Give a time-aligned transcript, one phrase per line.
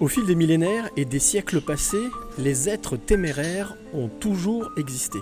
[0.00, 2.08] Au fil des millénaires et des siècles passés,
[2.38, 5.18] les êtres téméraires ont toujours existé.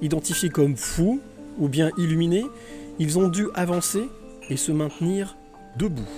[0.00, 1.20] Identifiés comme fous
[1.58, 2.46] ou bien illuminés,
[2.98, 4.08] ils ont dû avancer
[4.48, 5.36] et se maintenir
[5.76, 6.08] debout,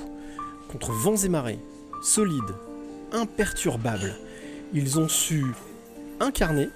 [0.70, 1.58] contre vents et marées,
[2.00, 2.54] solides,
[3.12, 4.14] imperturbables.
[4.72, 5.44] Ils ont su
[6.20, 6.68] incarner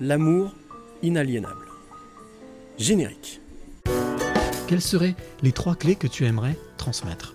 [0.00, 0.54] l'amour
[1.02, 1.66] inaliénable.
[2.78, 3.40] Générique.
[4.68, 7.34] Quelles seraient les trois clés que tu aimerais transmettre?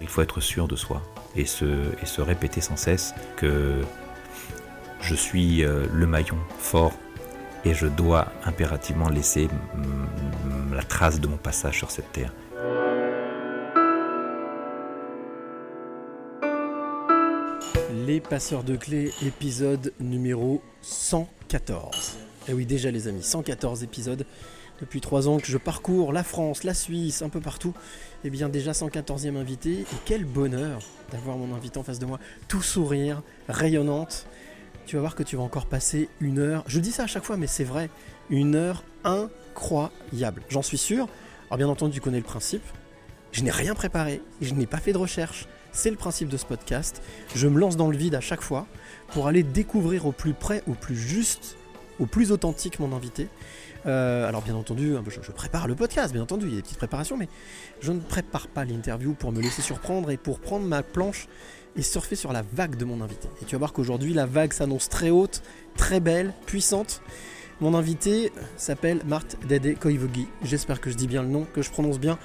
[0.00, 1.02] Il faut être sûr de soi
[1.36, 1.64] et se,
[2.02, 3.80] et se répéter sans cesse que
[5.00, 6.92] je suis euh, le maillon fort
[7.64, 9.48] et je dois impérativement laisser
[10.72, 12.32] la trace de mon passage sur cette terre.
[18.06, 22.16] Les passeurs de clés, épisode numéro 114.
[22.48, 24.24] Et eh oui, déjà les amis, 114 épisodes.
[24.80, 27.74] Depuis trois ans que je parcours la France, la Suisse, un peu partout.
[28.24, 29.80] Et eh bien déjà 114e invité.
[29.80, 30.80] Et quel bonheur
[31.12, 32.18] d'avoir mon invité en face de moi.
[32.48, 34.26] Tout sourire, rayonnante.
[34.86, 36.64] Tu vas voir que tu vas encore passer une heure.
[36.66, 37.90] Je dis ça à chaque fois, mais c'est vrai.
[38.30, 40.42] Une heure incroyable.
[40.48, 41.08] J'en suis sûr.
[41.48, 42.64] Alors bien entendu, tu connais le principe.
[43.32, 44.22] Je n'ai rien préparé.
[44.40, 45.46] Je n'ai pas fait de recherche.
[45.72, 47.02] C'est le principe de ce podcast.
[47.34, 48.66] Je me lance dans le vide à chaque fois
[49.08, 51.56] pour aller découvrir au plus près, au plus juste,
[52.00, 53.28] au plus authentique mon invité.
[53.86, 56.62] Euh, alors bien entendu, hein, je, prépare le podcast, bien entendu, il y a des
[56.62, 57.28] petites préparations, mais
[57.80, 61.28] je ne prépare pas l'interview pour me laisser surprendre et pour prendre ma planche
[61.76, 63.28] et surfer sur la vague de mon invité.
[63.40, 65.42] Et tu vas voir qu'aujourd'hui, la vague s'annonce très haute,
[65.76, 67.00] très belle, puissante.
[67.60, 70.26] Mon invité s'appelle Marthe Dede Koivogi.
[70.42, 72.18] J'espère que je dis bien le nom, que je prononce bien.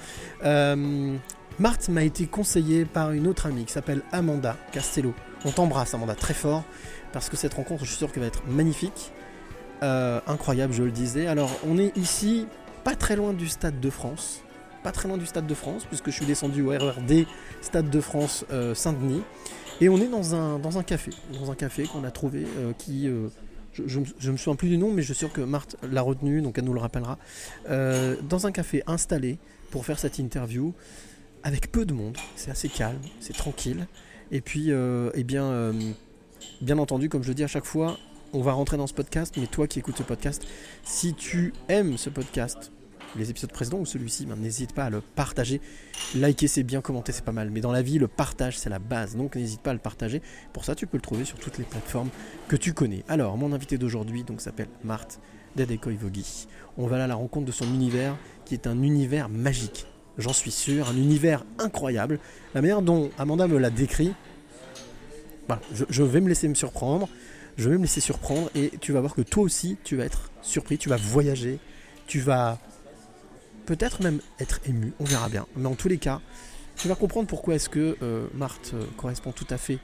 [0.44, 1.16] Euh,
[1.58, 5.14] Marthe m'a été conseillée par une autre amie qui s'appelle Amanda Castello.
[5.44, 6.64] On t'embrasse, Amanda, très fort,
[7.12, 9.12] parce que cette rencontre, je suis sûr qu'elle va être magnifique.
[9.82, 11.26] Euh, incroyable, je le disais.
[11.26, 12.46] Alors, on est ici,
[12.84, 14.42] pas très loin du Stade de France.
[14.82, 17.26] Pas très loin du Stade de France, puisque je suis descendu au RERD
[17.60, 19.22] Stade de France euh, Saint-Denis.
[19.80, 21.10] Et on est dans un, dans un café.
[21.38, 23.10] Dans un café qu'on a trouvé euh, qui.
[23.72, 26.40] je, ne me souviens plus du nom, mais je suis sûr que Marthe l'a retenu,
[26.40, 27.18] donc elle nous le rappellera.
[27.68, 29.38] dans un café installé
[29.70, 30.72] pour faire cette interview,
[31.42, 32.16] avec peu de monde.
[32.36, 33.86] C'est assez calme, c'est tranquille.
[34.32, 35.72] Et puis, eh bien,
[36.62, 37.98] bien entendu, comme je le dis à chaque fois,
[38.32, 40.46] on va rentrer dans ce podcast, mais toi qui écoutes ce podcast,
[40.84, 42.70] si tu aimes ce podcast,
[43.16, 45.60] les épisodes précédents ou celui-ci, ben, n'hésite pas à le partager.
[46.14, 48.78] Liker c'est bien, commenter c'est pas mal, mais dans la vie le partage c'est la
[48.78, 50.22] base, donc n'hésite pas à le partager.
[50.52, 52.10] Pour ça tu peux le trouver sur toutes les plateformes
[52.48, 53.04] que tu connais.
[53.08, 55.20] Alors mon invité d'aujourd'hui s'appelle Marthe
[55.56, 56.46] Dedekoivogi.
[56.76, 59.86] On va là à la rencontre de son univers qui est un univers magique.
[60.18, 62.18] J'en suis sûr, un univers incroyable.
[62.54, 64.12] La manière dont Amanda me l'a décrit,
[65.90, 67.08] je vais me laisser me surprendre.
[67.56, 70.30] Je vais me laisser surprendre et tu vas voir que toi aussi, tu vas être
[70.42, 71.58] surpris, tu vas voyager,
[72.06, 72.58] tu vas
[73.64, 75.46] peut-être même être ému, on verra bien.
[75.56, 76.20] Mais en tous les cas,
[76.76, 79.78] tu vas comprendre pourquoi est-ce que euh, Marthe euh, correspond tout à fait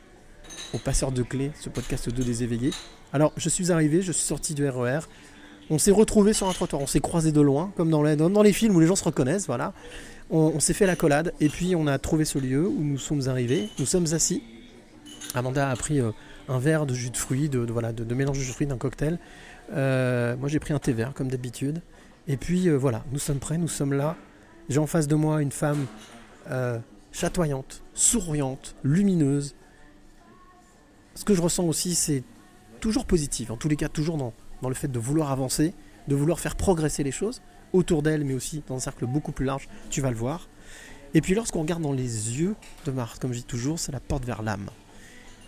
[0.75, 2.71] au passeur de clés, ce podcast 2 des éveillés.
[3.13, 4.99] Alors, je suis arrivé, je suis sorti du RER.
[4.99, 5.01] E
[5.71, 8.43] on s'est retrouvé sur un trottoir, on s'est croisé de loin, comme dans les, dans
[8.43, 9.73] les films où les gens se reconnaissent, voilà.
[10.31, 13.29] On, s'est fait la collade et puis on a trouvé ce lieu où nous sommes
[13.29, 13.69] arrivés.
[13.79, 14.43] Nous sommes assis.
[15.35, 16.11] Amanda a pris euh,
[16.49, 18.79] un verre de jus de fruits, de, voilà, de, mélange de jus de fruits d'un
[18.79, 19.19] cocktail.
[19.73, 21.81] Euh, moi j'ai pris un thé vert comme d'habitude.
[22.29, 24.17] Et puis euh, voilà, nous sommes prêts, nous sommes là.
[24.69, 25.87] J'ai en face de moi une femme
[26.51, 26.79] euh,
[27.11, 29.55] chatoyante, souriante, lumineuse.
[31.15, 32.23] Ce que je ressens aussi, c'est
[32.81, 34.33] toujours positif, en tous les cas toujours dans,
[34.63, 35.75] dans le fait de vouloir avancer,
[36.09, 37.43] de vouloir faire progresser les choses,
[37.73, 40.49] autour d'elle, mais aussi dans un cercle beaucoup plus large, tu vas le voir.
[41.15, 42.55] Et puis lorsqu'on regarde dans les yeux
[42.87, 44.71] de Marthe, comme je dis toujours, c'est la porte vers l'âme.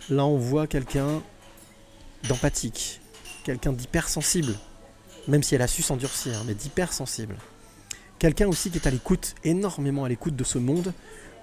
[0.09, 1.21] Là, on voit quelqu'un
[2.27, 3.01] d'empathique,
[3.43, 4.53] quelqu'un d'hypersensible,
[5.27, 7.35] même si elle a su s'endurcir, mais d'hypersensible.
[8.19, 10.93] Quelqu'un aussi qui est à l'écoute, énormément à l'écoute de ce monde,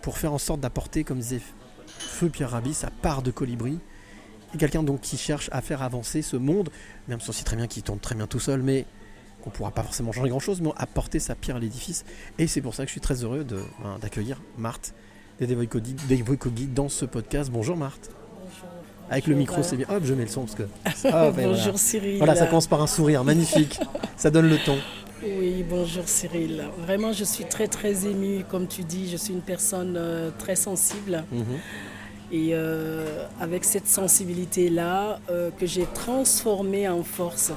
[0.00, 1.41] pour faire en sorte d'apporter, comme disait
[1.87, 3.81] Feu Pierre Rabhi, sa part de colibri.
[4.55, 6.70] Et quelqu'un donc qui cherche à faire avancer ce monde,
[7.08, 8.87] même si on sait très bien qu'il tourne très bien tout seul, mais
[9.43, 12.05] qu'on ne pourra pas forcément changer grand-chose, mais apporter sa pierre à l'édifice.
[12.38, 14.94] Et c'est pour ça que je suis très heureux ben, d'accueillir Marthe
[15.41, 15.56] des
[16.69, 17.50] dans ce podcast.
[17.50, 18.21] Bonjour Marthe.
[19.12, 19.87] Avec le micro, c'est bien.
[19.91, 20.62] Hop, je mets le son parce que.
[21.47, 22.17] bonjour Cyril.
[22.17, 23.79] Voilà, ça commence par un sourire magnifique.
[24.17, 24.76] ça donne le ton.
[25.23, 26.64] Oui, bonjour Cyril.
[26.79, 28.44] Vraiment, je suis très très émue.
[28.50, 31.25] Comme tu dis, je suis une personne euh, très sensible.
[31.31, 31.44] Mhm.
[32.32, 37.53] Et euh, avec cette sensibilité-là, euh, que j'ai transformée en force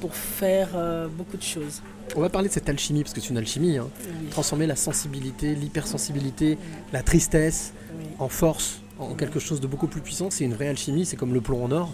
[0.00, 1.82] pour faire euh, beaucoup de choses.
[2.16, 3.76] On va parler de cette alchimie, parce que c'est une alchimie.
[3.76, 3.88] hein.
[4.00, 4.28] Oui.
[4.30, 6.56] Transformer la sensibilité, l'hypersensibilité,
[6.94, 8.06] la tristesse Oui.
[8.18, 10.30] en force, en quelque chose de beaucoup plus puissant.
[10.30, 11.92] C'est une vraie alchimie, c'est comme le plomb en or.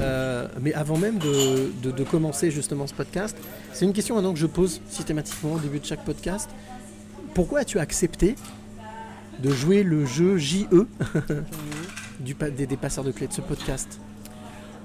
[0.00, 3.36] Euh, mais avant même de, commencer justement ce podcast,
[3.72, 6.50] c'est une question maintenant que je pose systématiquement au début de chaque podcast.
[7.34, 8.34] Pourquoi as-tu accepté
[9.40, 10.66] de jouer le jeu JE
[12.20, 14.00] du, des, des passeurs de clés de ce podcast?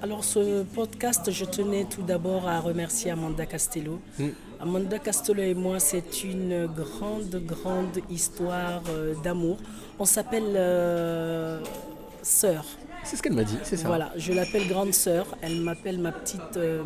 [0.01, 3.99] Alors ce podcast, je tenais tout d'abord à remercier Amanda Castello.
[4.19, 4.27] Mm.
[4.59, 9.57] Amanda Castello et moi, c'est une grande, grande histoire euh, d'amour.
[9.97, 11.59] On s'appelle euh,
[12.21, 12.65] sœur.
[13.03, 13.87] C'est ce qu'elle m'a dit, c'est ça.
[13.87, 15.25] Voilà, je l'appelle grande sœur.
[15.41, 16.57] Elle m'appelle ma petite.
[16.57, 16.83] euh,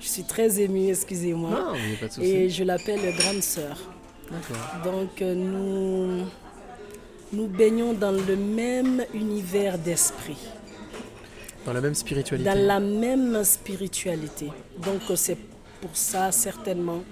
[0.00, 1.50] je suis très émue, excusez-moi.
[1.50, 2.26] Non, il a pas de souci.
[2.26, 3.78] Et je l'appelle grande sœur.
[4.30, 4.92] D'accord.
[4.92, 6.24] Donc nous,
[7.32, 10.36] nous baignons dans le même univers d'esprit,
[11.66, 12.48] Dans la même spiritualité.
[12.48, 14.46] dans la même spiritualité.
[14.78, 15.36] Donc c'est
[15.80, 17.02] pour ça certainement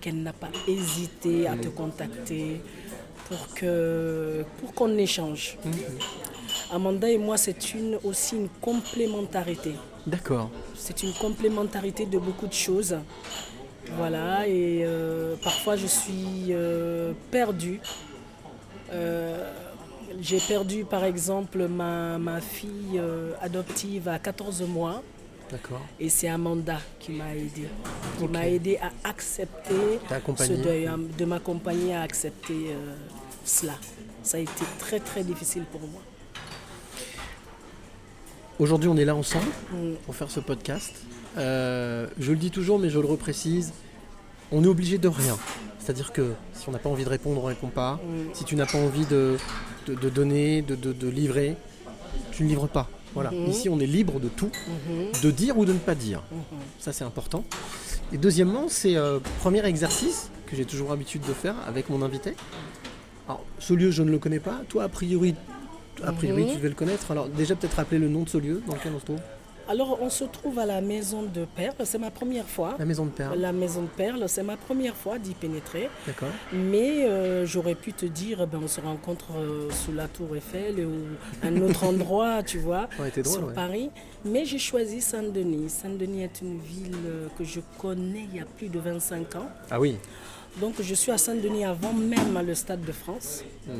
[0.00, 2.60] qu'elle n'a pas hésité à te contacter
[3.28, 5.58] pour que pour qu'on échange.
[6.72, 9.72] Amanda et moi, c'est une, aussi une complémentarité.
[10.06, 10.50] D'accord.
[10.74, 12.96] C'est une complémentarité de beaucoup de choses.
[13.96, 17.80] Voilà, et euh, parfois je suis euh, perdue.
[18.92, 19.50] Euh,
[20.20, 25.02] J'ai perdu par exemple ma, ma fille euh, adoptive à 14 mois
[25.50, 25.80] D'accord.
[26.00, 27.68] et c'est Amanda qui m'a aidé.
[28.18, 29.98] Qui m'a aidé à accepter
[30.38, 32.94] ce deuil, à- de m'accompagner à accepter euh,
[33.44, 33.74] cela.
[34.22, 36.00] Ça a été très très difficile pour moi.
[38.58, 39.94] Aujourd'hui, on est là ensemble Mm.
[40.06, 40.92] pour faire ce podcast.
[41.36, 43.72] Euh, je le dis toujours, mais je le reprécise.
[44.52, 45.36] On est obligé de rien.
[45.80, 47.94] C'est-à-dire que si on n'a pas envie de répondre, on ne répond pas.
[47.94, 48.32] Mm.
[48.34, 49.36] Si tu n'as pas envie de,
[49.86, 51.56] de- de donner, de, de- de livrer,
[52.32, 52.88] tu ne livres pas.
[53.14, 53.30] Voilà.
[53.30, 53.50] Mhm.
[53.50, 55.22] Ici, on est libre de tout, Mhm.
[55.22, 56.22] de dire ou de ne pas dire.
[56.32, 56.58] Mhm.
[56.80, 57.44] Ça, c'est important.
[58.12, 62.34] Et deuxièmement, c'est euh, premier exercice que j'ai toujours l'habitude de faire avec mon invité.
[63.28, 64.60] Alors, ce lieu, je ne le connais pas.
[64.68, 65.34] Toi, a priori,
[66.02, 67.10] a priori tu devais le connaître.
[67.10, 69.20] Alors, déjà, peut-être rappeler le nom de ce lieu dans lequel on se trouve.
[69.68, 72.76] Alors on se trouve à la maison de Perle, c'est ma première fois.
[72.78, 73.38] La maison de Perle.
[73.38, 75.88] La maison de Perle, c'est ma première fois d'y pénétrer.
[76.06, 76.28] D'accord.
[76.52, 80.84] Mais euh, j'aurais pu te dire, ben, on se rencontre euh, sous la tour Eiffel
[80.84, 83.54] ou un autre endroit, tu vois, drôle, sur ouais.
[83.54, 83.90] Paris.
[84.24, 85.70] Mais j'ai choisi Saint-Denis.
[85.70, 89.48] Saint-Denis est une ville euh, que je connais il y a plus de 25 ans.
[89.70, 89.96] Ah oui.
[90.60, 93.42] Donc je suis à Saint-Denis avant même le Stade de France.
[93.66, 93.74] Mhm.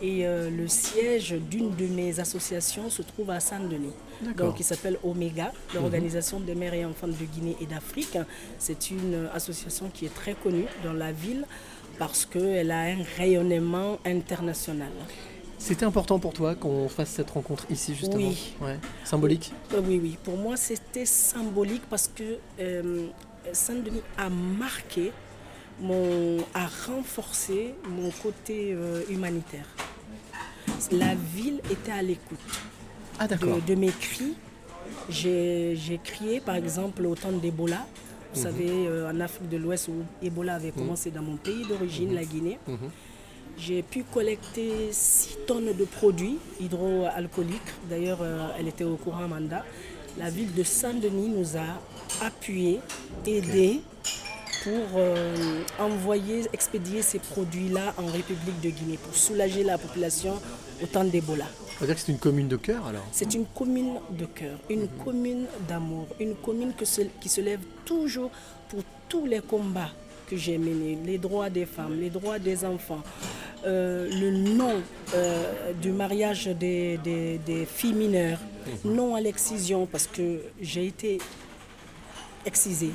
[0.00, 3.92] Et euh, le siège d'une de mes associations se trouve à Saint-Denis.
[4.36, 8.18] Donc, il s'appelle Omega, l'Organisation des mères et enfants de Guinée et d'Afrique.
[8.58, 11.44] C'est une association qui est très connue dans la ville
[11.98, 14.90] parce qu'elle a un rayonnement international.
[15.58, 18.54] C'était important pour toi qu'on fasse cette rencontre ici, justement Oui.
[18.60, 18.78] Ouais.
[19.04, 19.52] Symbolique?
[19.84, 23.08] Oui, oui, pour moi c'était symbolique parce que euh,
[23.52, 25.10] Saint-Denis a marqué,
[25.80, 29.66] mon, a renforcé mon côté euh, humanitaire.
[30.92, 32.38] La ville était à l'écoute
[33.18, 33.36] Ah, de,
[33.66, 34.34] de mes cris.
[35.10, 37.86] J'ai crié par exemple au temps d'Ebola.
[38.34, 38.44] Vous Mhm.
[38.46, 42.24] savez, euh, en Afrique de l'Ouest où Ebola avait commencé dans mon pays d'origine, la
[42.24, 42.58] Guinée.
[42.66, 42.90] Mhm.
[43.56, 47.72] J'ai pu collecter 6 tonnes de produits hydroalcooliques.
[47.88, 49.64] D'ailleurs, euh, elle était au courant, Amanda.
[50.18, 52.80] La ville de Saint-Denis nous a appuyés,
[53.26, 53.80] aidés
[54.62, 60.34] pour euh, envoyer, expédier ces produits-là en République de Guinée pour soulager la population
[60.82, 61.46] au temps d'Ebola.
[61.80, 63.04] On va dire que c'est une commune de cœur, alors.
[63.12, 67.60] C'est une commune de cœur, une commune d'amour, une commune que se- qui se lève
[67.84, 68.30] toujours
[68.68, 69.90] pour tous les combats
[70.28, 73.02] que j'ai menés, les droits des femmes, les droits des enfants,
[73.64, 74.82] euh, le non
[75.14, 78.40] euh, du mariage des, des- des filles mineures,
[78.84, 81.18] non à l'excision parce que j'ai été
[82.44, 82.92] excisée.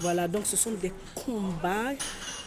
[0.00, 1.92] Voilà, donc ce sont des combats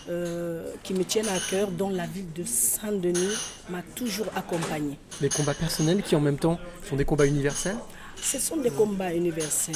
[0.10, 3.36] euh, qui me tiennent à cœur, dont la ville de Saint-Denis
[3.70, 4.98] m'a toujours accompagnée.
[5.22, 7.78] Les combats personnels qui, en même temps, sont des combats universels
[8.22, 9.75] Ce sont des combats universels.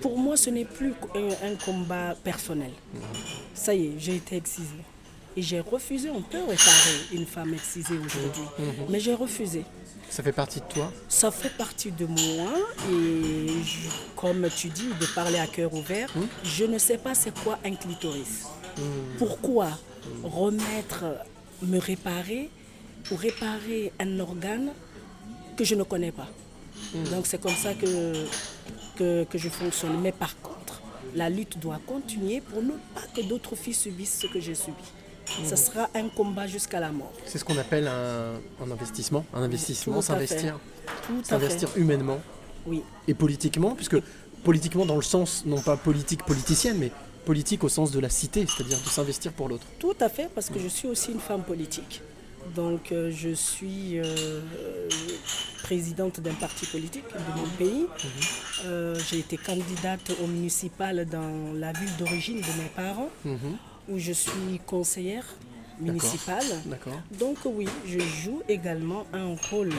[0.00, 2.70] Pour moi, ce n'est plus un, un combat personnel.
[3.54, 4.84] Ça y est, j'ai été excisée.
[5.36, 8.44] Et j'ai refusé, on peut réparer une femme excisée aujourd'hui.
[8.88, 9.64] Mais j'ai refusé.
[10.08, 12.52] Ça fait partie de toi Ça fait partie de moi
[12.88, 16.08] et je- comme tu dis, de parler à cœur ouvert,
[16.44, 18.44] je ne sais pas c'est quoi un clitoris.
[19.18, 19.68] Pourquoi
[20.22, 21.04] remettre,
[21.62, 22.50] me réparer
[23.10, 24.70] ou réparer un organe
[25.56, 26.28] que je ne connais pas?
[27.10, 28.26] Donc c'est comme ça que,
[28.96, 30.00] que, que je fonctionne.
[30.00, 30.80] Mais par contre,
[31.14, 34.76] la lutte doit continuer pour ne pas que d'autres filles subissent ce que j'ai subi.
[35.44, 37.12] Ça sera un combat jusqu'à la mort.
[37.24, 39.24] C'est ce qu'on appelle un, un investissement.
[39.32, 40.58] Un investissement, s'investir.
[41.22, 42.18] S'investir humainement
[42.66, 42.82] Oui.
[43.08, 43.96] et politiquement, puisque
[44.44, 46.92] politiquement dans le sens, non pas politique politicienne, mais
[47.24, 49.66] politique au sens de la cité, c'est-à-dire de s'investir pour l'autre.
[49.78, 52.00] Tout à fait, parce que je suis aussi une femme politique.
[52.54, 54.48] Donc euh, je suis euh,
[55.62, 57.86] présidente d'un parti politique de mon pays.
[58.66, 63.56] Euh, J'ai été candidate au municipal dans la ville d'origine de mes parents, Mhm.
[63.88, 65.24] où je suis conseillère
[65.80, 66.44] municipale.
[66.66, 67.00] D'accord.
[67.18, 69.72] Donc oui, je joue également un rôle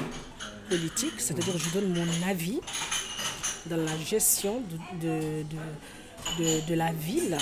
[0.69, 2.59] politique, c'est-à-dire je donne mon avis
[3.67, 5.73] dans la gestion de, de- de-
[6.39, 7.37] de- de la ville.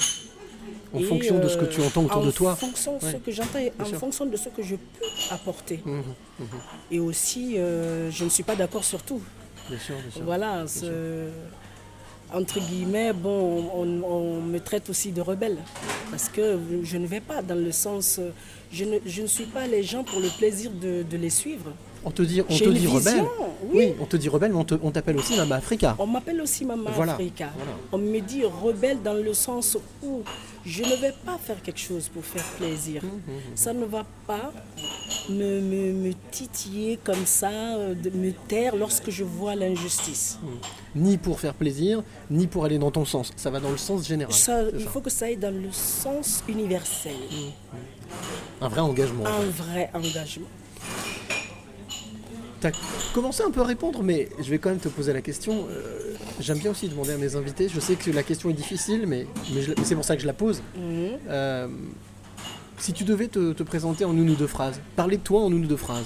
[0.94, 2.56] En Et, fonction de ce que tu euh, entends autour en de toi.
[2.56, 3.98] fonction de ce que j'entends et en sûr.
[3.98, 5.82] fonction de ce que je peux apporter.
[5.84, 6.04] Mhm,
[6.40, 6.46] mhm.
[6.92, 9.22] Et aussi, euh, je ne suis pas d'accord sur tout.
[9.70, 10.24] Bien sûr, bien sûr.
[10.24, 10.66] Voilà,
[12.34, 15.58] entre guillemets, bon, on, on me traite aussi de rebelle.
[16.10, 18.18] Parce que je ne vais pas dans le sens.
[18.20, 18.30] euh,
[18.72, 21.72] Je ne, je ne suis pas les gens pour le plaisir de, de les suivre.
[22.06, 23.24] On te dit, on te dit rebelle.
[23.74, 23.94] oui.
[24.00, 25.96] on te dit rebelle, mais on t'appelle aussi Mama Africa.
[26.00, 27.50] On m'appelle aussi Maman Voilà, Africa.
[27.56, 27.72] voilà.
[27.92, 30.22] On me dit rebelle dans le sens où
[30.66, 33.04] je ne vais pas faire quelque chose pour faire plaisir.
[33.04, 34.52] Mmh, Ça ne va pas
[35.30, 40.40] me, me- me titiller comme ça, euh, de me taire lorsque je vois l'injustice.
[40.96, 43.32] Ni pour faire plaisir, ni pour aller dans ton sens.
[43.38, 44.34] Ça va dans le sens général.
[44.34, 44.90] Ça, il ça.
[44.90, 47.14] faut que ça aille dans le sens universel.
[48.62, 49.26] Un vrai engagement.
[49.26, 50.48] Un vrai engagement.
[52.64, 52.72] Tu as
[53.14, 55.68] commencé un peu à répondre, mais je vais quand même te poser la question.
[55.70, 57.68] Euh, J'aime bien aussi demander à mes invités.
[57.68, 59.28] Je sais que la question est difficile, mais,
[59.84, 60.62] c'est pour ça que je la pose.
[60.78, 61.10] Mhm.
[61.28, 61.68] Euh,
[62.78, 65.52] si tu devais te, te présenter en une ou deux phrases, parler de toi en
[65.52, 66.06] une ou deux phrases.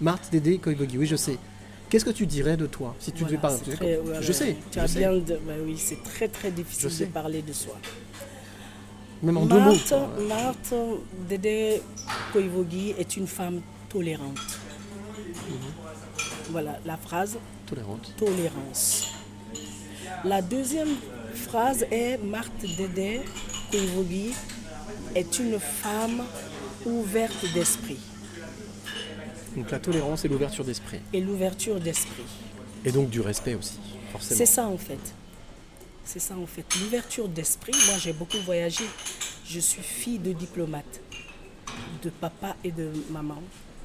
[0.00, 1.36] Marthe Dédé Koibogi, oui, je sais.
[1.90, 4.56] Qu'est-ce que tu dirais de toi si tu Voilà, devais parler très- voilà, Je sais.
[4.70, 4.98] Tu je as sais.
[5.00, 7.74] bien de- bah oui, c'est très très difficile de parler de soi.
[9.24, 9.72] Même en deux mots.
[9.72, 9.94] Marthe,
[10.28, 10.74] Marthe
[11.28, 11.82] Dédé
[12.32, 14.38] Koivogi est une femme tolérante.
[16.50, 18.12] Voilà la phrase Tolérante.
[18.16, 19.12] tolérance.
[20.24, 20.88] La deuxième
[21.34, 23.20] phrase est Marthe Dédé
[23.70, 24.32] Koivogi
[25.14, 26.24] est une femme
[26.86, 27.98] ouverte d'esprit
[29.56, 31.00] Donc la tolérance et l'ouverture d'esprit.
[31.12, 32.24] et l'ouverture d'esprit.
[32.84, 33.78] Et donc du respect aussi,
[34.12, 34.38] forcément.
[34.38, 34.98] C'est ça en fait.
[36.04, 36.64] C'est ça en fait.
[36.80, 38.84] L'ouverture d'esprit, moi j'ai beaucoup voyagé.
[39.44, 41.00] Je suis fille de diplomate,
[42.02, 43.42] de papa et de maman.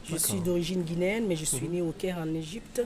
[0.10, 1.72] Je suis d'origine guinéenne, mais je suis Mhm.
[1.74, 2.82] née au Caire en Égypte.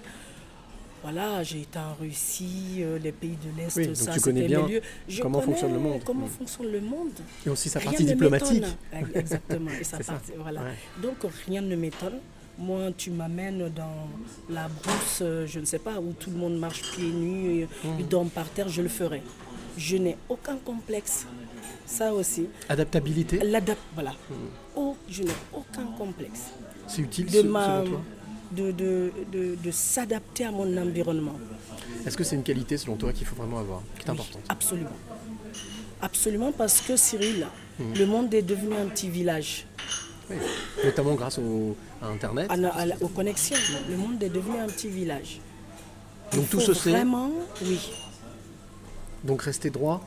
[1.03, 4.55] Voilà, j'ai été en Russie, euh, les pays de l'Est, Oui, ça tu connais c'était
[4.55, 4.81] bien mes lieux.
[5.07, 6.01] Je comment fonctionne le connais monde.
[6.03, 6.31] Comment Mhm.
[6.31, 7.11] fonctionne le monde.
[7.45, 8.63] Et aussi sa Rien partie diplomatique.
[8.63, 9.09] m'étonne.
[9.15, 9.71] Exactement.
[9.79, 10.19] Et sa ça.
[10.39, 10.61] voilà.
[10.63, 10.73] Ouais.
[11.01, 12.19] Donc rien ne m'étonne.
[12.57, 14.07] Moi, tu m'amènes dans
[14.49, 17.67] la brousse, euh, je ne sais pas, où tout le monde marche pieds nus, et
[17.83, 17.95] Mhm.
[17.99, 19.21] ils dorment par terre, je le ferai.
[19.77, 21.27] Je n'ai aucun complexe.
[21.85, 22.47] Ça aussi.
[22.67, 24.13] Adaptabilité, L'adap, voilà.
[24.75, 26.51] Oh, je n'ai aucun complexe.
[26.87, 28.01] C'est utile De, ma- selon toi
[28.51, 31.35] de, de, de, de s'adapter à mon environnement.
[32.05, 34.41] Est-ce que c'est une qualité selon toi qu'il faut vraiment avoir, qui est Oui, importante
[34.47, 34.89] Absolument.
[36.01, 37.47] Absolument parce que Cyril,
[37.79, 37.93] Mhm.
[37.97, 39.65] le monde est devenu un petit village.
[40.29, 40.35] Oui.
[40.83, 42.49] Notamment grâce au, à Internet.
[42.49, 43.55] À à aux connexions.
[43.89, 45.39] Le monde est devenu un petit village.
[46.33, 46.89] Donc Il tout faut se sait.
[46.91, 47.31] Vraiment,
[47.63, 47.79] oui.
[49.23, 50.01] Donc rester droit,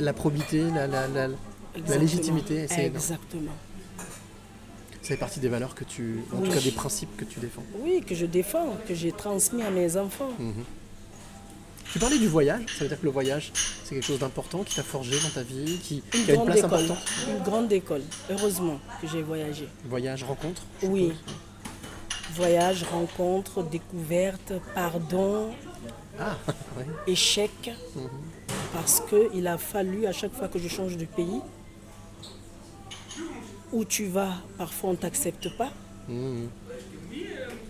[0.00, 1.28] la probité, la, la, la-
[1.88, 3.52] la légitimité, c'est Exactement.
[5.06, 6.48] Ça fait partie des valeurs que tu, en Oui.
[6.48, 7.62] tout cas des principes que tu défends.
[7.80, 10.32] Oui, que je défends, que j'ai transmis à mes enfants.
[10.38, 10.64] Mhm.
[11.92, 13.52] Tu parlais du voyage, ça veut dire que le voyage,
[13.84, 16.44] c'est quelque chose d'important qui t'a forgé dans ta vie, qui, Une qui a une
[16.44, 16.74] place école.
[16.74, 16.98] importante.
[17.28, 18.02] Une grande école.
[18.28, 19.68] Heureusement que j'ai voyagé.
[19.84, 21.12] Voyage, rencontre Oui.
[22.34, 25.52] Voyage, rencontre, découverte, pardon,
[26.18, 26.36] Ah,
[26.76, 26.84] ouais.
[27.06, 27.70] échec.
[27.94, 28.08] Mhm.
[28.74, 31.40] Parce qu'il a fallu, à chaque fois que je change de pays,
[33.76, 35.70] où tu vas, parfois on ne t'accepte pas.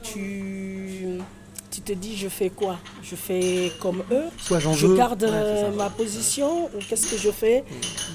[0.03, 1.19] Tu,
[1.71, 2.79] tu te dis, je fais quoi?
[3.03, 4.97] Je fais comme eux Soit j'en Je veux.
[4.97, 7.65] garde Ouais, euh, ma position ou qu'est-ce que je fais?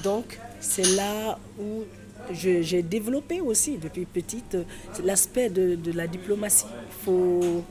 [0.02, 1.82] Donc, c'est là où
[2.32, 4.64] j'ai développé aussi depuis petite euh,
[5.04, 6.66] l'aspect de, de la diplomatie.
[7.04, 7.62] Faut.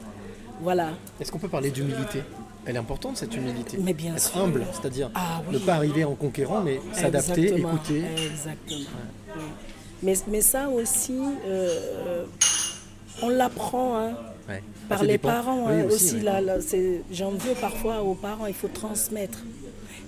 [0.62, 0.90] Voilà.
[1.20, 2.22] Est-ce qu'on peut parler d'humilité?
[2.66, 3.78] Elle est importante cette humilité.
[3.82, 4.38] Mais bien Être sûr.
[4.42, 5.56] humble, c'est-à-dire Ah oui.
[5.56, 8.04] ne pas arriver en conquérant, mais s'adapter, écouter.
[8.32, 8.80] Exactement.
[9.36, 9.44] oui.
[10.04, 12.26] Mais, mais ça aussi, euh,
[13.22, 14.14] on l'apprend hein,
[14.50, 14.64] Ouais.
[14.90, 15.30] par les dépend.
[15.30, 16.16] parents Oui, hein, aussi, aussi.
[16.26, 16.42] ouais.
[16.42, 16.56] là,
[17.12, 19.40] J'en veux parfois aux parents, il faut transmettre.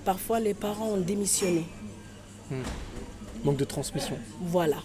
[0.04, 1.64] Parfois, les parents ont démissionné.
[3.44, 4.16] Manque de transmission.
[4.42, 4.76] Voilà.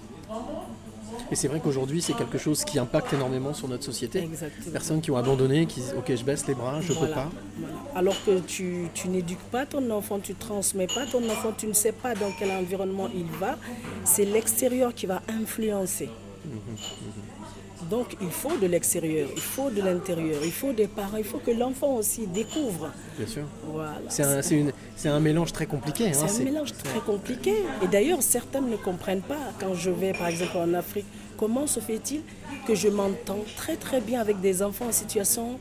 [1.32, 4.20] Et c'est vrai qu'aujourd'hui, c'est quelque chose qui impacte énormément sur notre société.
[4.24, 4.72] Exactement.
[4.72, 7.30] Personnes qui ont abandonné, qui disent Ok, je baisse les bras, je Voilà, peux pas.
[7.60, 7.76] voilà.
[7.96, 11.74] Alors que tu, tu n'éduques pas ton enfant, tu transmets pas ton enfant, tu ne
[11.74, 13.58] sais pas dans quel environnement il va,
[14.04, 16.10] c'est l'extérieur qui va influencer.
[17.90, 21.38] Donc il faut de l'extérieur, il faut de l'intérieur, il faut des parents, il faut
[21.40, 22.92] que l'enfant aussi découvre.
[23.18, 23.44] Bien sûr.
[23.72, 24.02] Voilà.
[24.10, 26.08] C'est un, c'est une- c'est un mélange très compliqué.
[26.10, 27.54] hein, C'est un mélange très compliqué.
[27.84, 29.38] Et d'ailleurs, certains ne comprennent pas.
[29.60, 31.06] Quand je vais, par exemple, en Afrique,
[31.38, 32.22] comment se fait-il
[32.68, 35.58] que je m'entends très très bien avec des enfants en situation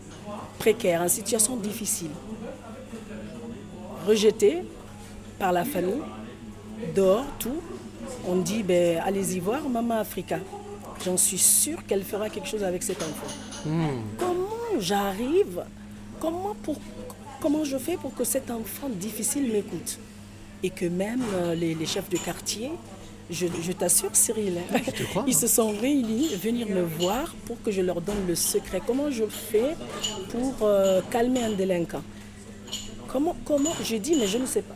[0.58, 2.10] précaire, en situation difficile?
[4.06, 4.62] Rejetés
[5.38, 6.02] par la famille,
[6.94, 7.60] dehors, tout.
[8.26, 10.38] On dit, ben, allez-y voir Maman Africa.
[11.04, 13.26] J'en suis sûre qu'elle fera quelque chose avec cet enfant.
[13.66, 14.00] Hmm.
[14.18, 15.62] Comment j'arrive
[16.20, 16.76] comment, pour,
[17.40, 19.98] comment je fais pour que cet enfant difficile m'écoute?
[20.62, 22.72] Et que même euh, les, les chefs de quartier,
[23.30, 25.38] je, je t'assure Cyril, hein, crois, ils hein.
[25.38, 28.80] se sont réunis, venir me voir pour que je leur donne le secret.
[28.84, 29.76] Comment je fais
[30.30, 32.02] pour euh, calmer un délinquant?
[33.06, 34.74] Comment, comment Je dis, mais je ne sais pas.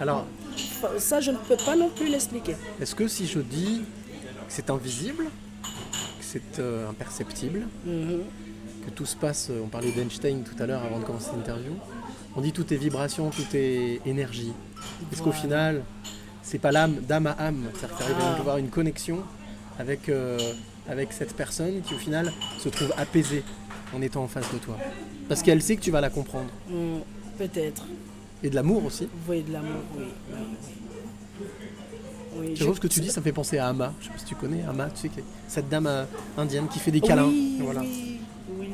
[0.00, 0.26] Alors,
[0.98, 2.56] Ça, je ne peux pas non plus l'expliquer.
[2.80, 3.82] est-ce que si je dis
[4.46, 5.26] que c'est invisible,
[6.32, 8.20] c'est euh, imperceptible, Mhm.
[8.86, 11.72] que tout se passe, euh, on parlait d'Einstein tout à l'heure avant de commencer l'interview,
[12.36, 14.52] on dit tout est vibration, tout est énergie.
[15.12, 15.82] Est-ce qu'au final,
[16.42, 18.40] c'est pas l'âme d'âme à âme, c'est-à-dire que tu Ah.
[18.40, 19.18] avoir une connexion
[19.78, 20.38] avec, euh,
[20.88, 23.44] avec cette personne qui au final se trouve apaisée
[23.94, 24.76] en étant en face de toi
[25.28, 26.48] Parce qu'elle sait que tu vas la comprendre.
[26.68, 27.00] Mm,
[27.38, 27.84] Peut-être.
[28.42, 29.04] Et de l'amour aussi.
[29.04, 30.04] Vous voyez de l'amour, oui.
[30.32, 30.71] oui, oui.
[32.42, 33.92] Oui, je- ce que tu dis, ça me fait penser à Ama.
[34.00, 35.10] Je sais pas si tu connais Ama, tu sais,
[35.48, 36.04] cette dame euh,
[36.36, 37.26] indienne qui fait des câlins.
[37.28, 37.80] Oui, Voilà.
[37.80, 38.20] oui,
[38.58, 38.68] oui.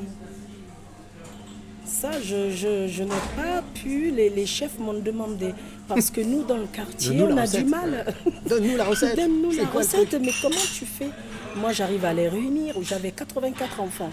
[1.84, 5.52] Ça, je, je, je n'ai pas pu, les, les chefs m'ont demandé.
[5.88, 8.14] Parce que nous, dans le quartier, on a du mal.
[8.48, 9.16] Donne-nous la recette.
[9.16, 11.08] Donne-nous la quoi recette, mais comment tu fais?
[11.56, 12.74] Moi, j'arrive à les réunir.
[12.82, 14.10] J'avais 84 enfants.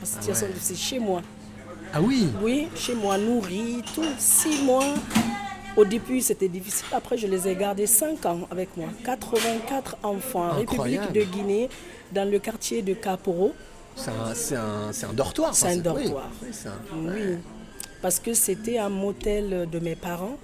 [0.00, 0.52] En situation ouais.
[0.60, 1.22] C'est chez moi.
[1.92, 2.28] Ah oui?
[2.42, 4.04] Oui, chez moi, nourris, tout.
[4.18, 4.94] Six mois.
[5.76, 6.86] Au début, c'était difficile.
[6.92, 8.88] Après, je les ai gardés 5 ans avec moi.
[9.04, 10.50] 84 enfants.
[10.52, 11.12] République Incroyable.
[11.12, 11.68] de Guinée,
[12.12, 13.52] dans le quartier de Caporo.
[13.94, 15.54] C'est un, un, c'est un dortoir.
[15.54, 16.30] C'est un dortoir.
[16.42, 17.38] oui, un- Oui,
[18.02, 20.36] parce que c'était un motel de mes parents,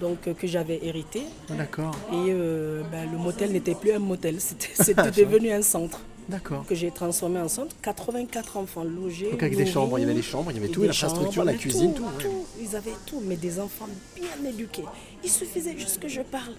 [0.00, 1.22] donc euh, que j'avais hérité.
[1.50, 6.00] Ah, D'accord, Et euh, ben, le motel n'était plus un motel, c'était devenu un centre
[6.28, 6.66] d'accord.
[6.66, 7.74] que j'ai transformé en centre.
[7.82, 9.30] 84 enfants logés.
[9.30, 11.44] Donc avec des chambres, il y avait les chambres, il y avait tout, des l'infrastructure,
[11.44, 12.04] la cuisine, tout.
[12.18, 12.44] tout, ouais.
[12.60, 14.84] Ils avaient tout, mais des enfants bien éduqués.
[15.22, 16.54] Il suffisait juste que je parle.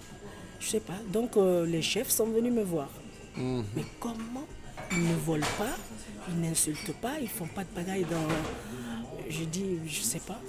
[0.60, 0.98] Je sais pas.
[1.12, 2.88] Donc euh, les chefs sont venus me voir.
[3.36, 3.64] Mhm.
[3.76, 4.46] Mais comment
[4.92, 5.76] ils ne volent pas,
[6.28, 9.28] ils n'insultent pas, ils font pas de pagaille dans.
[9.28, 10.40] Je dis, je sais pas.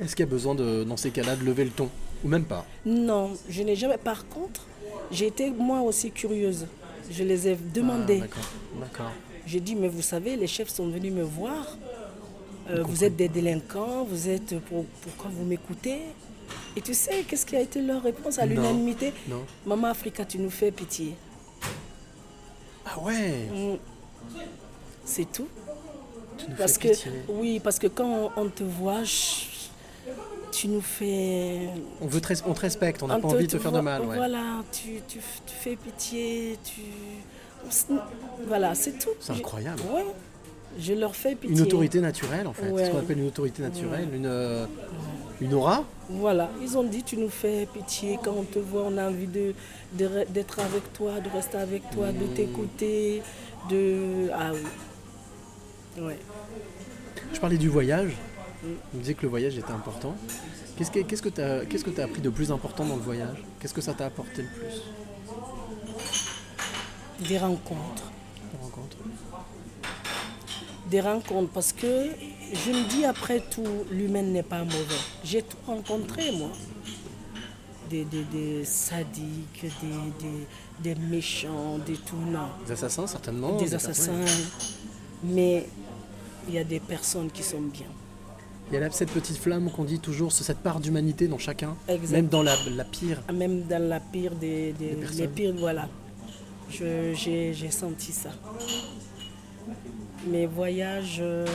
[0.00, 1.88] Est-ce qu'il y a besoin, de, dans ces cas-là, de lever le ton?
[2.24, 2.66] Ou même pas?
[2.84, 3.96] Non, je n'ai jamais.
[3.96, 4.66] Par contre,
[5.10, 6.66] j'ai été moi aussi curieuse.
[7.10, 8.18] Je les ai demandé.
[8.22, 9.12] Ah, D'accord, d'accord.
[9.46, 11.76] j'ai dit, mais vous savez, les chefs sont venus me voir.
[12.68, 14.58] Euh, vous êtes des délinquants, vous êtes.
[14.60, 15.98] Pour, pourquoi vous m'écoutez?
[16.76, 19.12] Et tu sais, qu'est-ce qui a été leur réponse à l'unanimité?
[19.28, 19.44] Non.
[19.64, 21.14] Maman Africa, tu nous fais pitié.
[22.84, 23.76] Ah ouais Mm.
[25.04, 25.46] C'est tout.
[26.38, 27.12] Tu nous Parce fais que, pitié.
[27.28, 29.44] oui, parce que quand on, on te voit, je-
[30.56, 31.68] tu nous fais.
[32.00, 33.72] On, veut te res- on te respecte, on n'a pas te- envie de te faire
[33.72, 34.02] de mal.
[34.02, 34.16] Ouais.
[34.16, 36.80] Voilà, tu, tu, fais pitié, tu.
[38.46, 39.10] Voilà, c'est tout.
[39.20, 39.82] C'est incroyable.
[39.92, 40.06] Ouais,
[40.78, 41.56] je leur fais pitié.
[41.56, 42.70] Une autorité naturelle, en fait.
[42.70, 42.86] Ouais.
[42.86, 44.64] Ce qu'on appelle une autorité naturelle, une, euh,
[45.42, 45.84] une aura.
[46.08, 49.26] Voilà, ils ont dit tu nous fais pitié quand on te voit, on a envie
[49.26, 49.52] de
[49.92, 53.22] de d'être avec toi, de rester avec toi, de t'écouter,
[53.68, 56.18] de ah oui, ouais.
[57.34, 58.12] Je parlais du voyage.
[58.94, 60.14] On disait que le voyage était important.
[60.76, 63.42] Qu'est-ce que tu as, que appris de plus important dans le voyage?
[63.60, 64.82] Qu'est-ce que ça t'a apporté le plus?
[67.28, 68.10] Des rencontres,
[68.52, 68.96] de rencontres
[70.90, 72.10] des rencontres parce que
[72.52, 75.00] je me dis après tout l'humain n'est pas mauvais.
[75.24, 76.50] J'ai tout rencontré moi.
[77.90, 80.26] Des, des, des sadiques, des,
[80.82, 82.48] des, des méchants, des tout non.
[82.66, 83.56] Des assassins, certainement.
[83.56, 84.24] des assassins.
[85.22, 85.68] Mais
[86.48, 87.86] il y a des personnes qui sont bien.
[88.68, 91.76] Il y a là cette petite flamme qu'on dit toujours, cette part d'humanité dans chacun,
[91.88, 92.16] Exact.
[92.16, 93.22] même dans la, la pire.
[93.32, 95.88] Même dans la pire des, des- les pires, voilà.
[96.68, 98.30] J'ai senti ça.
[100.26, 101.18] Mes voyages.
[101.20, 101.46] euh,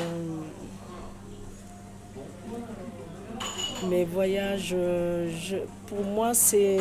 [3.90, 6.78] mes voyages, euh, je- pour moi, c'est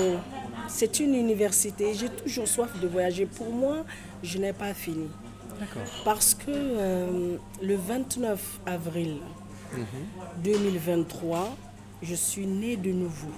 [0.69, 1.93] c'est une université.
[1.95, 3.27] J'ai toujours soif de voyager.
[3.27, 3.79] Pour moi,
[4.23, 5.09] je n'ai pas fini.
[5.59, 5.83] D'accord.
[6.05, 9.17] Parce que euh, le 29 avril
[10.43, 11.57] 2023,
[12.03, 13.33] je suis née de nouveau.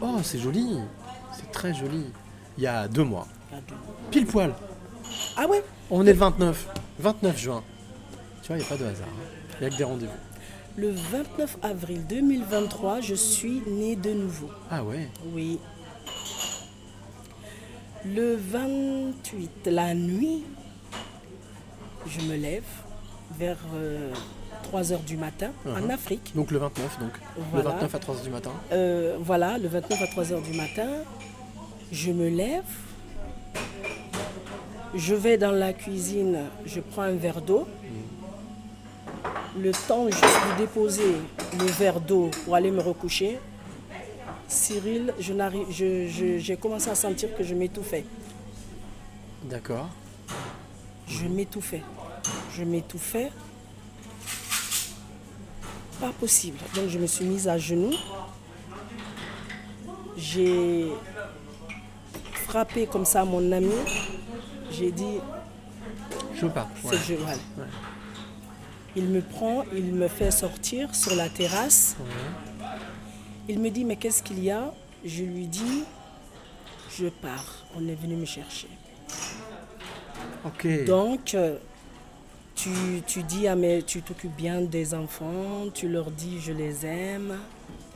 [0.00, 0.78] Oh, c'est joli.
[1.32, 2.06] C'est très joli.
[2.56, 3.26] Il y a deux mois.
[4.10, 4.54] Pile poil.
[5.36, 5.62] Ah ouais?
[5.90, 6.68] On est le 29.
[6.98, 7.62] 29 juin.
[8.42, 9.06] Tu vois, il n'y a pas de hasard.
[9.08, 9.48] Hein.
[9.54, 10.12] Il n'y a que des rendez-vous.
[10.76, 14.50] Le 29 avril 2023, je suis née de nouveau.
[14.70, 15.08] Ah ouais?
[15.32, 15.58] Oui.
[18.04, 20.44] Le 28, la nuit,
[22.06, 22.62] je me lève
[23.36, 23.58] vers...
[23.74, 24.12] Euh,
[24.58, 25.92] 3h du matin en uh-huh.
[25.92, 26.32] Afrique.
[26.34, 27.12] Donc le 29, donc.
[27.54, 28.50] Le 29 à 3h du matin.
[28.72, 30.88] Euh, voilà, le 29 à 3h du matin,
[31.92, 32.64] je me lève,
[34.94, 37.66] je vais dans la cuisine, je prends un verre d'eau.
[39.58, 41.16] Le temps juste de déposer
[41.58, 43.38] le verre d'eau pour aller me recoucher,
[44.48, 48.04] Cyril, je j'ai commencé à sentir que je m'étouffais.
[49.44, 49.88] D'accord.
[51.06, 51.82] Je m'étouffais.
[52.54, 53.30] Je m'étouffais.
[56.00, 56.58] Pas possible.
[56.74, 57.94] Donc je me suis mise à genoux.
[60.16, 60.88] J'ai
[62.46, 63.72] frappé comme ça mon ami.
[64.70, 65.18] J'ai dit,
[66.34, 66.68] Je veux pas.
[66.84, 66.96] Ouais.
[67.06, 67.14] je-.
[67.14, 67.64] Ouais.
[68.96, 71.96] Il me prend, il me fait sortir sur la terrasse.
[73.48, 74.72] Il me dit, mais qu'est-ce qu'il y a?
[75.04, 75.84] Je lui dis,
[76.98, 77.64] je pars.
[77.76, 78.68] On est venu me chercher.
[80.86, 81.58] Donc, euh,
[82.72, 86.84] tu, tu dis à mes, tu t'occupes bien des enfants, tu leur dis je les
[86.86, 87.36] aime.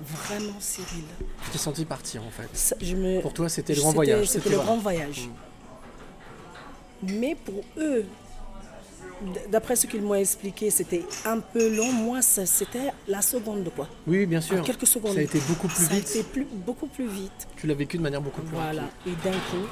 [0.01, 1.05] Vraiment, Cyril.
[1.45, 2.49] Tu t'es senti partir en fait.
[2.53, 4.27] Ça, je me- Pour toi, c'était le grand voyage.
[4.27, 4.65] C'était le vrai.
[4.65, 5.29] grand voyage.
[7.03, 8.05] Mais pour eux,
[9.51, 11.93] d'après ce qu'ils m'ont expliqué, c'était un peu long.
[11.93, 13.89] Moi, ça- c'était la seconde, quoi.
[14.07, 14.59] Oui, bien sûr.
[14.61, 15.15] En quelques secondes.
[15.15, 16.11] Ça a été beaucoup plus Ça a vite.
[16.11, 17.47] été plus- beaucoup plus vite.
[17.57, 18.83] Tu l'as vécu de manière beaucoup plus Voilà.
[18.83, 18.93] rapide.
[19.07, 19.67] Et d'un coup,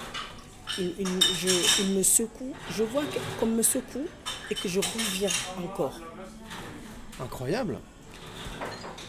[0.79, 2.53] il, il- je- il me secoue.
[2.77, 3.03] Je vois
[3.39, 4.07] qu'on me secoue
[4.51, 5.29] et que je reviens
[5.59, 5.99] encore.
[7.21, 7.79] Incroyable.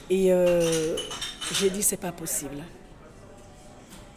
[0.09, 0.97] Et euh,
[1.53, 2.57] j'ai dit, c'est pas possible.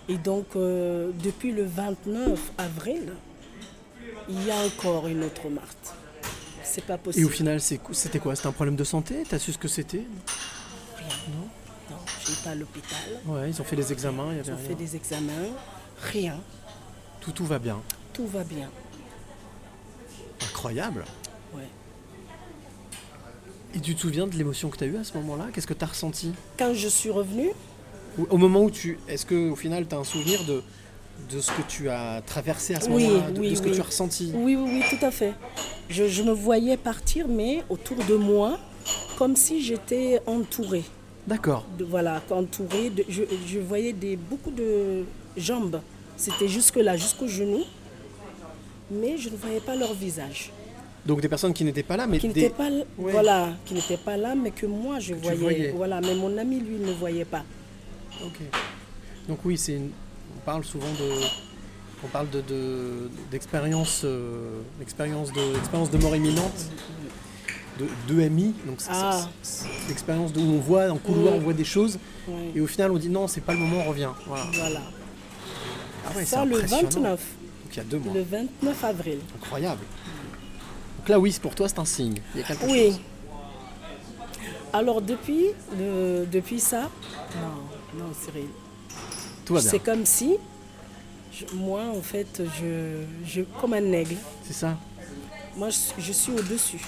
[0.08, 3.12] Et donc, euh, depuis le 29 avril,
[4.28, 5.94] il y a encore une autre Marthe.
[6.62, 7.26] C'est pas Et possible.
[7.26, 8.34] au final, c'était quoi?
[8.34, 9.22] C'était un problème de santé?
[9.28, 10.04] T'as su ce que c'était?
[10.96, 11.08] Rien.
[11.90, 12.98] Non, je n'ai pas à l'hôpital.
[13.26, 14.66] Ouais, ils ont fait les examens, il y Ils avait ont rien.
[14.66, 15.32] fait des examens.
[16.12, 16.40] Rien.
[17.24, 17.80] Tout, tout va bien.
[18.12, 18.68] Tout va bien.
[20.42, 21.04] Incroyable.
[21.54, 21.68] Ouais.
[23.74, 25.46] Et tu te souviens de l'émotion que tu as eue à ce moment-là?
[25.52, 26.32] Qu'est-ce que tu as ressenti?
[26.58, 27.50] Quand je suis revenue,
[28.30, 28.98] Au moment où tu.
[29.08, 30.62] Est-ce que au final, tu as un souvenir de,
[31.30, 33.68] de ce que tu as traversé à ce Oui, moment-là de, oui, de ce que
[33.70, 33.74] oui.
[33.74, 34.30] tu as ressenti?
[34.34, 35.32] Oui, oui, oui, tout à fait.
[35.88, 38.58] Je, je me voyais partir, mais autour de moi,
[39.18, 40.84] comme si j'étais entourée.
[41.26, 41.64] D'accord.
[41.88, 42.90] Voilà, entourée.
[42.90, 45.04] De, je, je voyais des, beaucoup de
[45.36, 45.80] jambes.
[46.16, 47.62] C'était jusque-là, jusqu'au genou.
[48.90, 50.50] Mais je ne voyais pas leur visage.
[51.06, 52.42] Donc des personnes qui n'étaient pas là, mais Qui des...
[52.42, 53.12] n'étaient pas, l- Ouais.
[53.12, 55.36] voilà, qui n'étaient pas là, mais que moi je voyais.
[55.38, 55.70] voyais.
[55.76, 57.44] Voilà, mais mon ami, lui, ne voyait pas.
[58.24, 58.40] Ok.
[59.28, 59.90] Donc oui, c'est une-
[60.36, 61.10] on parle souvent de,
[62.04, 66.70] on parle de de- d'expérience, euh, expérience de, expérience de mort imminente,
[67.78, 68.54] de, de MI.
[68.66, 69.28] Donc c'est, Ah.
[69.88, 71.36] l'expérience où on voit en couloir, Mm.
[71.38, 71.98] on voit des choses,
[72.54, 74.10] et au final on dit non, c'est pas le moment, on revient.
[74.26, 74.44] Voilà.
[74.54, 74.80] Voilà.
[76.06, 76.82] Ah ouais, Ça, le impressionnant.
[76.82, 77.20] 29.
[77.64, 78.14] Donc il y a deux mois.
[78.14, 79.18] Le 29 avril.
[79.42, 79.80] Incroyable.
[80.98, 82.18] Donc là, oui, pour toi, c'est un signe.
[82.34, 82.86] Il y a quelque Oui.
[82.92, 83.00] chose.
[84.72, 85.46] Alors depuis,
[85.78, 86.90] le- depuis ça,
[87.40, 88.46] non, non Cyril.
[89.44, 89.70] Tout va bien.
[89.70, 90.34] C'est comme si,
[91.32, 94.76] je- moi en fait, je, je, comme un aigle, C'est ça.
[95.56, 96.80] moi je, je suis au-dessus.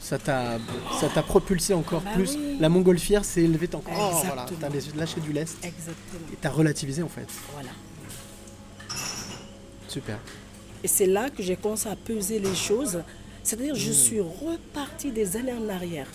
[0.00, 0.58] Ça t'a,
[1.00, 2.34] ça t'a propulsé encore Bah plus.
[2.36, 2.56] oui.
[2.60, 3.92] La montgolfière s'est élevée encore.
[3.94, 4.70] Oh, voilà, Exactement.
[4.92, 5.56] t'as lâché du lest.
[5.64, 6.32] Exactement.
[6.32, 7.26] Et t'as relativisé en fait.
[7.52, 7.70] Voilà.
[9.88, 10.18] Super.
[10.84, 13.02] Et c'est là que j'ai commencé à peser les choses.
[13.42, 16.06] C'est-à-dire, je suis repartie des années en arrière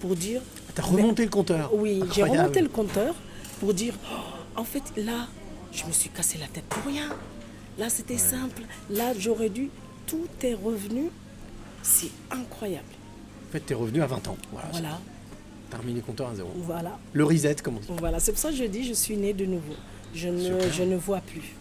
[0.00, 0.42] pour dire.
[0.74, 1.70] T'as remonté le compteur.
[1.74, 3.14] Oui, j'ai remonté le compteur
[3.60, 5.26] pour dire oh, en fait, là,
[5.72, 7.08] je me suis cassé la tête pour rien.
[7.78, 8.62] Là, c'était simple.
[8.90, 9.70] Là, j'aurais dû.
[10.06, 11.10] Tout est revenu.
[11.82, 12.84] C'est incroyable.
[13.48, 14.36] En fait, t'es revenu à 20 ans.
[14.52, 14.68] Voilà.
[14.72, 15.00] Voilà.
[15.70, 16.50] T'as remis les compteurs à zéro.
[16.56, 16.98] Voilà.
[17.12, 17.88] Le reset, comme on dit.
[17.98, 19.74] Voilà, c'est pour ça que je dis je suis née de nouveau.
[20.14, 20.72] Je ne, Super.
[20.72, 21.54] je ne vois plus.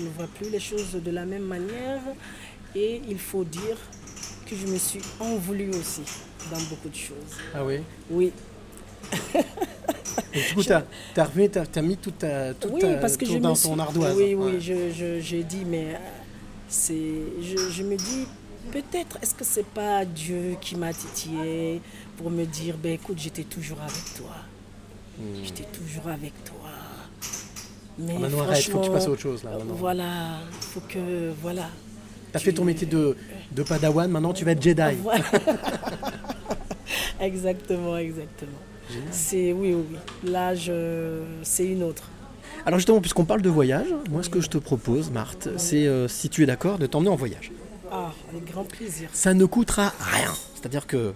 [0.00, 2.00] Je ne vois plus les choses de la même manière.
[2.74, 3.76] Et il faut dire
[4.46, 6.02] que je me suis en voulu aussi
[6.50, 7.36] dans beaucoup de choses.
[7.54, 7.80] Ah oui?
[8.10, 8.32] Oui.
[10.32, 10.62] Et du coup,
[11.16, 13.68] remis, t'as, t'as mis toute ta, oui, ta- parce que je dans suis...
[13.68, 14.16] ton ardoise.
[14.16, 14.60] Oui, oui, Ouais.
[14.60, 15.98] je, je, j'ai dit, mais euh,
[16.68, 16.94] c'est...
[17.42, 18.26] Je, je me dis,
[18.70, 21.82] peut-être, est-ce que c'est pas Dieu qui m'a titillé
[22.16, 24.36] pour me dire, ben écoute, j'étais toujours avec toi.
[25.18, 25.42] Hmm.
[25.44, 26.70] J'étais toujours avec toi.
[28.00, 29.74] Mais Ah, maintenant, arrête, faut que tu passes à autre chose, là, maintenant.
[29.74, 31.32] Voilà, faut que...
[31.42, 31.68] Voilà.
[32.32, 33.16] T'as fait ton métier de,
[33.52, 34.96] de padawan, maintenant tu vas être Jedi.
[35.02, 35.24] Voilà.
[37.20, 38.58] exactement, exactement.
[39.10, 40.30] C'est oui, oui, oui.
[40.30, 42.08] Là, je, c'est une autre.
[42.66, 46.08] Alors justement, puisqu'on parle de voyage, moi ce que je te propose, Marthe, c'est, euh,
[46.08, 47.52] si tu es d'accord, de t'emmener en voyage.
[47.90, 49.08] Ah, avec grand plaisir.
[49.12, 50.32] Ça ne coûtera rien.
[50.54, 51.12] C'est-à-dire que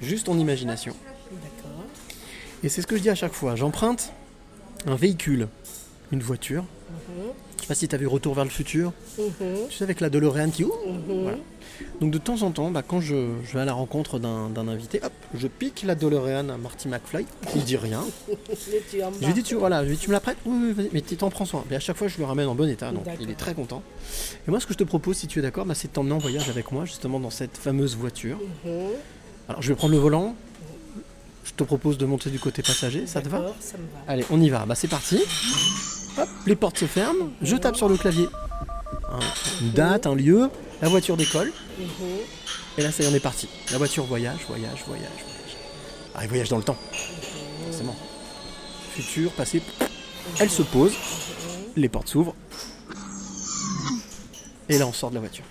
[0.00, 0.94] juste ton imagination.
[1.32, 1.84] D'accord.
[2.62, 3.56] Et c'est ce que je dis à chaque fois.
[3.56, 4.12] J'emprunte
[4.86, 5.48] un véhicule,
[6.12, 6.62] une voiture.
[6.62, 7.24] Mhm,
[7.56, 8.92] Je sais pas si tu as vu Retour vers le futur.
[9.18, 9.24] mhm,
[9.68, 10.62] Tu sais, avec la DeLorean qui...
[10.64, 10.70] mhm.
[11.08, 11.38] Voilà.
[12.00, 14.66] Donc de temps en temps, bah, quand je, je vais à la rencontre d'un d'un
[14.68, 17.26] invité, hop, je pique la DeLorean à Marty McFly.
[17.54, 18.02] Il dit rien.
[18.28, 18.56] Mais
[18.90, 20.38] tu Je lui dis, tu, voilà, je lui dis, tu me la prêtes?
[20.46, 21.64] Oui, mais tu t'en prends soin.
[21.70, 23.82] Et à chaque fois, je le ramène en bon état, donc il est très content.
[24.46, 26.14] Et moi, ce que je te propose, si tu es d'accord, bah, c'est de t'emmener
[26.14, 28.38] en voyage avec moi, justement, dans cette fameuse voiture.
[28.64, 28.72] Mhm,
[29.48, 30.34] Alors, je vais prendre le volant.
[31.58, 34.12] Je te propose de monter du côté passager, ça te va D'accord, ça me va.
[34.12, 34.66] Allez, on y va.
[34.66, 35.18] Bah, c'est parti.
[36.18, 37.30] Hop, les portes se ferment.
[37.40, 38.28] Je tape sur le clavier.
[39.10, 39.20] Un-
[39.62, 40.50] une date, un lieu.
[40.82, 41.50] La voiture décolle.
[42.76, 43.48] Et là, ça y est, on est parti.
[43.72, 45.56] La voiture voyage, voyage, voyage, voyage.
[46.14, 46.76] Ah, il voyage dans le temps.
[47.70, 47.96] Forcément.
[48.94, 49.62] Futur, passé.
[50.38, 50.92] Elle se pose.
[51.74, 52.34] Les portes s'ouvrent.
[54.68, 55.44] Et là, on sort de la voiture.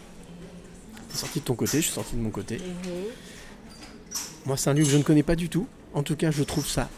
[1.09, 2.61] T'es sorti de ton côté, je suis sorti de mon côté.
[4.45, 5.65] Moi, c'est un lieu que je ne connais pas du tout.
[5.95, 6.89] En tout cas, je trouve ça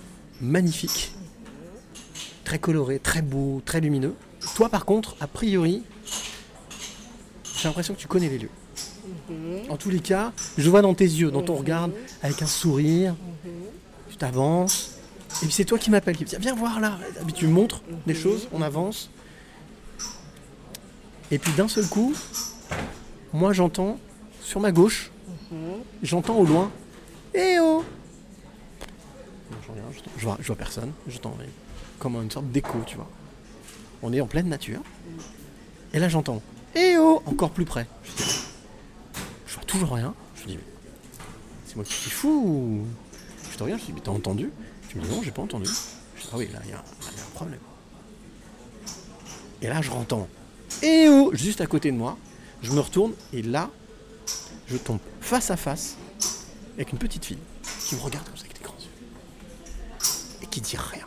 [0.42, 1.14] magnifique.
[2.44, 4.16] Très coloré, très beau, très lumineux.
[4.56, 5.84] Toi, par contre, a priori,
[7.56, 8.50] j'ai l'impression que tu connais les lieux.
[9.30, 9.70] Mhm.
[9.70, 11.90] En tous les cas, je vois dans tes yeux, dans ton regard,
[12.24, 13.16] avec un sourire,
[14.10, 14.96] tu t'avances.
[15.44, 16.98] Et puis c'est toi qui m'appelles, qui me dit Viens voir là.
[17.22, 19.12] Et puis tu montres des choses, on avance.
[21.30, 22.16] Et puis d'un seul coup,
[23.32, 24.00] moi j'entends
[24.42, 25.12] sur ma gauche,
[26.02, 26.72] j'entends au loin
[27.36, 27.84] Eh oh
[29.74, 30.56] Rien, j'entends- je, vois, je vois
[31.40, 31.50] mais
[32.00, 33.08] comme une sorte d'écho, tu vois.
[34.04, 34.82] On est en pleine nature.
[35.94, 36.42] Et là j'entends
[36.76, 37.88] Eh oh Encore plus près.
[38.04, 38.24] Je
[39.48, 40.14] je vois toujours rien.
[40.36, 40.60] Je me dis,
[41.66, 42.86] c'est moi qui suis fou ou...
[43.52, 44.52] Je te regarde, je dis, mais t'as entendu?
[44.90, 45.70] Tu me dis, non, j'ai pas entendu.
[46.18, 47.60] Je dis, ah oui, là, il y, y a un problème.
[49.62, 50.28] Et là, je rentends,
[50.84, 52.18] eh oh Juste à côté de moi.
[52.62, 53.70] Je me retourne et là,
[54.68, 55.96] je tombe face à face
[56.76, 57.38] avec une petite fille
[57.86, 58.90] qui me regarde comme ça avec des grands yeux.
[60.48, 61.06] Et qui dit rien.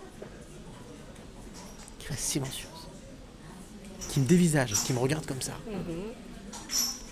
[1.98, 2.68] Qui reste silencieuse.
[4.11, 5.53] Qui me dévisage, qui me regarde comme ça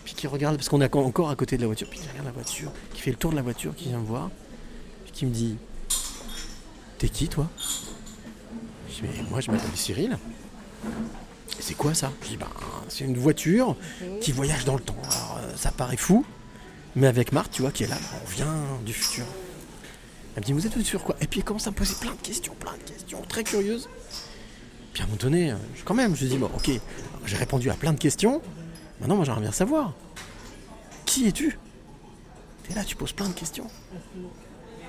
[0.08, 2.24] puis qui regarde, parce qu'on est encore à côté de la voiture, puis qui regarde
[2.24, 4.30] la voiture, qui fait le tour de la voiture, qui vient me voir,
[5.04, 5.58] puis qui me dit
[6.96, 7.46] T'es qui toi?
[8.88, 10.16] Je dis Mais moi je m'appelle Cyril.
[11.60, 12.10] C'est quoi ça?
[12.22, 12.48] Je dis Bah
[12.88, 13.76] c'est une voiture
[14.22, 14.96] qui voyage dans le temps.
[15.02, 16.24] Alors euh, ça paraît fou,
[16.96, 19.26] mais avec Marthe, tu vois, qui est là, on vient du futur.
[20.38, 22.12] Elle me dit Vous êtes sur quoi Et puis elle commence à me poser plein
[22.12, 23.88] de questions, plein de questions, très curieuses.
[24.92, 26.70] Puis à un moment donné, euh, quand même, je dis Bon, ok,
[27.26, 28.40] j'ai répondu à plein de questions.
[29.00, 29.94] Maintenant, moi, j'aimerais bien savoir.
[31.06, 31.58] Qui es-tu?
[32.62, 33.66] T'es là, tu poses plein de questions.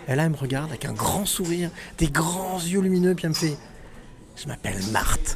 [0.07, 3.31] Et là, elle me regarde avec un grand sourire, des grands yeux lumineux, puis elle
[3.31, 3.57] me fait
[4.35, 5.35] Je m'appelle Marthe.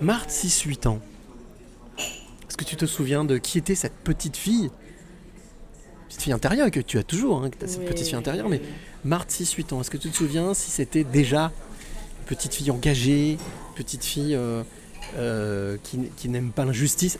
[0.00, 1.00] Marthe, 6-8 ans.
[1.98, 4.70] Est-ce que tu te souviens de qui était cette petite fille?
[6.08, 8.16] Petite fille intérieure que tu as toujours, hein, que tu as cette Oui, petite fille
[8.16, 8.62] intérieure, mais
[9.04, 11.52] Marthe, 6-8 ans, est-ce que tu te souviens si c'était déjà
[12.20, 13.36] une petite fille engagée,
[13.76, 14.62] petite fille euh,
[15.16, 17.18] euh, qui, n'aime pas l'injustice?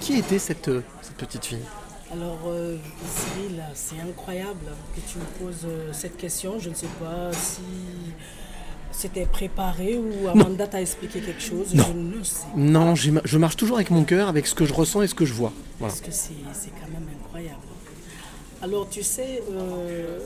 [0.00, 1.64] Qui était cette, euh, cette petite fille?
[2.12, 6.58] Alors, euh, Cyril, c'est incroyable que tu me poses cette question.
[6.58, 7.60] Je ne sais pas si
[8.90, 11.74] c'était préparé ou Amanda t'a expliqué quelque chose.
[11.74, 11.84] Non.
[11.84, 12.56] Je ne sais pas.
[12.56, 15.26] Non, je marche toujours avec mon cœur, avec ce que je ressens et ce que
[15.26, 15.52] je vois.
[15.78, 15.92] Voilà.
[15.92, 17.58] Parce que c'est quand même incroyable.
[18.64, 20.18] Alors, tu sais, euh,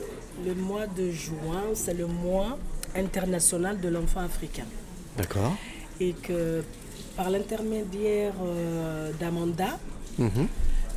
[0.47, 2.57] le mois de juin, c'est le mois
[2.95, 4.63] international de l'enfant africain.
[5.17, 5.53] D'accord.
[5.99, 6.63] Et que
[7.17, 9.71] par l'intermédiaire euh, d'Amanda,
[10.17, 10.47] Mhm.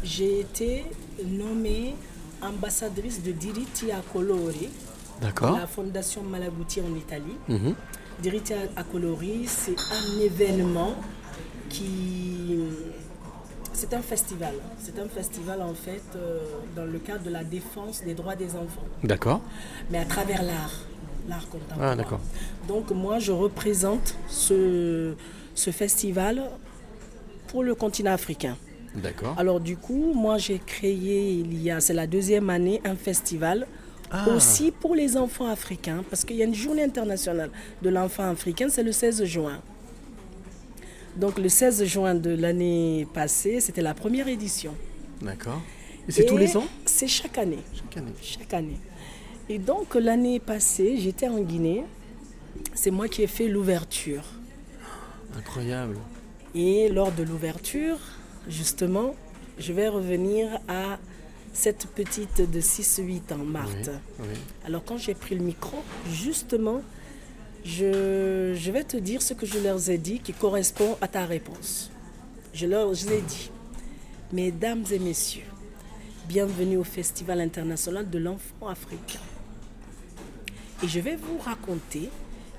[0.05, 0.85] j'ai été
[1.27, 1.97] nommée
[2.41, 4.69] ambassadrice de Diritti a Colori,
[5.21, 5.59] D'accord.
[5.59, 7.39] la fondation Malaguti en Italie.
[7.49, 7.75] Mhm.
[8.23, 10.95] Diritti a Colori, c'est un événement
[11.69, 12.59] qui.
[13.75, 14.55] C'est un festival.
[14.79, 16.39] C'est un festival en fait euh,
[16.77, 19.41] dans le cadre de la défense des droits des enfants, D'accord.
[19.91, 20.73] mais à travers l'art,
[21.29, 21.91] l'art contemporain.
[21.93, 22.21] Ah, d'accord.
[22.69, 25.15] Donc moi je représente ce,
[25.55, 26.43] ce festival
[27.49, 28.57] pour le continent africain.
[28.95, 29.35] D'accord.
[29.39, 33.67] Alors du coup, moi j'ai créé il y a, c'est la deuxième année, un festival
[34.11, 34.27] Ah.
[34.37, 38.69] aussi pour les enfants africains, parce qu'il y a une journée internationale de l'enfant africain,
[38.69, 39.61] c'est le 16 juin.
[41.17, 44.75] Donc le 16 juin de l'année passée, c'était la première édition.
[45.21, 45.61] D'accord.
[46.09, 47.63] Et c'est tous les ans C'est chaque année.
[47.75, 48.13] Chaque année.
[48.23, 48.81] Chaque année.
[49.49, 51.85] Et donc l'année passée, j'étais en Guinée.
[52.75, 54.25] C'est moi qui ai fait l'ouverture.
[55.37, 55.97] Incroyable.
[56.55, 57.99] Et lors de l'ouverture,
[58.49, 59.15] justement,
[59.59, 60.99] je vais revenir à
[61.53, 63.91] cette petite de 6-8 ans, Marthe.
[64.19, 64.39] Oui, oui.
[64.65, 65.77] Alors quand j'ai pris le micro,
[66.11, 66.83] justement,
[67.65, 71.25] Je, je vais te dire ce que je leur ai dit qui correspond à ta
[71.25, 71.91] réponse.
[72.53, 73.51] Je leur je ai dit,
[74.33, 75.45] Mesdames et messieurs,
[76.29, 79.21] bienvenue au Festival international de l'enfant africain.
[80.83, 82.09] Et je vais vous raconter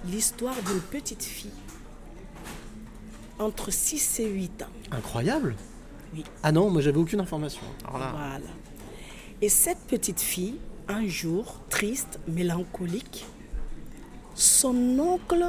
[0.06, 1.50] l'histoire d'une petite fille
[3.40, 4.68] entre 6 et 8 ans.
[4.92, 5.56] Incroyable
[6.14, 6.24] Oui.
[6.44, 7.62] Ah non, moi j'avais aucune information.
[7.90, 8.40] Voilà.
[9.42, 10.56] Et cette petite fille,
[10.88, 13.26] un jour, triste, mélancolique,
[14.36, 15.46] son oncle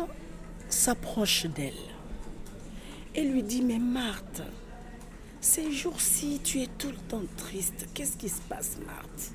[0.68, 1.72] s'approche d'elle
[3.14, 4.42] et lui dit, mais Marthe,
[5.40, 7.86] ces jours-ci, tu es tout le temps triste.
[7.94, 9.32] Qu'est-ce qui se passe, Marthe?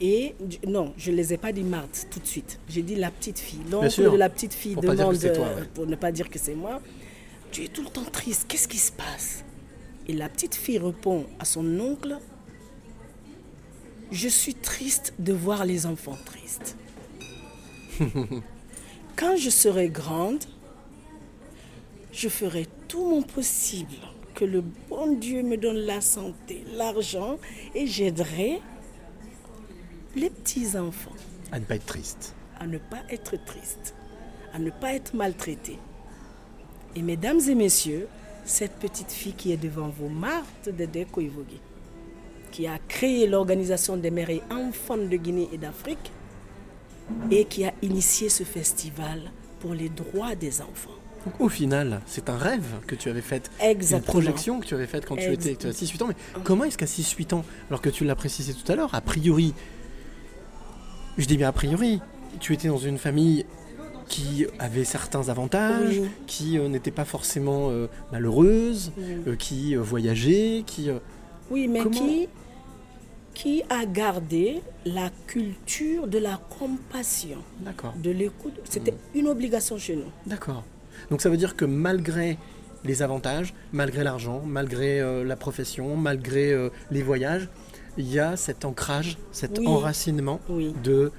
[0.00, 0.34] Et
[0.66, 2.58] non, je ne les ai pas dit Marthe tout de suite.
[2.68, 3.60] J'ai dit la petite fille.
[3.70, 5.68] L'oncle de la petite fille Pour demande, toi, euh, ouais.
[5.74, 6.80] pour ne pas dire que c'est moi,
[7.52, 8.46] tu es tout le temps triste.
[8.48, 9.44] Qu'est-ce qui se passe?
[10.08, 12.16] Et la petite fille répond à son oncle,
[14.10, 16.76] je suis triste de voir les enfants tristes.
[19.16, 20.44] Quand je serai grande,
[22.12, 23.96] je ferai tout mon possible
[24.34, 27.38] que le bon Dieu me donne la santé, l'argent
[27.74, 28.60] et j'aiderai
[30.16, 31.12] les petits-enfants
[31.52, 32.34] à ne pas être triste.
[32.58, 33.94] à ne pas être tristes,
[34.52, 35.78] à ne pas être maltraités.
[36.96, 38.08] Et mesdames et messieurs,
[38.44, 41.60] cette petite fille qui est devant vous, Marthe Dede Koivogi,
[42.50, 46.10] qui a créé l'organisation des mères et enfants de Guinée et d'Afrique
[47.30, 50.90] et qui a initié ce festival pour les droits des enfants.
[51.26, 54.86] Donc, au final, c'est un rêve que tu avais fait, une projection que tu avais
[54.86, 56.06] faite quand tu étais as 6-8 ans.
[56.08, 59.00] Mais comment est-ce qu'à 6-8 ans, alors que tu l'as précisé tout à l'heure, a
[59.02, 59.52] priori,
[61.18, 62.00] je dis bien a priori,
[62.38, 63.44] tu étais dans une famille
[64.08, 66.08] qui avait certains avantages, Oui.
[66.26, 69.04] qui euh, n'était pas forcément euh, malheureuse, Oui.
[69.28, 70.90] euh, qui voyageait, qui...
[71.50, 72.28] Oui, mais Comment- qui,
[73.40, 77.38] qui a gardé la culture de la compassion,
[78.02, 78.52] de l'écoute.
[78.64, 80.10] C'était une obligation chez nous.
[80.26, 80.62] d'accord.
[81.10, 82.36] Donc ça veut dire que malgré
[82.84, 87.48] les avantages, malgré l'argent, malgré euh, la profession, malgré euh, les voyages,
[87.96, 89.66] il y a cet ancrage, cet Oui.
[89.66, 90.74] enracinement Oui.
[90.84, 91.10] de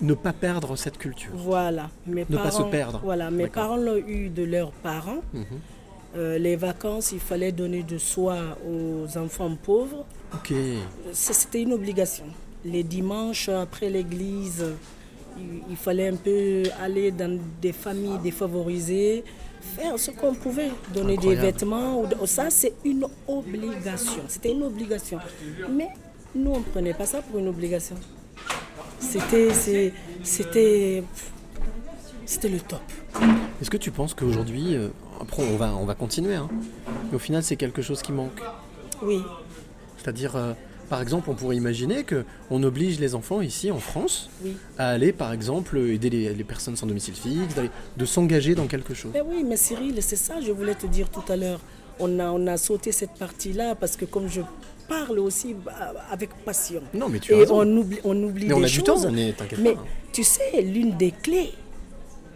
[0.00, 1.30] ne pas perdre cette culture.
[1.34, 1.88] Voilà.
[2.06, 3.00] Mes Ne pas se perdre.
[3.04, 5.22] Voilà, mes parents l'ont eu de leurs parents.
[5.32, 5.44] Mhm.
[6.16, 10.04] Euh, les vacances, il fallait donner de soi aux enfants pauvres.
[10.34, 10.52] Ok,
[11.12, 12.24] C'était une obligation.
[12.64, 14.64] Les dimanches, après l'église,
[15.68, 19.24] il, fallait un peu aller dans des familles défavorisées,
[19.76, 22.02] faire ce qu'on pouvait, donner des vêtements.
[22.02, 24.22] ou- Ça, c'est une obligation.
[24.28, 25.18] C'était une obligation.
[25.70, 25.88] Mais
[26.34, 27.96] nous, on ne prenait pas ça pour une obligation.
[29.00, 29.52] C'était,
[30.24, 31.02] c'était
[32.48, 32.80] le top.
[33.60, 34.88] est-ce que tu penses qu'aujourd'hui, euh,
[35.20, 36.48] après on va, on va continuer, hein,
[37.10, 38.40] mais au final c'est quelque chose qui manque?
[39.02, 39.20] Oui,
[40.02, 40.52] C'est-à-dire, euh,
[40.88, 44.56] par exemple, on pourrait imaginer que on oblige les enfants ici en France oui.
[44.78, 47.54] à aller, par exemple, aider les, les personnes sans domicile fixe,
[47.96, 49.12] de s'engager dans quelque chose.
[49.12, 51.60] Ben oui, mais Cyril, c'est ça, je voulais te dire tout à l'heure.
[51.98, 54.40] On a, on a sauté cette partie-là parce que comme je
[54.88, 56.80] parle aussi bah, avec passion.
[56.94, 57.60] Non, mais tu as Et raison.
[57.60, 58.84] on oublie, on oublie Mais on des a du choses.
[58.84, 59.84] temps, on est- Mais pas.
[60.12, 61.52] tu sais, l'une des clés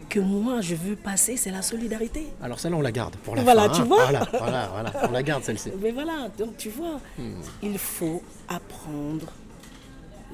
[0.05, 2.27] que moi je veux passer, c'est la solidarité.
[2.43, 3.75] Alors celle-là, on la garde pour la Voilà, fin.
[3.75, 3.85] tu hein.
[3.85, 5.71] vois Voilà, voilà, voilà, on la garde celle-ci.
[5.81, 7.41] Mais voilà, donc tu vois, Hmm.
[7.63, 9.33] il faut apprendre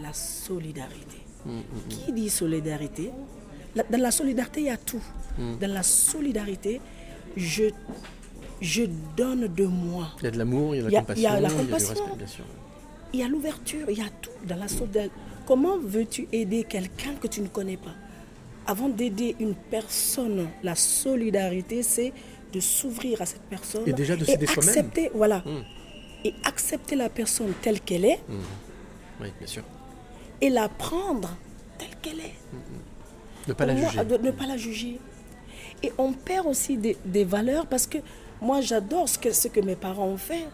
[0.03, 1.19] la solidarité.
[1.47, 3.11] Hmm, Qui dit solidarité?
[3.75, 5.03] Dans la solidarité, il y a tout.
[5.39, 5.57] Hmm.
[5.61, 6.81] Dans la solidarité,
[7.37, 7.65] je,
[8.61, 8.83] je
[9.17, 10.09] donne de moi.
[10.19, 11.27] Il y a de l'amour, il y a de Il y la compassion, il y
[11.27, 12.45] a du respect, bien sûr.
[13.13, 15.13] Il y a l'ouverture, il y a tout dans la solidarité.
[15.47, 17.95] Comment veux-tu aider quelqu'un que tu ne connais pas?
[18.71, 22.13] Avant d'aider une personne, la solidarité, c'est
[22.53, 24.47] de s'ouvrir à cette personne Et déjà de soi-même.
[24.69, 25.63] accepter, voilà, Mm.
[26.27, 28.21] et accepter la personne telle qu'elle est
[29.21, 29.65] Oui, bien sûr.
[30.41, 31.31] et la prendre
[31.79, 32.35] telle qu'elle est.
[33.49, 34.05] Ne pas la moi, juger.
[34.05, 35.01] de ne pas la juger.
[35.83, 37.99] Et on perd aussi des, des valeurs parce que
[38.41, 40.47] moi j'adore ce que, ce que mes parents ont fait.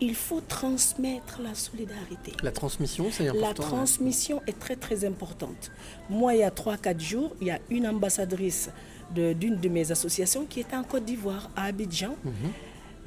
[0.00, 2.32] Il faut transmettre la solidarité.
[2.42, 3.62] La transmission, c'est La important.
[3.64, 3.68] ouais.
[3.68, 5.70] transmission est très très importante.
[6.08, 8.70] Moi, il y a 3-4 jours, il y a une ambassadrice
[9.14, 12.14] d'une de, mes associations qui était en Côte d'Ivoire, à Abidjan.
[12.24, 12.32] Mhm.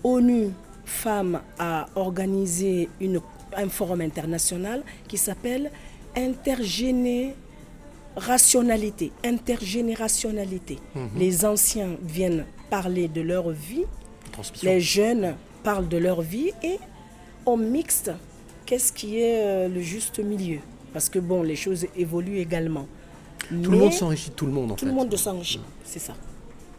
[0.04, 0.50] ONU
[0.84, 3.22] Femmes a organisé une,
[3.56, 5.72] un forum international qui s'appelle
[6.16, 9.12] Intergénérationnalité.
[9.24, 10.80] Intergénérationnalité.
[10.96, 11.10] Mhm.
[11.18, 13.86] Les anciens viennent parler de leur vie,
[14.64, 16.78] les jeunes parlent de leur vie et
[17.46, 18.12] on mixte
[18.66, 20.60] qu'est-ce qui est euh, le juste milieu.
[20.94, 22.88] Parce que bon, les choses évoluent également.
[23.50, 24.92] Tout le monde s'enrichit tout le monde, en Tout fait.
[24.92, 26.14] le monde s'enrichit, c'est ça.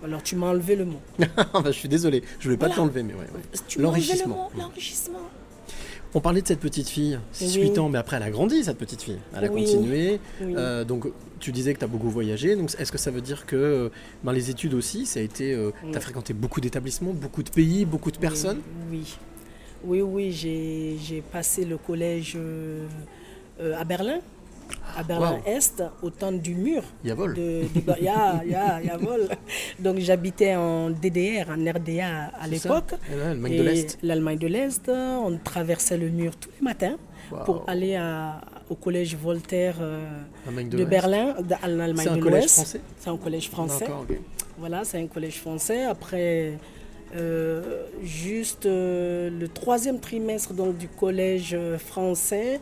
[0.05, 0.99] Alors tu m'as enlevé le mot.
[1.37, 2.75] Bah, je suis désolé, je voulais pas Voilà.
[2.75, 3.83] te l'enlever, mais ouais, ouais.
[3.83, 4.51] L'enrichissement.
[4.59, 5.19] l'enrichissement.
[6.15, 7.79] On parlait de cette petite fille, 6-8 Oui.
[7.79, 9.19] ans, mais après elle a grandi cette petite fille.
[9.35, 9.65] Elle a Oui.
[9.65, 10.21] continué.
[10.43, 10.55] Oui.
[10.57, 11.07] Euh, donc
[11.41, 12.55] tu disais que tu as beaucoup voyagé.
[12.55, 13.89] Donc est-ce que ça veut dire que euh,
[14.23, 15.57] ben, les études aussi, ça a été.
[15.91, 18.61] tu as fréquenté beaucoup d'établissements, beaucoup de pays, beaucoup de personnes?
[18.91, 19.17] Oui,
[19.85, 22.87] oui, oui, j'ai passé le collège euh,
[23.61, 24.21] euh, à Berlin,
[24.97, 26.83] à Berlin-Est, au temps du mur.
[27.03, 27.35] Il y a vol.
[27.35, 27.67] De, de-
[27.99, 29.29] il y a, y a- y a vol.
[29.79, 32.95] Donc j'habitais en DDR, en RDA à l'époque.
[33.11, 33.99] Eh L'Allemagne de l'Est.
[34.03, 34.89] L'Allemagne de l'Est.
[34.91, 36.97] On traversait le mur tous les matins
[37.47, 40.05] pour aller à- au collège Voltaire euh,
[40.47, 40.85] L'Allemagne de.
[40.85, 42.55] Berlin, d- en Allemagne C'est un de collège l'Ouest.
[42.55, 43.85] français C'est un collège français.
[43.87, 44.19] D'accord, ok.
[44.59, 45.85] Voilà, c'est un collège français.
[45.85, 46.53] Après,
[47.17, 52.61] euh, juste euh, le troisième trimestre donc, du collège français,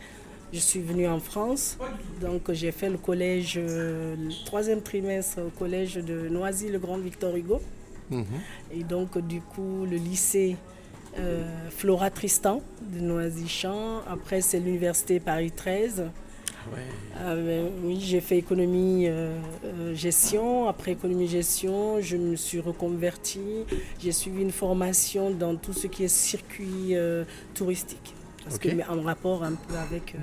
[0.53, 1.79] je suis venue en France.
[2.21, 7.61] Donc j'ai fait le collège, euh, le troisième trimestre au collège de Noisy-le-Grand Victor Hugo.
[8.11, 8.25] Mhm.
[8.73, 10.57] Et donc du coup le lycée
[11.19, 14.03] euh, Flora Tristan de Noisy-Champs.
[14.09, 16.05] Après c'est l'université Paris 13.
[16.73, 16.83] Ouais.
[17.17, 20.69] Ah, ben oui, j'ai fait économie euh, euh, gestion.
[20.69, 23.65] Après économie gestion, je me suis reconvertie.
[23.99, 27.25] J'ai suivi une formation dans tout ce qui est circuit euh,
[27.55, 28.15] touristique.
[28.45, 28.65] Parce Ok.
[28.67, 28.79] Mhm.
[28.83, 30.19] que en rapport un peu avec euh,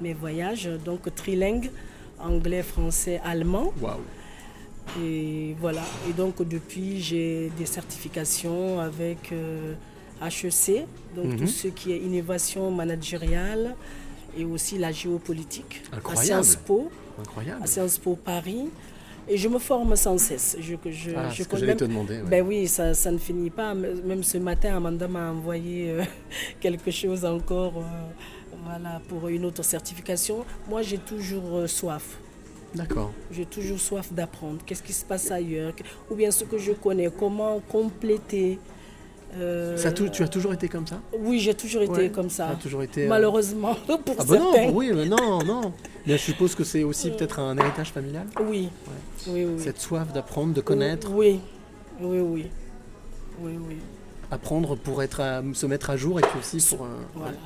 [0.00, 0.68] mes voyages.
[0.84, 1.70] Donc trilingue,
[2.18, 3.72] anglais, français, allemand.
[5.00, 5.82] Et voilà.
[6.08, 9.74] Et donc depuis, j'ai des certifications avec euh,
[10.20, 11.36] HEC, donc Mhm.
[11.38, 13.74] tout ce qui est innovation managériale
[14.36, 16.20] et aussi la géopolitique Incroyable.
[16.20, 17.62] à Sciences Po, Incroyable.
[17.62, 18.68] à Sciences Po Paris.
[19.28, 20.56] Et je me forme sans cesse.
[20.60, 22.16] Je, je, Ah, je ce que j'allais même- te demander.
[22.16, 22.28] ouais.
[22.28, 23.72] ben oui, ça, ça ne finit pas.
[23.74, 26.02] Même ce matin, Amanda m'a envoyé euh,
[26.60, 30.44] quelque chose encore euh, voilà, pour une autre certification.
[30.68, 32.18] Moi, j'ai toujours euh, soif.
[32.74, 33.12] D'accord.
[33.30, 34.58] J'ai toujours soif d'apprendre.
[34.66, 35.72] Qu'est-ce qui se passe ailleurs?
[36.10, 38.58] Ou bien ce que je connais, comment compléter.
[39.36, 41.00] euh, Ça tu as toujours été comme ça?
[41.18, 42.46] Oui, j'ai toujours été Ouais, comme ça.
[42.48, 44.70] ça a toujours été, euh, Malheureusement, pour Ah bah non, certains.
[44.72, 45.72] oui, mais non, non.
[46.06, 48.26] Mais je suppose que c'est aussi peut-être un héritage familial.
[48.40, 48.68] Oui.
[49.28, 49.62] Oui, oui.
[49.62, 51.40] Cette soif d'apprendre, de connaître, Oui,
[52.00, 52.46] oui, oui.
[53.40, 53.76] Oui, oui.
[54.30, 56.84] apprendre pour être à- se mettre à jour et puis aussi pour.
[56.86, 57.36] euh, Voilà.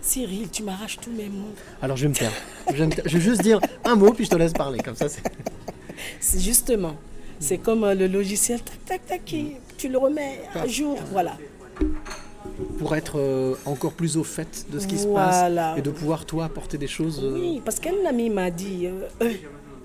[0.00, 1.52] Cyril, tu m'arraches tous mes mots.
[1.82, 2.32] Alors je vais me taire.
[2.74, 5.08] Je vais, juste dire un mot puis je te laisse parler comme ça.
[5.08, 5.22] c'est-
[6.40, 6.96] justement,
[7.38, 11.36] c'est comme euh, le logiciel, tac, tac, tac, qui- tu le remets à jour, voilà.
[12.78, 15.44] Pour être euh, encore plus au fait de ce qui se passe
[15.76, 17.20] et de pouvoir toi apporter des choses.
[17.22, 19.32] euh, Oui, parce qu'un ami m'a dit, euh, Euh,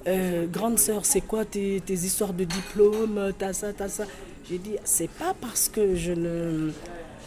[0.08, 4.06] euh, grande sœur, c'est quoi tes, tes histoires de diplôme, t'as ça, t'as ça?
[4.50, 6.72] J'ai dit, c'est pas parce que je ne,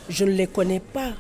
[0.08, 1.12] je ne les connais pas,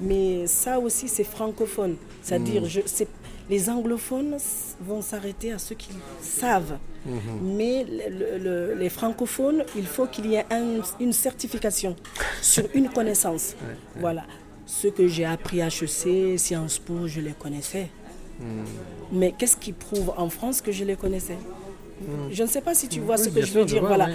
[0.00, 1.96] mais ça aussi c'est francophone.
[2.22, 2.66] C'est-à-dire, Mm.
[2.68, 3.08] je, c'est-
[3.50, 4.36] les anglophones
[4.80, 5.90] vont s'arrêter à ceux qui
[6.20, 6.78] savent.
[7.04, 7.20] Mhm.
[7.56, 11.96] Mais le- le- les francophones, il faut qu'il y ait un- une certification
[12.40, 13.54] sur une connaissance.
[13.96, 14.24] Voilà.
[14.66, 17.88] Ce que j'ai appris à HEC, Sciences Po, je les connaissais.
[19.12, 21.36] Mais qu'est-ce qui prouve en France que je les connaissais?
[22.30, 23.80] Je ne sais pas si tu vois Oui, ce que je sûr, veux dire.
[23.80, 24.08] vois, voilà.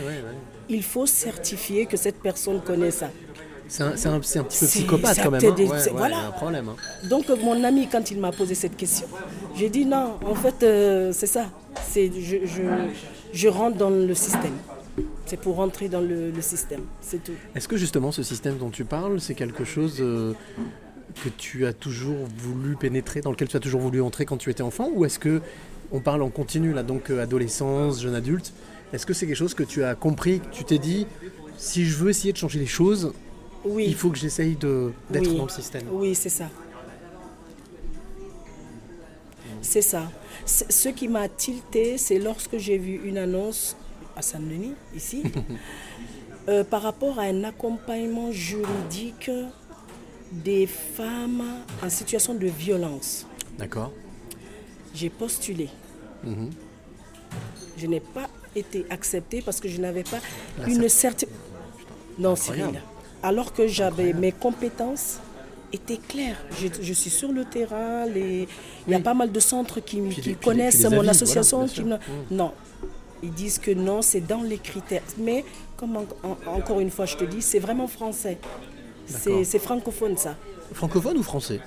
[0.69, 3.09] Il faut certifier que cette personne connaît ça.
[3.67, 5.41] C'est un, petit peu psychopathe quand même.
[5.45, 5.55] hein.
[5.57, 6.15] Ouais, ouais, voilà.
[6.15, 6.69] il y a un problème.
[6.69, 7.07] hein.
[7.09, 9.07] Donc mon ami, quand il m'a posé cette question,
[9.55, 11.47] j'ai dit non, en fait, euh, c'est ça.
[11.95, 12.01] Je,
[12.45, 12.61] je,
[13.33, 14.53] je rentre dans le système.
[15.25, 17.33] C'est pour rentrer dans le, le système, c'est tout.
[17.53, 20.33] Est-ce que justement ce système dont tu parles, c'est quelque chose euh,
[21.23, 24.49] que tu as toujours voulu pénétrer, dans lequel tu as toujours voulu entrer quand tu
[24.49, 25.41] étais enfant Ou est-ce que
[25.91, 28.53] on parle en continu là, donc euh, adolescence, jeune adulte
[28.93, 31.05] Est-ce que c'est quelque chose que tu as compris, que tu t'es dit,
[31.57, 33.13] si je veux essayer de changer les choses,
[33.65, 33.85] Oui.
[33.87, 35.37] il faut que j'essaye de- d'être Oui.
[35.37, 36.49] dans le système Oui, c'est ça.
[39.61, 40.09] C'est ça.
[40.45, 43.75] Ce qui m'a tilté, c'est lorsque j'ai vu une annonce
[44.15, 45.23] à Saint-Denis, ici,
[46.47, 49.29] euh, par rapport à un accompagnement juridique
[50.31, 51.43] des femmes
[51.83, 53.25] en situation de violence.
[53.57, 53.91] D'accord
[54.93, 55.69] J'ai postulé.
[56.23, 56.49] Mhm.
[57.77, 60.19] Je n'ai pas été acceptée parce que je n'avais pas
[60.59, 61.29] La une cer- certaine...
[62.17, 62.35] Non.
[62.35, 62.81] Cyril.
[63.23, 65.19] Alors que j'avais mes compétences
[65.73, 66.37] étaient claires.
[66.59, 68.47] Je, je suis sur le terrain, les-
[68.87, 70.01] il y a pas mal de centres qui,
[70.43, 71.57] connaissent mon avis, association.
[71.59, 72.13] voilà, qui bien me- sûr.
[72.31, 72.51] Non.
[73.23, 75.01] Ils disent que non, c'est dans les critères.
[75.17, 75.43] Mais
[75.75, 78.37] comme en- en- encore une fois, je te dis, c'est vraiment français.
[79.07, 80.35] C'est francophone ça.
[80.73, 81.59] Francophone ou français?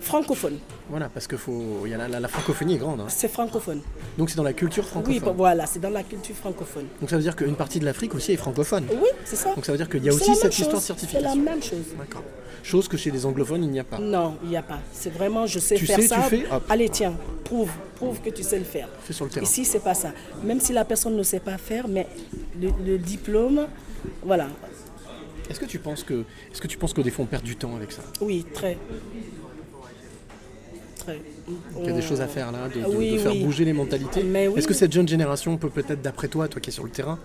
[0.00, 0.58] Francophone.
[0.88, 3.00] Voilà, parce que faut, y a la, la- la francophonie est grande.
[3.00, 3.06] hein.
[3.08, 3.80] C'est francophone.
[4.18, 5.22] Donc c'est dans la culture francophone.
[5.22, 6.86] Oui, voilà, c'est dans la culture francophone.
[7.00, 8.86] Donc ça veut dire qu'une partie de l'Afrique aussi est francophone.
[8.90, 9.54] Oui, c'est ça.
[9.54, 11.36] Donc ça veut dire qu'il y a aussi cette chose, histoire de C'est la certification.
[11.42, 11.84] même chose.
[11.98, 12.22] D'accord.
[12.62, 13.98] Chose que chez les anglophones, il n'y a pas.
[13.98, 14.80] Non, il n'y a pas.
[14.92, 16.22] C'est vraiment, je sais Tu faire sais, tu ça.
[16.22, 16.62] fais, hop.
[16.68, 18.88] Allez, tiens, prouve, prouve que tu sais le faire.
[19.02, 19.44] Fais sur le terrain.
[19.46, 20.12] Ici, c'est pas ça.
[20.44, 22.06] Même si la personne ne sait pas faire, mais
[22.60, 23.66] le, le diplôme,
[24.22, 24.48] voilà.
[25.48, 26.22] Est-ce que tu penses que,
[26.52, 28.02] est-ce que tu penses que des fois on perd du temps avec ça?
[28.20, 28.76] Oui, très.
[31.78, 33.42] Il y a des choses à faire là, de, de- Oui, de faire oui.
[33.44, 34.22] bouger les mentalités.
[34.22, 34.58] Oui.
[34.58, 37.18] Est-ce que cette jeune génération peut peut-être, d'après toi, toi qui es sur le terrain,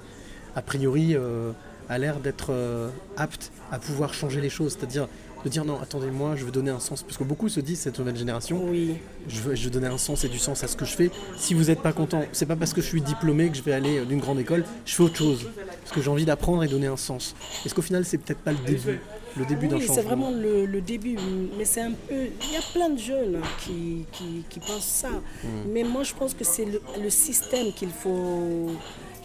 [0.56, 1.52] a priori, euh,
[1.90, 4.76] a l'air d'être euh, apte à pouvoir changer les choses?
[4.78, 5.08] C'est-à-dire
[5.44, 7.04] de dire non, attendez, moi, je veux donner un sens.
[7.04, 8.96] Parce que beaucoup se disent, cette nouvelle génération, Oui.
[9.28, 11.12] je veux, je veux donner un sens et du sens à ce que je fais.
[11.38, 13.74] Si vous n'êtes pas content, c'est pas parce que je suis diplômé que je vais
[13.74, 15.46] aller euh, d'une grande école, je fais autre chose.
[15.84, 17.36] Parce que j'ai envie d'apprendre et donner un sens.
[17.64, 19.00] Est-ce qu'au final, c'est peut-être pas le début?
[19.38, 21.18] Le début d'un Oui, changement c'est vraiment le, le début,
[21.58, 22.16] mais c'est un peu...
[22.16, 25.48] Il y a plein de jeunes qui, qui, qui pensent ça, Mm.
[25.74, 28.72] mais moi je pense que c'est le, le système qu'il faut,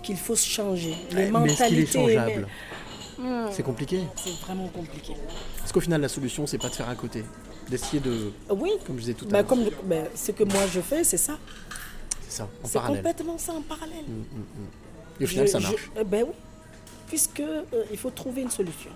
[0.02, 0.94] qu'il faut changer.
[1.12, 1.92] Les Ouais, mais est-ce qu'il est mentalités...
[1.92, 2.46] changeable mais-
[3.22, 4.00] Hmm, C'est compliqué.
[4.16, 5.12] C'est vraiment compliqué.
[5.58, 7.22] Parce qu'au final, la solution, c'est pas de faire à côté.
[7.68, 8.32] D'essayer de.
[8.48, 9.46] Oui, Comme je disais tout à bah, l'heure.
[9.46, 11.38] comme ben, ce que moi je fais, c'est ça.
[12.26, 12.96] C'est ça, en C'est parallèle.
[13.02, 14.06] complètement ça en parallèle.
[14.08, 15.20] Mm, mm, mm.
[15.20, 15.90] Et au final, Je- ça je- marche.
[16.00, 16.32] eh ben oui,
[17.08, 18.90] puisque euh, il faut trouver une solution.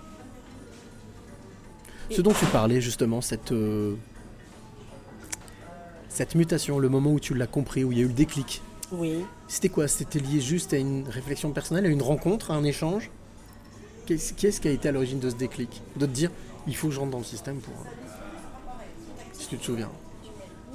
[2.09, 3.51] Ce dont tu parlais, justement, cette.
[3.51, 3.95] euh,
[6.09, 8.61] Cette mutation, le moment où tu l'as compris, où il y a eu le déclic,
[8.91, 9.25] Oui.
[9.49, 9.87] c'était quoi?
[9.89, 13.11] C'était lié juste à une réflexion personnelle, à une rencontre, à un échange?
[14.05, 15.81] Qu'est-ce qui a été à l'origine de ce déclic?
[15.97, 16.31] De te dire,
[16.67, 17.73] il faut que je rentre dans le système pour.
[17.73, 18.81] euh,
[19.33, 19.89] Si tu te souviens.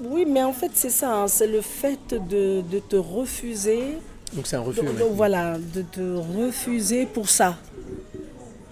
[0.03, 3.97] Oui, mais en fait, c'est ça, hein, c'est le fait de, de te refuser.
[4.35, 4.81] Donc c'est un refus.
[4.81, 4.89] Ouais.
[5.14, 7.57] voilà, de te refuser pour ça.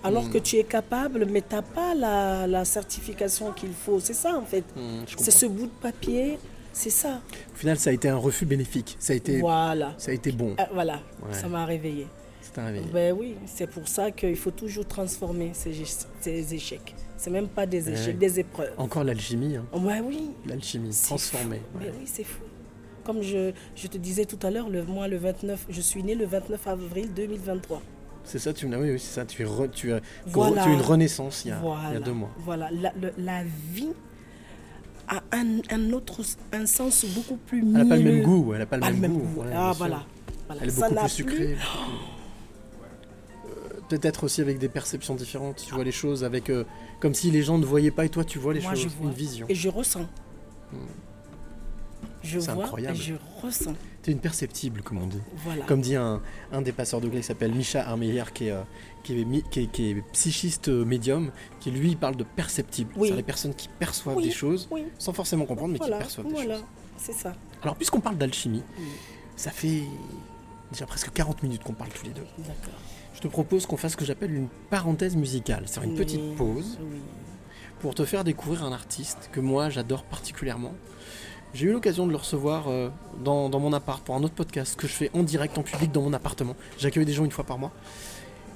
[0.04, 0.30] Alors Hmm.
[0.30, 3.98] que tu es capable, mais tu n'as pas la, la certification qu'il faut.
[4.00, 4.64] C'est ça, en fait.
[4.76, 6.38] Mm, je C'est ce bout de papier,
[6.72, 7.20] c'est ça.
[7.52, 8.96] Au final, ça a été un refus bénéfique.
[9.00, 9.94] Ça a été, Voilà.
[9.98, 10.54] ça a été bon.
[10.58, 10.94] Ah, voilà,
[11.26, 11.32] Ouais.
[11.34, 12.06] ça m'a réveillé.
[12.40, 12.86] C'est un réveil.
[12.92, 15.72] Ben oui, c'est pour ça qu'il faut toujours transformer ces,
[16.20, 16.94] ces échecs.
[17.16, 17.92] C'est même pas des Ouais.
[17.94, 18.72] échecs, des épreuves.
[18.78, 19.56] Encore l'alchimie.
[19.56, 19.64] hein.
[19.76, 20.30] Ouais, oui.
[20.46, 21.16] L'alchimie, fou.
[21.50, 21.60] Mais
[21.98, 22.40] oui, c'est fou.
[23.04, 26.14] Comme je, je te disais tout à l'heure, le, moi, le 29, je suis née
[26.14, 27.82] le 29 avril 2023.
[28.28, 29.24] C'est ça, tu me oui, oui, c'est ça.
[29.24, 30.62] Tu, es re- tu, as, Voilà.
[30.62, 31.88] tu as eu une renaissance il y a, voilà.
[31.90, 32.28] il y a deux mois.
[32.38, 33.88] Voilà, la, le- la vie
[35.08, 36.20] a un, un autre,
[36.52, 38.52] un sens beaucoup plus Elle n'a pas le même goût.
[38.52, 39.20] Elle n'a pas le Pas même, goût.
[39.20, 39.40] goût.
[39.40, 40.04] ouais, ah voilà.
[40.60, 41.56] Elle est Ça beaucoup plus sucrée.
[43.46, 45.64] Euh, Peut-être aussi avec des perceptions différentes.
[45.66, 46.64] Tu vois les choses avec euh,
[47.00, 48.82] comme si les gens ne voyaient pas et toi tu vois les Moi, choses.
[48.84, 49.06] je vois.
[49.10, 49.46] Une vision.
[49.48, 50.06] Et je ressens.
[52.22, 52.96] Je C'est vois incroyable.
[52.96, 53.74] et je ressens.
[54.02, 55.20] T'es une perceptible, comme on dit.
[55.44, 55.64] Voilà.
[55.66, 56.20] Comme dit un,
[56.52, 57.86] un des passeurs de clés qui s'appelle Micha
[58.34, 58.62] qui est, euh,
[59.04, 62.92] qui, est, qui est- qui est psychiste euh, médium, qui lui parle de perceptible.
[62.96, 63.08] Oui.
[63.10, 64.84] C'est les personnes qui perçoivent Oui, des choses oui.
[64.98, 66.64] sans forcément comprendre, mais voilà, qui perçoivent des voilà, choses.
[66.96, 67.34] c'est ça.
[67.62, 68.62] Alors, puisqu'on parle d'alchimie,
[69.36, 69.82] ça fait
[70.72, 72.26] déjà presque 40 minutes qu'on parle tous les deux.
[72.38, 72.78] D'accord.
[73.14, 76.78] Je te propose qu'on fasse ce que j'appelle une parenthèse musicale, c'est une petite pause
[77.80, 80.74] pour te faire découvrir un artiste que moi j'adore particulièrement.
[81.54, 82.90] J'ai eu l'occasion de le recevoir euh,
[83.24, 85.90] dans, dans mon appart pour un autre podcast que je fais en direct, en public,
[85.90, 86.54] dans mon appartement.
[86.78, 87.72] J'accueille des gens une fois par mois.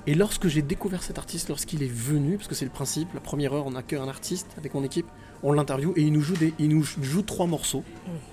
[0.07, 3.21] Et lorsque j'ai découvert cet artiste, lorsqu'il est venu, parce que c'est le principe, la
[3.21, 5.07] première heure on accueille un artiste avec mon équipe,
[5.45, 7.85] on l'interview et il nous joue, des, il nous joue trois morceaux,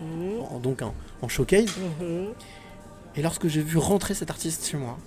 [0.02, 1.70] Mhm, donc en, en showcase.
[2.02, 2.30] mhm.
[3.16, 4.98] Et lorsque j'ai vu rentrer cet artiste chez moi,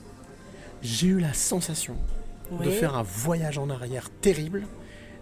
[0.83, 1.97] j'ai eu la sensation
[2.65, 4.67] de faire un voyage en arrière terrible,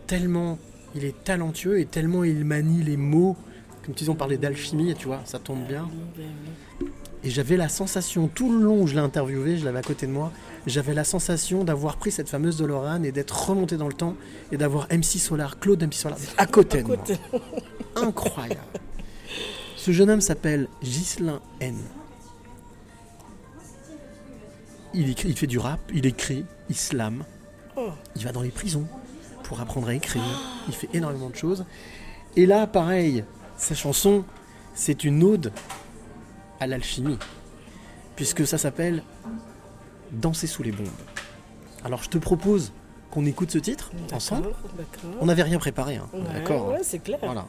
[0.07, 0.59] tellement
[0.95, 3.37] il est talentueux et tellement il manie les mots.
[3.91, 5.91] Comme tu dis, on parlait d'alchimie, tu vois, ça tombe bien.
[6.17, 6.87] Ben.
[7.25, 10.07] Et j'avais la sensation, tout le long où je l'ai interviewé, je l'avais à côté
[10.07, 10.31] de moi,
[10.65, 14.15] j'avais la sensation d'avoir pris cette fameuse DeLorean et d'être remonté dans le temps
[14.53, 16.99] et d'avoir MC Solar, Claude MC Solar, à côté de moi.
[17.97, 18.61] Incroyable.
[19.75, 21.75] Ce jeune homme s'appelle Ghislain N.
[24.95, 27.25] Il, écrit, il fait du rap, il écrit, il slame,
[27.77, 27.89] Oh.
[28.15, 28.87] il va dans les prisons
[29.43, 30.23] pour apprendre à écrire,
[30.69, 31.65] il fait énormément de choses.
[32.37, 33.25] Et là, pareil,
[33.61, 34.25] sa chanson,
[34.75, 35.53] c'est une ode
[36.61, 37.19] à l'alchimie,
[38.17, 39.03] puisque ça s'appelle
[40.13, 40.87] Danser sous les bombes.
[41.85, 42.73] Alors je te propose
[43.11, 44.51] qu'on écoute ce titre ensemble.
[45.21, 46.73] On n'avait rien préparé, hein, Ouais, d'accord hein.
[46.75, 47.19] ouais, c'est clair.
[47.23, 47.47] Voilà.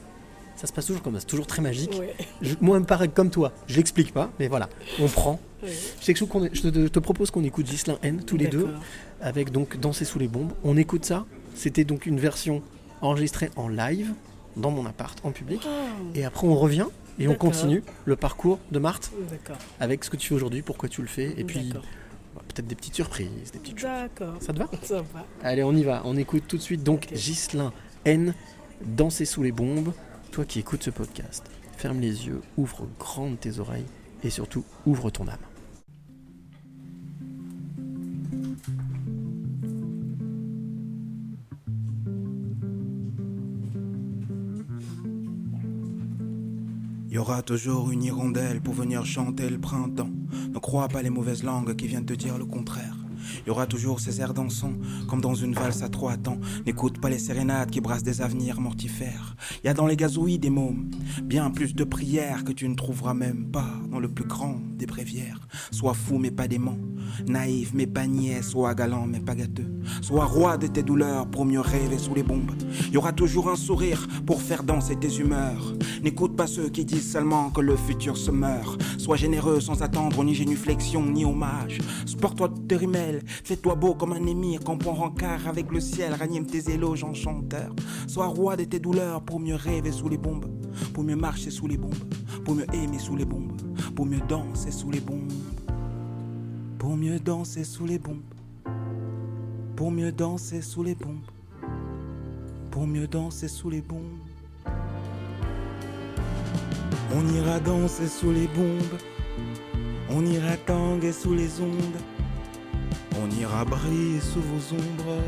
[0.56, 1.94] Ça se passe toujours comme ça, c'est toujours très magique.
[2.00, 2.14] Ouais.
[2.42, 5.40] Je- moi, me paraît comme toi, je l'explique pas, mais voilà, on prend.
[5.64, 5.70] Ouais.
[6.02, 8.68] Je, te, je te propose qu'on écoute Gislain N tous les deux,
[9.22, 10.52] avec donc Danser sous les bombes.
[10.64, 11.26] On écoute ça.
[11.56, 12.62] C'était donc une version
[13.02, 14.14] enregistrée en live,
[14.56, 15.62] dans mon appart, en public.
[15.66, 15.70] Ah,
[16.16, 16.88] Et après, on revient
[17.20, 19.12] et on continue le parcours de Marthe
[19.80, 22.76] avec ce que tu fais aujourd'hui, pourquoi tu le fais, et puis bah, peut-être des
[22.76, 23.90] petites surprises, des petites choses.
[23.90, 24.36] D'accord.
[24.40, 24.70] Ça te va?
[24.82, 25.26] Ça va.
[25.44, 26.02] Allez, on y va.
[26.06, 27.08] On écoute tout de suite donc.
[27.14, 27.74] Ghislain
[28.06, 28.34] N,
[28.82, 29.94] Danser sous les bombes.
[30.32, 31.44] Toi qui écoutes ce podcast,
[31.78, 33.86] ferme les yeux, ouvre grandes tes oreilles
[34.24, 35.38] et surtout ouvre ton âme.
[47.12, 50.10] Y aura toujours une hirondelle pour venir chanter le printemps.
[50.54, 53.01] Ne crois pas les mauvaises langues qui viennent te dire le contraire.
[53.46, 54.74] Y aura toujours ces airs dansants,
[55.08, 56.40] comme dans une valse à trois temps.
[56.66, 59.36] N'écoute pas les sérénades qui brassent des avenirs mortifères.
[59.64, 60.90] Y a dans les gazouilles des mômes,
[61.24, 64.86] bien plus de prières que tu ne trouveras même pas dans le plus grand des
[64.86, 65.48] bréviaires.
[65.72, 66.78] Sois fou mais pas dément,
[67.28, 69.68] naïf mais pas niais, sois galant mais pas gâteux.
[70.02, 72.52] Sois roi de tes douleurs pour mieux rêver sous les bombes.
[72.92, 75.74] Y aura toujours un sourire pour faire danser tes humeurs.
[76.04, 78.82] N'écoute pas ceux qui disent seulement que le futur se meurt.
[78.98, 81.80] Sois généreux sans attendre ni génuflexion ni hommage.
[82.06, 86.46] Sport-toi de tes rimelles, fais-toi beau comme un émir, comprends rencard avec le ciel, ranime
[86.46, 87.74] tes éloges en chanteur.
[88.08, 90.46] Sois roi de tes douleurs pour mieux rêver sous les bombes,
[90.94, 91.96] pour mieux marcher sous les bombes,
[92.46, 93.62] pour mieux aimer sous les bombes,
[93.96, 95.32] pour mieux danser sous les bombes,
[96.78, 98.22] pour mieux danser sous les bombes,
[99.76, 101.26] pour mieux danser sous les bombes,
[102.72, 104.20] pour mieux danser sous les bombes.
[107.14, 108.98] On ira danser sous les bombes,
[110.10, 112.00] on ira tanguer sous les ondes,
[113.24, 115.22] on ira briller sous vos ombres.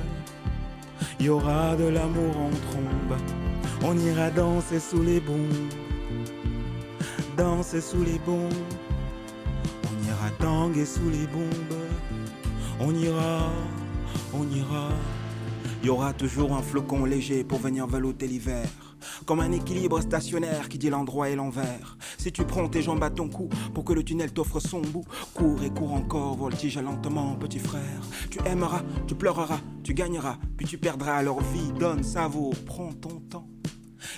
[1.20, 3.20] Il y aura de l'amour en trombe,
[3.84, 5.70] on ira danser sous les bombes,
[7.38, 8.54] danser sous les bombes,
[9.84, 11.80] on ira tanguer sous les bombes,
[12.80, 13.50] on ira,
[14.34, 14.89] on ira.
[15.82, 18.70] Il y aura toujours un flocon léger pour venir velouter l'hiver.
[19.26, 21.98] Comme un équilibre stationnaire qui dit l'endroit et l'envers.
[22.24, 25.03] Si tu prends tes jambes à ton cou pour que le tunnel t'offre son bout,
[25.34, 27.99] cours et cours encore, voltige lentement, petit frère.
[28.32, 31.74] Tu aimeras, tu pleureras, tu gagneras, puis tu perdras leur vie.
[31.78, 33.53] Donne, savoure, prends ton temps.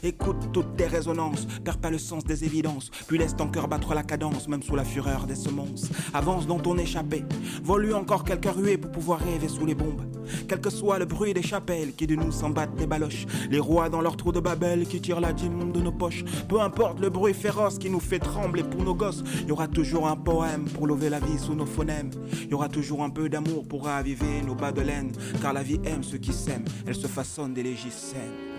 [0.03, 3.93] Écoute toutes tes résonances, perds pas le sens des évidences, puis laisse ton cœur battre
[3.93, 5.89] la cadence, même sous la fureur des semonces.
[6.13, 7.23] Avance dans ton échappée,
[7.63, 10.01] vole encore quelques ruées pour pouvoir rêver sous les bombes.
[10.47, 13.59] Quel que soit le bruit des chapelles qui de nous s'en battent des baloches, les
[13.59, 16.23] rois dans leur trou de Babel qui tirent la dîme de nos poches.
[16.47, 20.07] Peu importe le bruit féroce qui nous fait trembler pour nos gosses, y aura toujours
[20.07, 22.11] un poème pour lever la vie sous nos phonèmes.
[22.49, 25.11] Y aura toujours un peu d'amour pour raviver nos bas de laine,
[25.41, 28.54] car la vie aime ceux qui s'aiment, elle se façonne des légiscènes.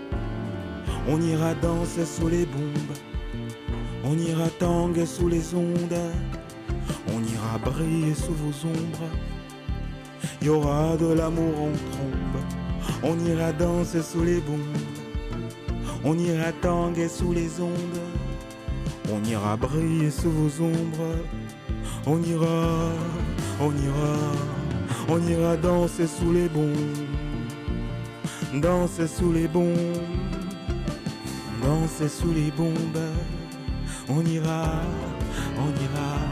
[1.09, 2.97] On ira danser sous les bombes,
[4.03, 6.01] on ira tanguer sous les ondes,
[7.15, 9.11] on ira briller sous vos ombres.
[10.43, 12.41] Y aura de l'amour en trombe,
[13.05, 14.59] on ira danser sous les bombes,
[16.05, 18.03] on ira tanguer sous les ondes,
[19.13, 21.23] on ira briller sous vos ombres.
[22.09, 22.91] On ira,
[23.61, 24.17] on ira,
[25.09, 27.07] on ira danser sous les bombes,
[28.61, 30.26] danser sous les bombes
[31.67, 33.09] danser sous les bombes.
[34.09, 34.83] On ira,
[35.59, 36.26] on ira.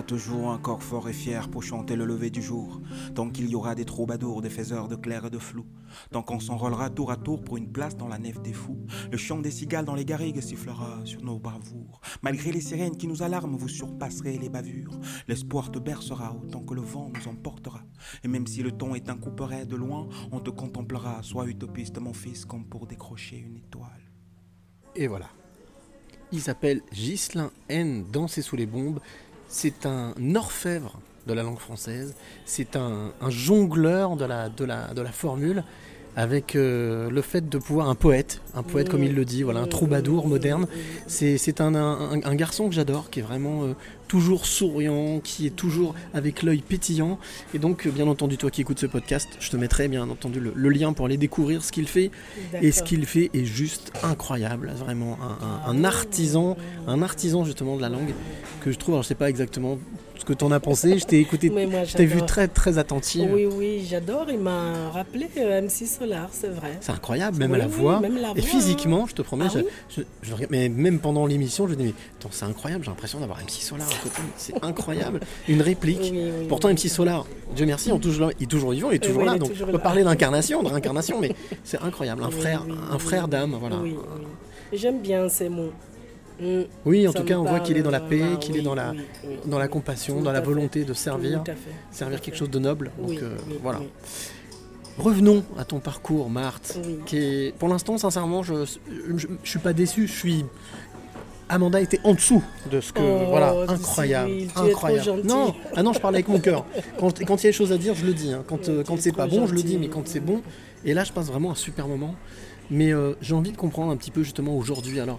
[0.00, 2.80] Toujours un corps fort et fier pour chanter le lever du jour,
[3.14, 5.66] tant qu'il y aura des troubadours, des faiseurs de clair et de flou,
[6.10, 8.78] tant qu'on s'enrôlera tour à tour pour une place dans la nef des fous.
[9.10, 12.00] Le chant des cigales dans les garrigues sifflera sur nos bravoures.
[12.22, 14.98] Malgré les sirènes qui nous alarment, vous surpasserez les bavures.
[15.28, 17.82] L'espoir te bercera autant que le vent nous emportera.
[18.24, 21.22] Et même si le ton est un couperet de loin, on te contemplera.
[21.22, 24.10] Sois utopiste, mon fils, comme pour décrocher une étoile.
[24.96, 25.28] Et voilà.
[26.32, 28.04] Il s'appelle Ghislain N.
[28.10, 29.00] Danser sous les bombes.
[29.52, 32.14] C'est un orfèvre de la langue française.
[32.46, 35.62] C'est un, jongleur de la formule
[36.14, 39.60] avec euh, le fait de pouvoir un poète, un poète comme il le dit, voilà,
[39.60, 40.66] un troubadour moderne.
[41.06, 43.72] C'est un, un- un garçon que j'adore, qui est vraiment euh,
[44.08, 47.18] toujours souriant, qui est toujours avec l'œil pétillant.
[47.54, 50.38] Et donc, euh, bien entendu, toi qui écoutes ce podcast, je te mettrai bien entendu
[50.38, 52.10] le, le lien pour aller découvrir ce qu'il fait.
[52.60, 55.18] Et ce qu'il fait est juste incroyable, vraiment
[55.66, 56.56] un artisan,
[56.86, 58.12] un artisan justement de la langue
[58.60, 58.94] que je trouve.
[58.96, 59.78] Alors, je sais pas exactement
[60.22, 60.98] ce que tu en as pensé.
[60.98, 63.28] Je t'ai écouté, moi, je t'ai vu très très attentive.
[63.34, 64.26] Oui, oui, j'adore.
[64.30, 66.78] Il m'a rappelé euh, MC Solar, c'est vrai.
[66.80, 67.98] C'est incroyable, même Oui, à la oui, voix.
[68.00, 69.58] même la et physiquement, je te promets, Ah
[69.90, 73.62] je- mais même pendant l'émission, je dis, mais attends, c'est incroyable, j'ai l'impression d'avoir MC
[73.62, 74.22] Solar à côté.
[74.36, 75.20] C'est incroyable.
[75.48, 76.14] Une réplique.
[76.48, 76.68] Pourtant.
[76.68, 79.34] MC Solar, Dieu merci, on toujours- il est toujours vivant, il est toujours là.
[79.34, 79.82] est donc, toujours on peut là.
[79.82, 81.32] parler d'incarnation, de réincarnation, mais
[81.64, 82.22] c'est incroyable.
[82.22, 83.76] Un frère, un frère d'âme, voilà.
[83.82, 84.26] Oui, oui.
[84.78, 85.72] J'aime bien ces mots.
[86.42, 86.62] Mm.
[86.84, 88.74] Oui, en Ça tout cas, on voit qu'il est dans la paix, qu'il est dans
[88.74, 90.46] la, oui, oui, dans la compassion, Tout dans la fait.
[90.46, 91.42] volonté de servir,
[91.90, 92.90] servir quelque chose de noble.
[93.00, 93.80] Donc euh, voilà.
[94.98, 96.78] Revenons à ton parcours, Marthe.
[97.06, 98.66] Qui est, pour l'instant, sincèrement, je,
[99.16, 100.06] je suis pas déçu.
[100.06, 100.44] Je suis.
[101.48, 103.00] Amanda était en dessous de ce que.
[103.00, 104.32] Oh, voilà, incroyable.
[104.54, 105.22] incroyable.
[105.24, 106.64] Non, ah non, je parle avec mon cœur.
[106.98, 108.32] Quand quand il y a des choses à dire, je le dis.
[108.32, 108.42] hein.
[108.46, 110.42] Quand, euh, quand es c'est pas bon, je le dis, mais quand c'est bon.
[110.84, 112.14] Et là, je passe vraiment un super moment.
[112.70, 115.00] Mais euh, j'ai envie de comprendre un petit peu justement aujourd'hui.
[115.00, 115.18] Alors,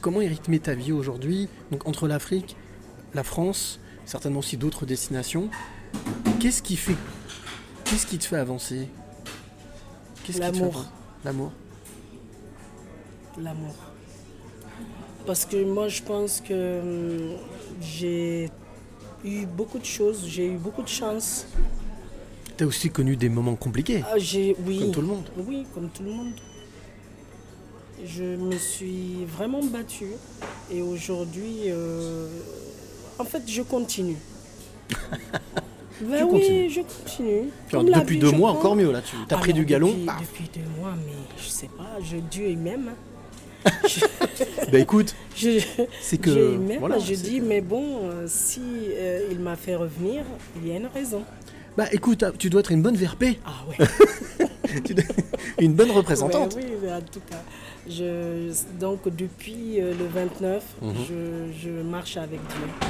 [0.00, 1.48] comment est rythmée ta vie aujourd'hui?
[1.70, 2.56] Donc, entre l'Afrique,
[3.14, 5.48] la France, certainement aussi d'autres destinations.
[6.40, 6.96] Qu'est-ce qui fait.
[7.84, 8.88] Qu'est-ce qui te fait avancer?
[10.24, 10.84] Qu'est-ce qui te fait L'amour.
[11.24, 11.52] L'amour?
[13.38, 13.74] L'amour.
[15.26, 17.36] Parce que moi, je pense que hum,
[17.80, 18.50] j'ai
[19.24, 21.46] eu beaucoup de choses, j'ai eu beaucoup de chance.
[22.56, 24.02] T'as aussi connu des moments compliqués.
[24.06, 25.30] Ah, j'ai, oui, Comme tout le monde.
[25.36, 26.32] Oui, comme tout le monde.
[28.06, 30.12] Je me suis vraiment battue
[30.72, 32.28] et aujourd'hui, euh,
[33.18, 34.16] en fait, je continue.
[36.02, 36.70] Ben Tu oui, continues.
[36.70, 37.50] je continue.
[37.92, 39.02] Depuis vie, deux mois, prends- encore mieux là.
[39.02, 39.88] Tu as pris du galon.
[39.92, 42.92] Depuis, deux mois, mais je sais pas, je, Dieu il m'aime.
[44.72, 45.60] Bah écoute, Je,
[46.00, 46.58] c'est que.
[46.78, 48.62] Voilà, je dis, que- mais bon, euh, si
[48.94, 50.22] euh, il m'a fait revenir,
[50.56, 51.22] il y a une raison.
[51.76, 53.36] Bah écoute, tu dois être une bonne VRP.
[53.44, 53.86] Ah ouais.
[55.58, 56.54] Une bonne représentante.
[56.54, 57.42] Ouais, oui, en tout cas.
[57.90, 60.94] Je, donc depuis euh, le 29, Mhm.
[61.08, 62.88] je, je marche avec Dieu.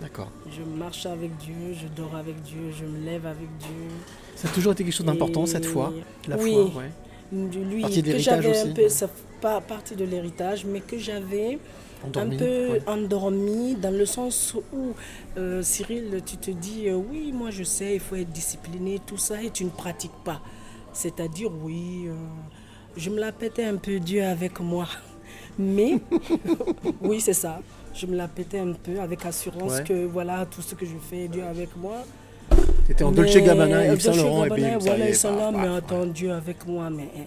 [0.00, 0.30] D'accord.
[0.50, 3.88] Je marche avec Dieu, je dors avec Dieu, je me lève avec Dieu.
[4.36, 5.92] Ça a toujours été quelque chose d'important cette fois.
[6.28, 6.90] La oui, foi, ouais.
[7.32, 8.68] Lui, Partie de que l'héritage j'avais aussi.
[8.70, 9.08] un peu, ça
[9.40, 11.58] pas partie de l'héritage, mais que j'avais
[12.04, 12.82] Endormi, un peu ouais.
[12.86, 14.92] endormi dans le sens où
[15.36, 19.16] euh, Cyril, tu te dis euh, oui, moi je sais, il faut être discipliné, tout
[19.18, 20.40] ça, et tu ne pratiques pas.
[20.92, 22.14] C'est-à-dire oui, euh,
[22.98, 24.86] je me la pétais un peu Dieu avec moi,
[25.58, 26.00] mais
[27.02, 27.60] oui c'est ça.
[27.94, 29.84] Je me la pétais un peu avec assurance Ouais.
[29.84, 32.04] que voilà tout ce que je fais Dieu avec moi.
[32.86, 35.38] T'étais en Mais- Dolce Gabbana, Yves Saint Laurent et Gabbana, bim, ça voilà, Saint paf,
[35.38, 37.24] Laurent, mais attends, Dieu avec moi, mais hein,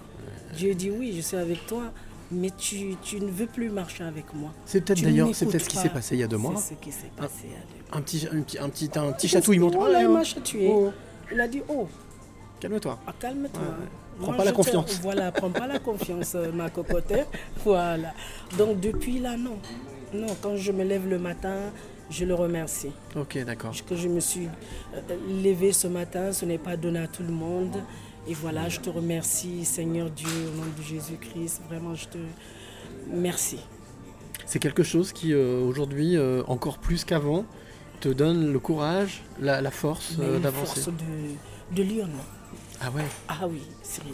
[0.56, 1.84] Dieu dit oui, je suis avec toi,
[2.32, 4.52] mais tu, tu ne veux plus marcher avec moi.
[4.66, 6.54] C'est peut-être d'ailleurs, c'est peut-être ce qui s'est passé il y a deux mois.
[6.58, 8.90] C'est ce qui s'est passé il y a deux Un petit, un petit, un petit,
[8.98, 9.68] un petit chatouillement.
[9.68, 10.14] Ouais, il ouais.
[10.14, 10.70] m'a chatouillé.
[10.74, 10.92] Oh,
[11.34, 11.88] Il a dit oh,
[12.62, 12.98] Calme-toi.
[13.06, 13.62] ah, calme-toi.
[13.62, 13.88] Ouais.
[14.22, 15.00] Prends Moi, pas la confiance.
[15.02, 17.14] Voilà, prends pas la confiance, euh, ma cocotte.
[17.64, 18.14] Voilà.
[18.58, 19.58] Donc depuis là, non.
[20.14, 21.56] Non, quand je me lève le matin,
[22.10, 22.92] je le remercie.
[23.16, 23.74] Ok, d'accord.
[23.88, 24.48] Que je me suis
[24.94, 27.78] euh, levée ce matin, ce n'est pas donné à tout le monde.
[28.28, 31.62] Et voilà, je te remercie, Seigneur Dieu, au nom de Jésus-Christ.
[31.68, 32.18] Vraiment, je te
[33.08, 33.60] merci.
[34.46, 37.46] C'est quelque chose qui, euh, aujourd'hui, euh, encore plus qu'avant,
[38.00, 40.82] te donne le courage, la, la force euh, d'avancer.
[40.82, 40.98] force
[41.72, 41.90] de, de.
[42.84, 44.14] Ah ouais, Ah oui, Cyril.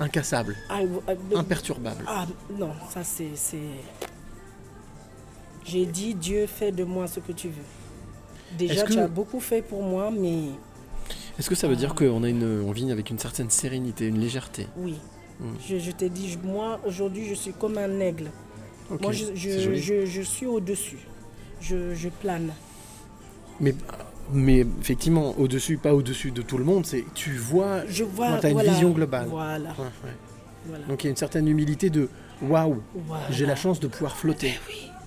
[0.00, 2.04] incassable, Ah, euh, imperturbable.
[2.06, 2.26] Ah
[2.58, 3.30] non, ça c'est.
[3.34, 3.58] c'est-
[5.64, 7.64] J'ai dit, Dieu, fais de moi ce que tu veux.
[8.56, 10.44] Déjà, que- tu as beaucoup fait pour moi, mais
[11.38, 14.18] Est-ce que ça veut dire qu'on a une, on vit avec une certaine sérénité, une
[14.18, 14.66] légèreté?
[14.76, 14.96] Oui.
[15.38, 15.54] Hmm.
[15.68, 18.30] Je, je t'ai dit, moi, aujourd'hui, je suis comme un aigle.
[19.00, 20.98] Moi, je, je, suis au-dessus.
[21.60, 22.50] Je, je plane.
[23.60, 23.74] Mais,
[24.32, 28.38] mais effectivement, au-dessus, pas au-dessus de tout le monde, c'est tu vois, Je vois.
[28.38, 29.26] tu as une vision globale.
[29.28, 29.70] Voilà.
[29.70, 30.10] Ouais, ouais.
[30.66, 30.84] voilà.
[30.86, 32.08] Donc il y a une certaine humilité de
[32.42, 33.24] waouh, Voilà.
[33.30, 34.52] j'ai la chance de pouvoir flotter,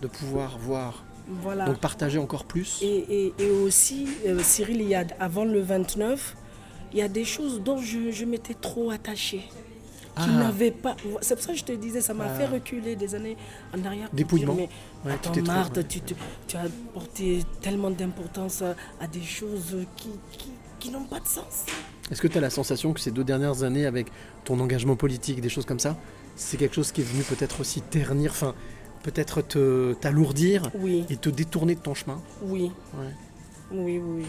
[0.01, 1.03] de pouvoir voir,
[1.41, 1.65] Voilà.
[1.65, 2.79] donc partager encore plus.
[2.81, 6.35] Et, et- et aussi, euh, Cyril, il y a, avant le 29,
[6.93, 9.43] il y a des choses dont je, je m'étais trop attachée.
[10.17, 10.31] Qui Ah.
[10.31, 10.95] n'avaient pas.
[11.21, 12.35] C'est pour ça que je te disais, ça m'a Ah.
[12.37, 13.37] fait reculer des années
[13.73, 14.09] en arrière.
[14.11, 14.55] Dépouillement.
[14.55, 14.67] dire,
[15.05, 15.85] Mais Ouais, tu attends, Marthe, ouais.
[16.47, 21.27] tu, as porté tellement d'importance à, à des choses qui, qui, qui n'ont pas de
[21.27, 21.65] sens.
[22.11, 24.07] Est-ce que tu as la sensation que ces deux dernières années, avec
[24.43, 25.95] ton engagement politique, des choses comme ça,
[26.35, 28.53] c'est quelque chose qui est venu peut-être aussi ternir, enfin,
[29.03, 32.21] peut-être te t'alourdir Oui, et te détourner de ton chemin?
[32.43, 33.13] Oui, Ouais.
[33.71, 34.25] oui, oui.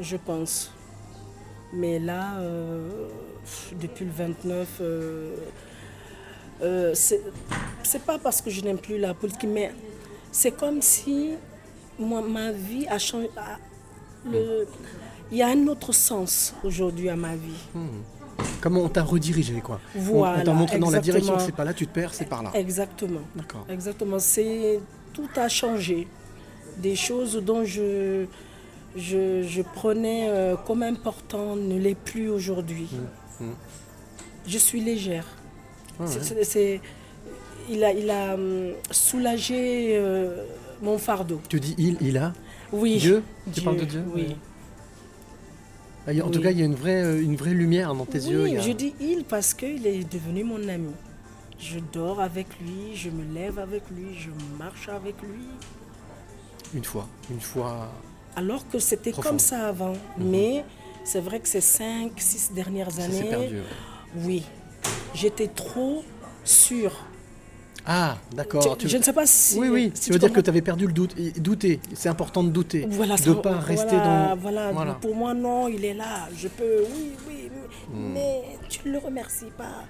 [0.00, 0.70] Je pense.
[1.72, 2.88] Mais là, euh,
[3.80, 5.36] depuis le 29, euh,
[6.62, 9.72] euh, c'est pas parce que je n'aime plus la politique, mais
[10.30, 11.30] c'est comme si
[11.98, 13.30] moi, ma vie a changé.
[13.36, 13.58] a-
[14.30, 14.66] le-
[15.30, 17.62] Il y a un autre sens aujourd'hui à ma vie.
[18.60, 21.64] Comment on t'a redirigé, quoi On- On Voilà, t'a montré dans la direction, c'est pas
[21.64, 22.50] là, tu te perds, c'est par là.
[22.54, 23.20] Exactement.
[23.34, 23.64] D'accord.
[23.70, 24.18] Exactement.
[24.18, 24.78] C'est
[25.14, 26.06] tout a changé.
[26.76, 28.26] Des choses dont je
[28.96, 32.88] je, je prenais euh, comme important ne l'est plus aujourd'hui.
[33.40, 33.44] Mm.
[34.46, 35.26] Je suis légère.
[36.00, 36.06] Ouais,
[36.42, 36.80] c'est-
[37.70, 40.44] il a, il a hum, soulagé euh,
[40.82, 41.40] mon fardeau.
[41.48, 42.32] Tu dis il, il a
[42.72, 42.98] Oui.
[42.98, 44.36] Dieu Tu Dieu, parles de Dieu Oui.
[46.06, 46.42] Ah, En tout Oui.
[46.44, 48.58] cas, il y a une vraie, euh, une vraie lumière dans tes oui, yeux.
[48.58, 50.90] a- je dis il parce qu'il est devenu mon ami.
[51.60, 55.44] Je dors avec lui, je me lève avec lui, je marche avec lui.
[56.74, 57.88] Une fois, une fois.
[58.36, 59.92] Alors que c'était comme ça avant.
[60.18, 60.64] Mais
[61.04, 63.56] c'est vrai que ces 5, 6 dernières années, perdu.
[63.56, 63.62] ouais.
[64.24, 64.42] oui,
[65.14, 66.02] j'étais trop
[66.44, 66.92] sûre.
[67.84, 68.78] Ah, d'accord.
[68.78, 69.90] Tu- je ne sais pas si- Oui, oui.
[69.94, 71.16] si tu veux dire que tu avais perdu le doute.
[71.40, 71.80] Douter.
[71.94, 72.86] C'est important de douter.
[72.88, 74.36] Voilà, de ne pas rester voilà, dans.
[74.36, 74.92] Voilà, Voilà.
[74.94, 76.28] pour moi, non, il est là.
[76.36, 77.50] Je peux, oui, oui,
[77.92, 78.12] Hmm.
[78.14, 79.84] mais tu ne le remercies pas.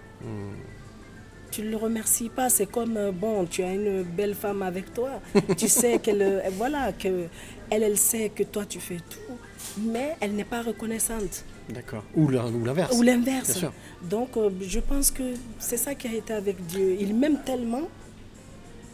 [1.50, 2.48] Tu ne le remercies pas.
[2.48, 5.20] C'est comme, euh, bon, tu as une belle femme avec toi.
[5.58, 7.26] tu sais qu'elle, euh, voilà, que
[7.70, 9.36] elle, elle sait que toi, tu fais tout,
[9.80, 11.44] mais elle n'est pas reconnaissante.
[11.68, 12.02] D'accord.
[12.16, 12.96] Ou l'in- ou l'inverse.
[12.96, 13.50] Ou l'inverse.
[13.50, 13.72] Bien sûr.
[14.02, 16.96] Donc, euh, je pense que c'est ça qui a été avec Dieu.
[17.00, 17.82] Il m'aime tellement,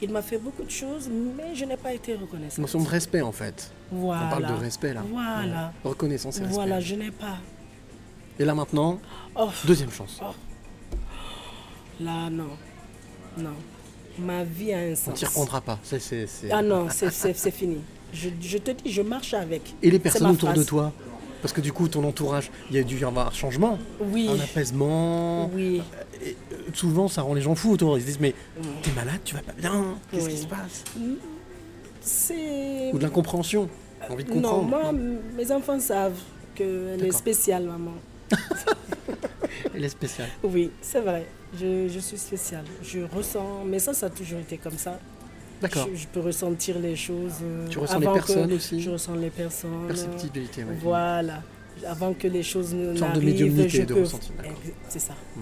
[0.02, 2.58] il m'a fait beaucoup de choses, mais je n'ai pas été reconnaissante.
[2.58, 3.70] notion de respect en fait.
[3.90, 4.26] Voilà.
[4.26, 5.02] On parle de respect là.
[5.10, 5.72] Voilà.
[5.82, 6.54] Reconnaissance et respect.
[6.54, 7.38] Voilà, je n'ai pas.
[8.38, 9.00] Et là maintenant,
[9.34, 9.48] Oh.
[9.66, 10.20] deuxième chance.
[12.00, 12.50] Là, non.
[13.36, 13.54] Non.
[14.18, 15.18] Ma vie a un On sens.
[15.18, 15.78] t'y reprendra pas.
[15.82, 17.78] C'est- c'est- c'est- Ah non, c'est fini.
[18.12, 19.74] Je, je te dis, je marche avec.
[19.82, 20.92] Et les personnes autour de toi
[21.42, 24.28] Parce que du coup, ton entourage, il y a dû y avoir un changement, Oui.
[24.30, 25.50] un apaisement.
[25.54, 25.82] Oui.
[26.24, 27.96] Et, euh, souvent, ça rend les gens fous autour.
[27.98, 28.34] Ils se disent Mais
[28.82, 30.32] t'es malade, tu vas pas bien Qu'est-ce Oui.
[30.32, 30.84] qui se passe
[32.00, 32.92] C'est.
[32.92, 33.68] Ou de l'incompréhension.
[34.08, 34.92] Envie de Non, moi,
[35.36, 36.18] mes enfants savent
[36.54, 37.92] qu'elle est spéciale, maman.
[39.74, 40.28] Elle est spéciale.
[40.42, 41.26] Oui, c'est vrai.
[41.58, 42.64] Je, je suis spéciale.
[42.82, 44.98] Je ressens, mais ça, ça a toujours été comme ça.
[45.60, 45.88] D'accord.
[45.92, 47.32] Je, je peux ressentir les choses.
[47.42, 49.86] euh, Tu ressens les avant que- personnes aussi Je ressens les personnes.
[49.86, 50.74] Perceptibilité, oui.
[50.82, 51.42] Voilà.
[51.86, 54.30] Avant que les choses ne sorte de médiumnité, je de peux- ressenti,
[54.88, 55.14] C'est ça.
[55.36, 55.40] Hmm.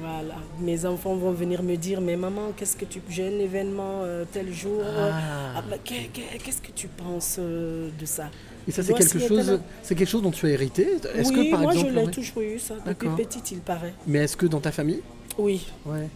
[0.00, 0.36] Voilà.
[0.60, 4.24] Mes enfants vont venir me dire, mais maman, qu'est-ce que tu, j'ai un événement euh,
[4.32, 4.80] tel jour.
[4.84, 5.54] Ah.
[5.56, 8.30] Ah, bah, qu'est- qu'est- qu'est-ce que tu penses euh, de ça?
[8.68, 10.86] Et ça, c'est quelque chose, c'est quelque chose dont tu as hérité?
[11.16, 12.10] Est-ce oui, que par moi exemple, je l'ai ouais.
[12.12, 13.94] toujours eu ça depuis petite, il paraît.
[14.06, 15.00] mais est-ce que dans ta famille,
[15.38, 15.66] Oui.
[15.86, 16.08] ouais,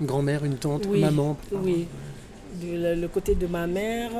[0.00, 1.00] une grand-mère, une tante, Oui.
[1.00, 1.86] maman, Oui.
[2.60, 4.10] Le, côté de ma mère,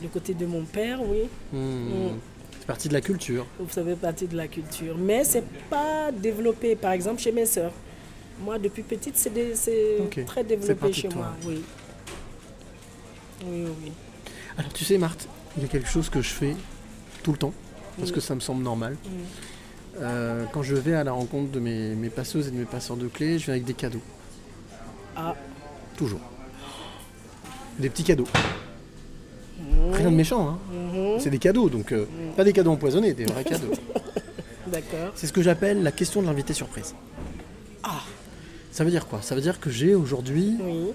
[0.00, 1.28] le côté de mon père, oui.
[1.52, 2.18] hmm, Mm.
[2.58, 3.46] c'est partie de la culture.
[3.58, 4.96] Vous savez partie de la culture.
[4.96, 7.72] Mais c'est pas développé, par exemple, chez mes sœurs.
[8.44, 11.32] Moi, depuis petite, c'est très développé chez moi.
[11.46, 11.62] Oui.
[13.44, 13.92] Oui, oui.
[14.56, 15.26] Alors tu sais, Marthe,
[15.56, 16.54] il y a quelque chose que je fais
[17.22, 17.52] tout le temps
[17.96, 18.14] parce Oui.
[18.14, 18.92] que ça me semble normal.
[19.04, 19.08] Mm.
[20.00, 22.96] Euh, quand je vais à la rencontre de mes, mes passeuses et de mes passeurs
[22.96, 24.00] de clés, je viens avec des cadeaux.
[25.16, 25.34] Ah.
[25.96, 26.20] Toujours.
[27.78, 28.26] Des petits cadeaux.
[29.92, 30.58] Rien de méchant, hein.
[31.18, 32.06] C'est des cadeaux, donc euh,
[32.36, 33.72] pas des cadeaux empoisonnés, des vrais cadeaux.
[34.66, 35.12] D'accord.
[35.14, 36.94] C'est ce que j'appelle la question de l'invité surprise.
[37.82, 38.00] Ah.
[38.70, 39.20] Ça veut dire quoi?
[39.22, 40.86] Ça veut dire que j'ai aujourd'hui Oui.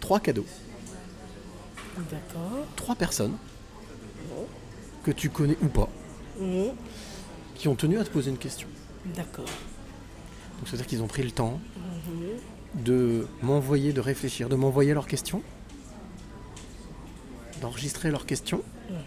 [0.00, 0.46] trois cadeaux.
[1.96, 2.64] D'accord.
[2.76, 3.34] Trois personnes
[5.04, 5.88] que tu connais ou pas,
[7.56, 8.68] qui ont tenu à te poser une question.
[9.16, 9.44] D'accord.
[9.44, 11.58] Donc ça veut dire qu'ils ont pris le temps
[12.06, 12.84] Mhm.
[12.84, 15.42] de m'envoyer, de réfléchir, de m'envoyer leurs questions,
[17.58, 18.62] d'enregistrer leurs questions,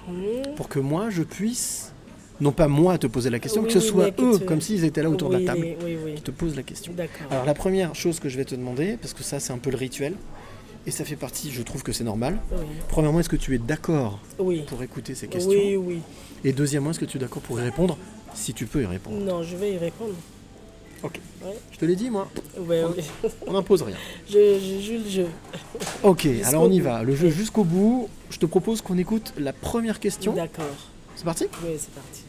[0.08, 0.56] Mhm.
[0.56, 1.92] pour que moi je puisse,
[2.40, 4.84] non pas moi te poser la question, Oui, que ce oui, soit eux, comme s'ils
[4.86, 5.66] étaient là autour de la table,
[6.16, 6.94] qui te posent la question.
[7.30, 9.70] Alors la première chose que je vais te demander, parce que ça c'est un peu
[9.72, 10.14] le rituel,
[10.88, 12.40] et ça fait partie, je trouve que c'est normal.
[12.90, 14.64] Premièrement, est-ce que tu es d'accord Oui.
[14.68, 16.00] pour écouter ces questions Oui, oui.
[16.44, 17.98] Et deuxièmement, est-ce que tu es d'accord pour y répondre
[18.34, 19.18] Si tu peux y répondre?
[19.18, 20.14] Non, je vais y répondre.
[21.04, 21.20] Ok.
[21.44, 21.56] Ouais.
[21.72, 22.28] Je te l'ai dit, moi.
[22.60, 23.30] Ouais, on, oui.
[23.48, 23.96] on n'impose rien.
[24.30, 25.26] Je, je joue le jeu.
[26.04, 27.04] Ok, alors on y va.
[27.04, 28.08] Le jeu jusqu'au bout.
[28.32, 30.34] Je te propose qu'on écoute la première question.
[30.34, 30.66] D'accord.
[31.16, 31.46] C'est parti?
[31.64, 32.24] Oui, c'est parti.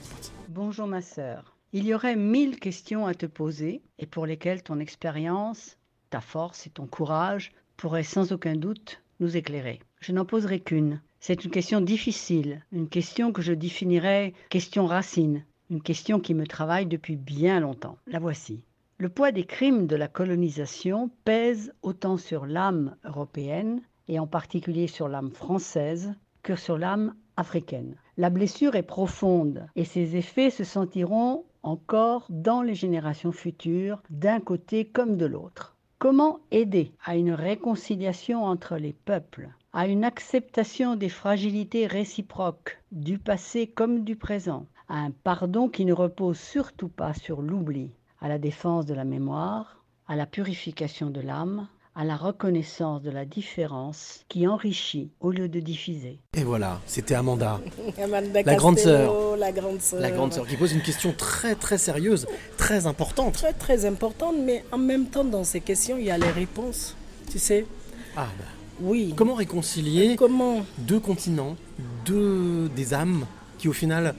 [0.48, 1.56] Bonjour ma sœur.
[1.72, 5.78] Il y aurait mille questions à te poser et pour lesquelles ton expérience,
[6.10, 9.78] ta force et ton courage pourraient sans aucun doute nous éclairer.
[10.00, 11.00] Je n'en poserai qu'une.
[11.20, 16.48] C'est une question difficile, une question que je définirais question racine, une question qui me
[16.48, 17.96] travaille depuis bien longtemps.
[18.08, 18.64] La voici.
[18.98, 23.82] Le poids des crimes de la colonisation pèse autant sur l'âme européenne,
[24.12, 27.96] et en particulier sur l'âme française, que sur l'âme africaine.
[28.18, 34.38] La blessure est profonde et ses effets se sentiront encore dans les générations futures, d'un
[34.40, 35.76] côté comme de l'autre.
[35.98, 43.18] Comment aider à une réconciliation entre les peuples, à une acceptation des fragilités réciproques, du
[43.18, 48.28] passé comme du présent, à un pardon qui ne repose surtout pas sur l'oubli, à
[48.28, 53.24] la défense de la mémoire, à la purification de l'âme, à la reconnaissance de la
[53.24, 56.18] différence qui enrichit au lieu de diffuser.
[56.34, 57.60] Et voilà, c'était Amanda.
[58.02, 59.36] Amanda La grande sœur.
[59.36, 60.00] La grande sœur.
[60.00, 62.26] La grande sœur qui pose une question très très sérieuse,
[62.56, 63.34] très importante.
[63.34, 66.96] Très très importante, mais en même temps, dans ces questions, il y a les réponses.
[67.30, 67.66] Tu sais
[68.16, 68.44] Ah bah.
[68.80, 69.12] Oui.
[69.16, 71.56] Comment réconcilier Comment deux continents,
[72.06, 73.26] deux des âmes
[73.58, 74.14] qui au final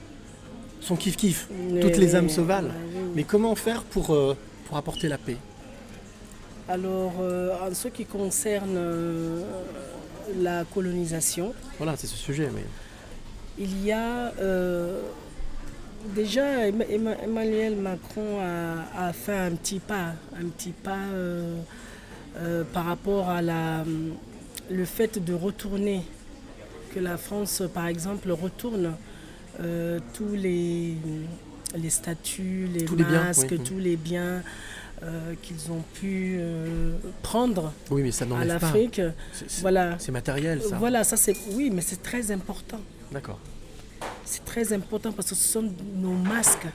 [0.80, 1.48] sont kiff kiff.
[1.70, 2.70] Mais Toutes les âmes se valent.
[3.14, 5.36] Mais comment faire pour, euh, pour apporter la paix?
[6.68, 9.42] Alors, euh, en ce qui concerne euh,
[10.40, 12.48] la colonisation, Voilà, c'est ce sujet.
[12.54, 12.64] Mais...
[13.58, 15.02] il y a euh,
[16.14, 20.96] déjà Emma- Emma- Emmanuel Macron a, a fait un petit pas, un petit pas
[22.72, 23.84] par rapport à la,
[24.70, 26.02] le fait de retourner,
[26.94, 28.94] que la France par exemple retourne
[30.14, 30.94] tous les,
[31.76, 33.60] les statuts, les Tous les biens, masques, oui.
[33.64, 34.42] tous les biens
[35.02, 39.00] euh, qu'ils ont pu euh, prendre Oui, mais ça à l'Afrique.
[39.32, 39.96] C'est- Voilà.
[39.98, 40.76] C'est matériel, ça.
[40.78, 42.80] Voilà, ça c'est oui, mais c'est très important.
[43.12, 43.38] D'accord.
[44.24, 46.66] C'est très important parce que ce sont nos masques.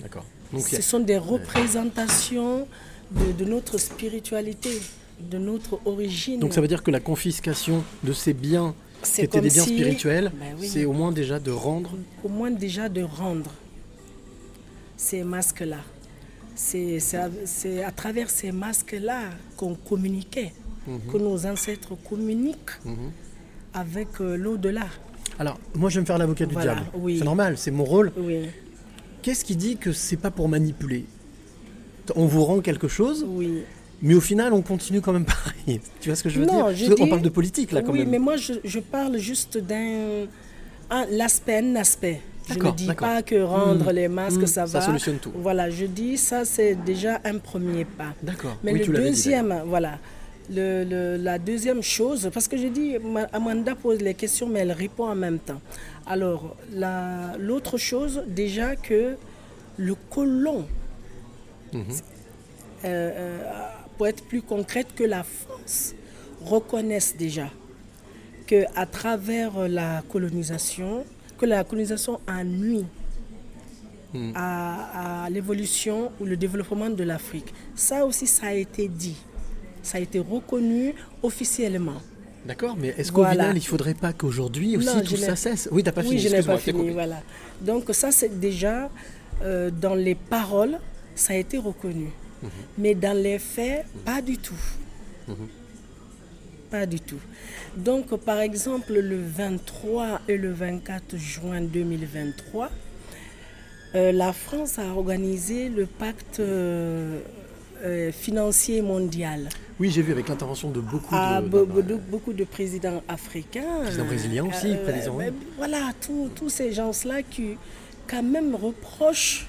[0.00, 0.24] D'accord.
[0.58, 2.66] Ce sont des représentations
[3.10, 4.80] de, de, notre spiritualité,
[5.18, 6.40] de notre origine.
[6.40, 9.74] Donc ça veut dire que la confiscation de ces biens qui étaient des biens si...
[9.74, 10.68] spirituels, ben oui.
[10.68, 11.90] c'est au moins déjà de rendre.
[12.22, 13.50] Au moins déjà de rendre
[14.96, 15.78] ces masques-là.
[16.54, 17.28] C'est à,
[17.86, 19.20] à, travers ces masques-là
[19.56, 20.52] qu'on communiquait,
[20.86, 21.12] mm -hmm.
[21.12, 23.10] que nos ancêtres communiquent mm -hmm.
[23.82, 24.86] avec euh, l'au-delà.
[25.38, 26.90] Alors, moi, je vais me faire l'avocat du Voilà, diable.
[27.04, 27.14] oui.
[27.18, 28.08] C'est normal, c'est mon rôle.
[28.16, 28.38] Oui,
[29.22, 31.02] Qu'est-ce qui dit que c'est pas pour manipuler?
[32.22, 33.50] On vous rend quelque chose, oui.
[34.06, 35.74] mais au final, on continue quand même pareil.
[36.00, 36.76] Tu vois ce que je veux Non, dire?
[36.76, 38.10] je dis- parle de politique là, quand oui, même.
[38.14, 39.90] mais moi, je, je parle juste d'un.
[41.20, 42.18] L'aspect, un aspect.
[42.48, 44.84] Je ne dis pas que rendre Mmh, les masques, mmh, ça ça va.
[44.86, 45.32] solutionne tout.
[45.34, 48.12] Voilà, je dis ça, c'est déjà un premier pas.
[48.22, 48.56] D'accord.
[48.62, 49.98] Mais Oui, le tu l'avais dit, deuxième, voilà.
[50.50, 54.72] Le, le- la deuxième chose, parce que dit, Ma- Amanda pose les questions, mais elle
[54.72, 55.60] répond en même temps.
[56.06, 59.16] Alors, la- l'autre chose, déjà que
[59.78, 60.66] le colon,
[61.72, 61.82] Mhm.
[62.84, 63.38] euh, euh,
[63.96, 65.94] pour être plus concrète, que la France
[66.44, 67.48] reconnaisse déjà
[68.46, 71.06] que à travers la colonisation,
[71.44, 72.84] que la colonisation a nuit
[74.14, 74.32] Mhm.
[74.36, 77.52] à, à l'évolution ou le développement de l'Afrique.
[77.74, 79.16] Ça aussi, ça a été dit.
[79.82, 82.00] Ça a été reconnu officiellement.
[82.46, 83.42] D'accord, mais est-ce qu'au Voilà.
[83.44, 86.20] final, il faudrait pas qu'aujourd'hui aussi Non, tout ça cesse Oui, t'as pas oui, fini.
[86.20, 86.90] je n'ai pas fini.
[86.90, 87.20] Voilà.
[87.60, 88.88] Donc ça, c'est déjà
[89.42, 90.78] euh, dans les paroles,
[91.16, 92.08] ça a été reconnu.
[92.42, 92.48] Mhm.
[92.78, 94.62] Mais dans les faits, pas du tout.
[95.26, 95.48] Mhm.
[96.70, 97.20] Pas du tout.
[97.76, 102.70] Donc, par exemple, le 23 et le 24 juin 2023,
[103.94, 107.20] euh, la France a organisé le pacte euh,
[107.82, 109.48] euh, financier mondial.
[109.80, 111.48] Oui, j'ai vu avec l'intervention de beaucoup à de.
[111.48, 113.80] be- be- de- beaucoup de présidents africains.
[113.82, 115.34] Président brésilien aussi, président, ben.
[115.56, 117.56] Voilà, tous tous ces gens-là qui,
[118.06, 119.46] quand même, reprochent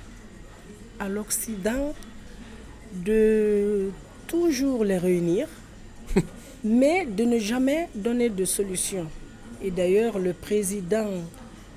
[0.99, 1.93] à l'Occident
[3.05, 3.89] de
[4.27, 5.47] toujours les réunir,
[6.65, 9.05] mais de ne jamais donner de solution.
[9.63, 11.07] Et d'ailleurs, le président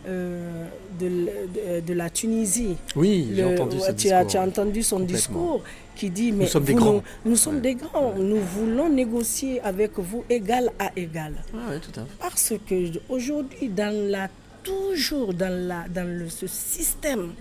[0.07, 0.65] euh,
[0.99, 5.01] de, l- de- de la Tunisie, Oui, j'ai entendu tu, as, tu as entendu son
[5.01, 5.63] discours
[5.95, 6.93] qui dit mais sommes des vous, grands.
[6.95, 11.35] Nous, nous sommes des grands, nous voulons négocier avec vous égal à égal.
[11.53, 12.11] Ah ouais, tout à fait.
[12.21, 12.75] Parce que
[13.09, 14.29] aujourd'hui, dans la,
[14.63, 17.33] toujours dans, la, dans le, ce système,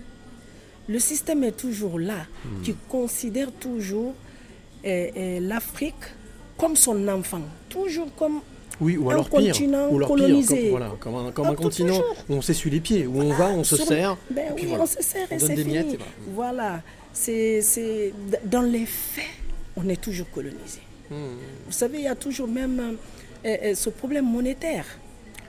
[0.88, 2.62] le système est toujours là, Hmm.
[2.62, 4.14] qui considère toujours
[4.84, 5.94] eh, eh, l'Afrique
[6.58, 8.40] comme son enfant, toujours comme
[8.80, 9.28] Oui, ou un pire.
[9.30, 10.54] continent Ou alors colonisé.
[10.56, 13.20] pire, comme, voilà, comme un, comme un tout- continent où on s'essuie les pieds, où
[13.20, 14.16] on va, on se Sur- sert.
[14.30, 14.82] Ben oui, voilà.
[14.84, 15.76] on se sert et c'est fini.
[15.76, 15.98] et
[16.34, 16.82] voilà.
[17.12, 18.12] C'est, c'est-
[18.44, 19.24] dans les faits,
[19.76, 20.80] on est toujours colonisé.
[21.10, 21.14] Hmm.
[21.66, 22.96] Vous savez, il y a toujours même
[23.44, 24.84] euh, euh, ce problème monétaire.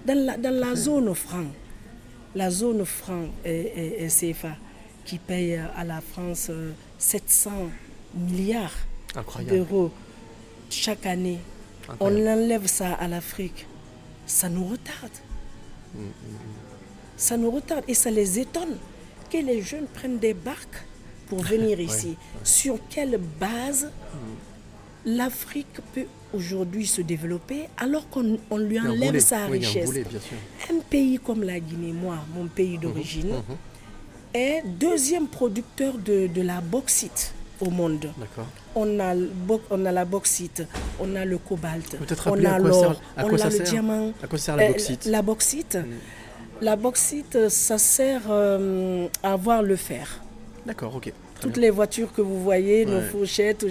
[0.05, 1.45] Dans la, dans la zone franc,
[2.36, 4.55] la zone franc et, et- et CFA
[5.05, 7.51] qui paye à la France euh, 700
[8.16, 8.72] milliards
[9.47, 9.91] d'euros
[10.70, 11.39] chaque année,
[11.99, 13.65] on enlève ça à l'Afrique,
[14.26, 15.11] ça nous retarde.
[17.17, 18.78] Ça nous retarde et ça les étonne
[19.32, 20.86] que les jeunes prennent des barques
[21.28, 22.09] pour venir ici.
[22.09, 22.15] ouais.
[22.43, 23.91] Sur quelle base
[25.05, 29.20] l'Afrique peut aujourd'hui se développer alors qu'on on lui un enlève boulet.
[29.20, 29.86] sa Oui, un richesse?
[29.86, 30.38] boulet, sûr.
[30.76, 33.55] Un pays comme la Guinée, moi, mon pays d'origine, mhm.
[34.34, 38.12] est deuxième producteur de, de la bauxite au monde.
[38.76, 39.14] On a,
[39.72, 40.64] on a la bauxite,
[40.99, 44.14] on a le cobalt, on a l'or, on a le diamant.
[44.24, 45.78] À quoi sert la Euh, bauxite La bauxite,
[46.62, 50.22] la bauxite, ça sert euh, à avoir le fer.
[50.66, 51.12] D'accord, ok.
[51.41, 51.62] Toutes bien.
[51.64, 53.66] les voitures que vous voyez, nos fourchettes,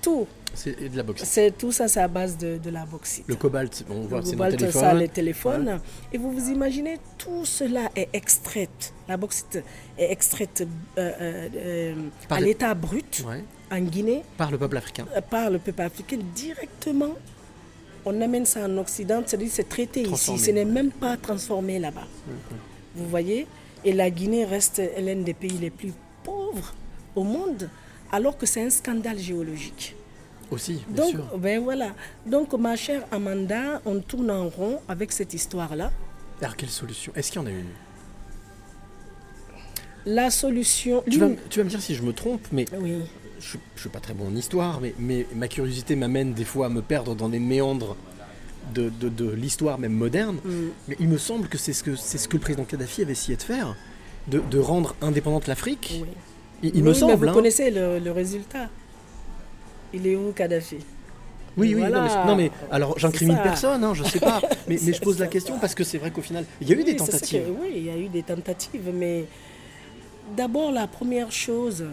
[0.00, 0.26] tout,
[0.60, 1.26] C'est de la bauxite.
[1.26, 3.24] c'est tout ça, c'est à base de, de la bauxite.
[3.28, 4.82] Le cobalt, on voit, c'est dans le cobalt, téléphone.
[4.82, 5.80] ça, les téléphones.
[6.12, 8.92] Et vous vous imaginez, tout cela est extraite.
[9.08, 9.62] La bauxite
[9.96, 10.66] est extraite
[10.98, 11.94] euh, euh, euh,
[12.28, 13.44] à l'état brut Ouais.
[13.70, 15.06] en Guinée Par le peuple africain.
[15.16, 17.14] euh, par le peuple africain directement.
[18.04, 20.38] On amène ça en Occident, c'est-à-dire c'est traité Transformé.
[20.40, 22.06] ici, ce n'est même pas transformé là-bas.
[22.96, 23.46] Vous voyez?
[23.84, 25.92] Et la Guinée reste l'un des pays les plus
[26.24, 26.74] pauvres
[27.14, 27.68] au monde,
[28.10, 29.94] alors que c'est un scandale géologique.
[30.50, 31.24] Aussi, bien Donc, sûr.
[31.38, 31.90] ben voilà.
[32.26, 35.90] Donc, ma chère Amanda, on tourne en rond avec cette histoire-là.
[36.40, 37.12] Alors, quelle solution?
[37.14, 37.66] Est-ce qu'il y en a une?
[40.06, 41.02] La solution.
[41.10, 42.94] tu vas, l'une- tu vas me dire si je me trompe, mais Oui.
[43.40, 46.66] je ne suis pas très bon en histoire, mais, mais ma curiosité m'amène des fois
[46.66, 47.96] à me perdre dans des méandres
[48.74, 50.36] de, de- de l'histoire même moderne.
[50.44, 50.50] Mm.
[50.88, 53.12] Mais il me semble que c'est ce que, c'est ce que le président Kadhafi avait
[53.12, 53.76] essayé de faire,
[54.28, 55.98] de, de rendre indépendante l'Afrique.
[56.02, 56.08] Oui.
[56.62, 57.14] Il, il Oui, me semble.
[57.14, 57.32] vous hein.
[57.34, 58.68] connaissez le, le résultat.
[59.92, 60.76] Il est où, Kadhafi?
[61.56, 62.00] Oui, oui, Voilà.
[62.00, 65.18] non, mais, non, mais alors j'incrimine personne, hein, je sais pas, mais, mais je pose
[65.18, 67.42] la question parce que c'est vrai qu'au final, il y a eu des Oui, tentatives.
[67.42, 69.24] que- oui, il y a eu des tentatives, mais
[70.36, 71.86] D'abord, la première chose,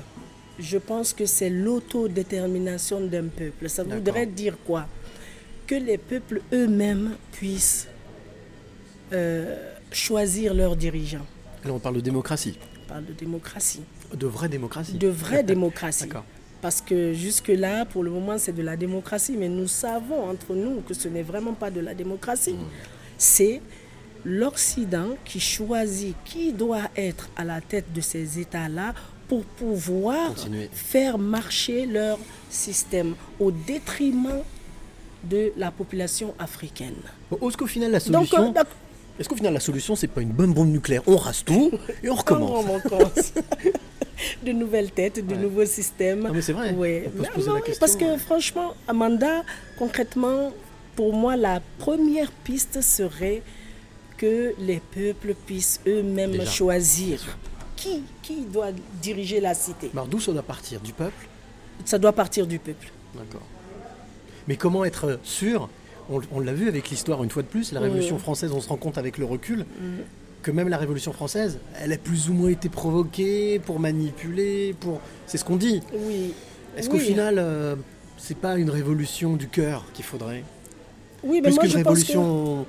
[0.59, 3.69] je pense que c'est l'autodétermination d'un peuple.
[3.69, 4.87] Ça voudrait dire quoi?
[5.67, 7.87] Que les peuples eux-mêmes puissent
[9.13, 9.55] euh,
[9.91, 11.25] choisir leurs dirigeants.
[11.63, 12.57] Là, on parle de démocratie.
[12.85, 13.81] On parle de démocratie.
[14.13, 14.93] De vraie démocratie.
[14.97, 16.03] De vraie démocratie.
[16.03, 16.25] D'accord.
[16.65, 20.81] Parce que jusque-là, pour le moment, c'est de la démocratie, mais nous savons entre nous
[20.81, 22.53] que ce n'est vraiment pas de la démocratie.
[22.53, 22.65] Mmh.
[23.19, 23.61] C'est
[24.23, 28.95] l'Occident qui choisit qui doit être à la tête de ces États-là
[29.27, 30.67] pour pouvoir Continuer.
[30.73, 32.17] faire marcher leur
[32.49, 34.41] système au détriment
[35.23, 36.95] de la population africaine.
[37.43, 38.55] Est-ce qu'au final, la solution.
[38.57, 38.63] euh,
[39.19, 41.71] Est-ce qu'au final, la solution, c'est pas une bonne bombe nucléaire On rase tout
[42.03, 43.33] et on recommence.
[44.43, 46.21] De nouvelles têtes, de nouveaux systèmes.
[46.21, 46.71] Non, mais c'est vrai.
[46.73, 47.03] Ouais.
[47.07, 47.79] On peut se Non, poser non, la question.
[47.81, 49.43] Parce que franchement, Amanda,
[49.77, 50.53] concrètement,
[50.95, 53.41] pour moi, la première piste serait
[54.17, 56.45] que les peuples puissent eux-mêmes Déjà.
[56.49, 57.19] choisir
[57.75, 59.89] qui, qui doit diriger la cité.
[59.91, 60.79] Alors, d'où ça doit partir?
[60.79, 61.27] Du peuple?
[61.83, 62.87] Ça doit partir du peuple.
[63.15, 63.43] D'accord.
[64.47, 65.67] Mais comment être sûr
[66.09, 67.79] On, on l'a vu avec l'histoire une fois de plus, la.
[67.79, 70.01] Révolution française, on se rend compte avec le recul Mm.
[70.43, 74.99] que même la Révolution française, elle a plus ou moins été provoquée pour manipuler, pour.
[75.25, 75.81] C'est ce qu'on dit.
[75.93, 76.33] Oui.
[76.77, 77.75] Est-ce qu'au final, euh,
[78.17, 80.43] c'est pas une révolution du cœur qu'il faudrait
[81.23, 82.65] Oui, mais Plus moi, qu'une je pense que- révolution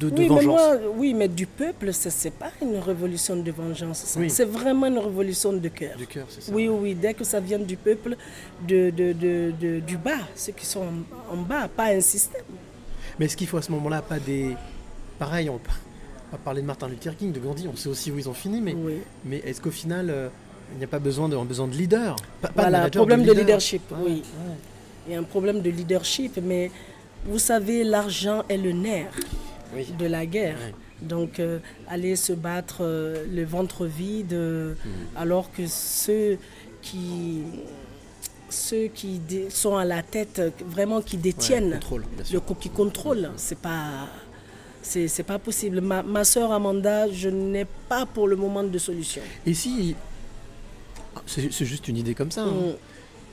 [0.00, 3.36] de, de oui, mais vengeance moi, oui, mais du peuple, ce n'est pas une révolution
[3.36, 4.16] de vengeance.
[4.18, 4.28] Oui.
[4.30, 5.96] C'est vraiment une révolution de cœur.
[5.96, 6.52] Du cœur, c'est ça.
[6.52, 8.16] Oui, oui, dès que ça vient du peuple,
[8.66, 10.84] de, de, de- de- du bas, ceux qui sont
[11.32, 12.42] en bas, pas un système.
[13.18, 14.56] Mais est-ce qu'il faut à ce moment-là pas des.
[15.18, 15.58] Pareil, on
[16.32, 18.60] va parler de Martin Luther King, de Gandhi, on sait aussi où ils ont fini,
[18.60, 18.76] mais,
[19.24, 20.28] mais est-ce qu'au final, euh,
[20.74, 22.16] il n'y a pas besoin de, besoin de leader?
[22.42, 23.44] Pas- voilà, manager, problème de, leader.
[23.46, 24.22] leadership, oui.
[24.22, 24.54] ouais.
[25.06, 26.70] Il y a un problème de leadership, mais
[27.24, 29.08] vous savez, l'argent est le nerf
[29.74, 29.86] Oui.
[29.98, 30.58] de la guerre.
[31.00, 31.58] Donc, euh,
[31.88, 34.88] aller se battre euh, le ventre vide, Mm.
[35.16, 36.38] alors que ceux
[36.82, 37.42] qui,
[38.48, 39.20] ceux qui
[39.50, 42.44] sont à la tête, vraiment qui détiennent, contrôlent, bien le sûr.
[42.44, 44.08] co- qui contrôlent, c'est pas,
[44.82, 45.80] c'est pas possible.
[45.80, 49.22] Ma, ma soeur Amanda, je n'ai pas pour le moment de solution.
[49.44, 49.94] Et si.
[51.26, 52.42] C'est juste une idée comme ça.
[52.42, 52.52] hein.
[52.52, 52.74] Mm.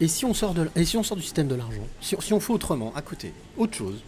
[0.01, 2.33] Et, si on sort de, et si on sort du système de l'argent si, si
[2.33, 4.01] on fait autrement, à côté, autre chose,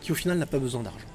[0.00, 1.06] qui au final n'a pas besoin d'argent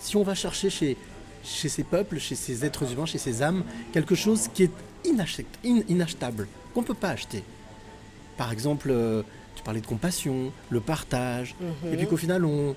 [0.00, 0.96] Si on va chercher chez,
[1.44, 4.70] chez ces peuples, chez ces êtres humains, chez ces âmes, quelque chose qui est
[5.66, 7.42] in- inachetable, qu'on ne peut pas acheter.
[8.38, 9.22] Par exemple, euh,
[9.56, 11.92] tu parlais de compassion, le partage, Mhm.
[11.92, 12.74] et puis qu'au final, on,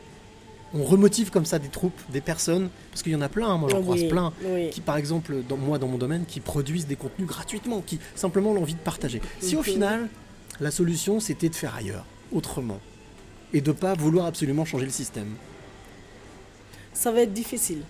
[0.73, 3.57] on remotive comme ça des troupes, des personnes, parce qu'il y en a plein, hein,
[3.57, 4.69] moi j'en Oui, croise plein, oui.
[4.71, 8.51] qui par exemple, dans, moi dans mon domaine, qui produisent des contenus gratuitement, qui simplement
[8.51, 9.21] ont l'envie de partager.
[9.39, 9.65] Si au Mhm.
[9.65, 10.09] final,
[10.59, 12.79] la solution c'était de faire ailleurs, autrement,
[13.53, 15.35] et de pas vouloir absolument changer le système.
[16.93, 17.83] Ça va être difficile.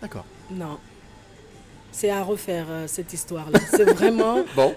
[0.00, 0.24] D'accord.
[0.50, 0.78] Non.
[1.92, 3.60] C'est à refaire euh, cette histoire-là.
[3.70, 4.38] C'est vraiment.
[4.56, 4.74] Bon.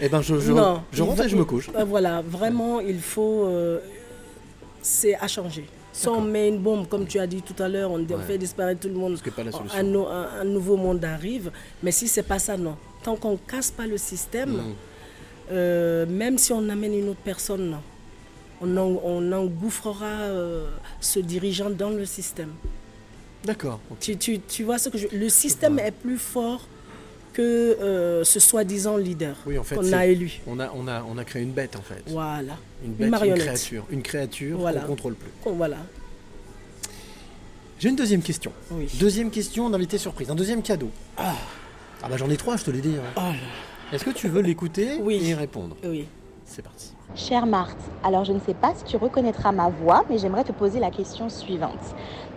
[0.00, 1.68] Eh ben, je- je- Non, je il rentre va- et je me couche.
[1.76, 3.44] Euh, Voilà, vraiment, il faut.
[3.46, 3.80] euh,
[4.80, 5.66] c'est à changer.
[5.92, 8.06] Si on met une bombe, comme tu as dit tout à l'heure, on, Ouais.
[8.26, 9.20] fait disparaître tout le monde.
[9.36, 9.78] pas la solution.
[9.78, 11.50] Un, nou- un- un nouveau monde arrive.
[11.82, 12.76] Mais si c'est pas ça, non.
[13.02, 14.74] Tant qu'on casse pas le système, Mm.
[15.52, 17.80] euh, même si on amène une autre personne, non.
[18.60, 20.66] On, en- on engouffrera euh,
[21.00, 22.52] ce dirigeant dans le système.
[23.44, 23.80] D'accord.
[24.00, 25.06] Tu, tu- tu vois ce que je...
[25.12, 26.62] Le système est plus fort
[27.32, 30.40] que euh, ce soi-disant leader Oui, en fait, qu'on a élu.
[30.46, 32.02] On a, on, a, on a créé une bête en fait.
[32.06, 32.56] Voilà.
[32.84, 33.42] Une bête, une, marionnette.
[33.44, 33.84] créature.
[33.90, 34.80] Une créature Voilà.
[34.80, 35.30] qu'on contrôle plus.
[35.44, 35.78] Voilà.
[37.80, 38.52] J'ai une deuxième question.
[38.70, 38.88] Oui.
[39.00, 40.30] Deuxième question d'invité surprise.
[40.30, 40.90] Un deuxième cadeau.
[41.18, 41.34] Ah,
[42.08, 42.94] bah j'en ai trois, je te l'ai dit.
[42.96, 43.12] hein.
[43.16, 43.94] Oh.
[43.94, 45.16] Est-ce que tu veux l'écouter Oui.
[45.16, 45.76] et y répondre?
[45.84, 46.06] Oui.
[46.46, 46.92] C'est parti.
[47.16, 50.52] Chère Marthe, alors je ne sais pas si tu reconnaîtras ma voix, mais j'aimerais te
[50.52, 51.78] poser la question suivante.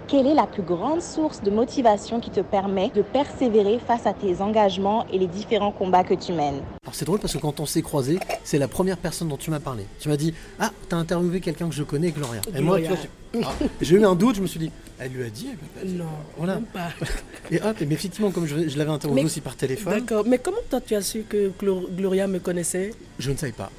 [0.08, 4.14] Quelle est la plus grande source de motivation qui te permet de persévérer face à
[4.14, 6.62] tes engagements et les différents combats que tu mènes?
[6.84, 9.52] Alors c'est drôle parce que quand on s'est croisés, c'est la première personne dont tu
[9.52, 9.84] m'as parlé.
[10.00, 12.40] Tu m'as dit Ah, t'as interviewé quelqu'un que je connais, Gloria.
[12.56, 12.90] Et moi, tu Gloria.
[12.90, 12.98] vois,
[13.34, 15.50] j'ai- ah, j'ai eu un doute, je me suis dit Elle lui a dit
[15.82, 15.90] elle.
[15.98, 16.06] Non,
[16.38, 16.56] Voilà.
[16.56, 16.88] même pas.
[17.52, 20.24] Et hop, et mais effectivement, comme je, je l'avais interviewé Mais- aussi par téléphone, D'accord.
[20.26, 22.94] Mais comment toi tu as su que Glo- Gloria me connaissait?
[23.20, 23.70] Je ne savais pas.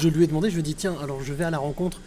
[0.00, 2.00] Je lui ai demandé, je lui ai dit Tiens, alors je vais à la rencontre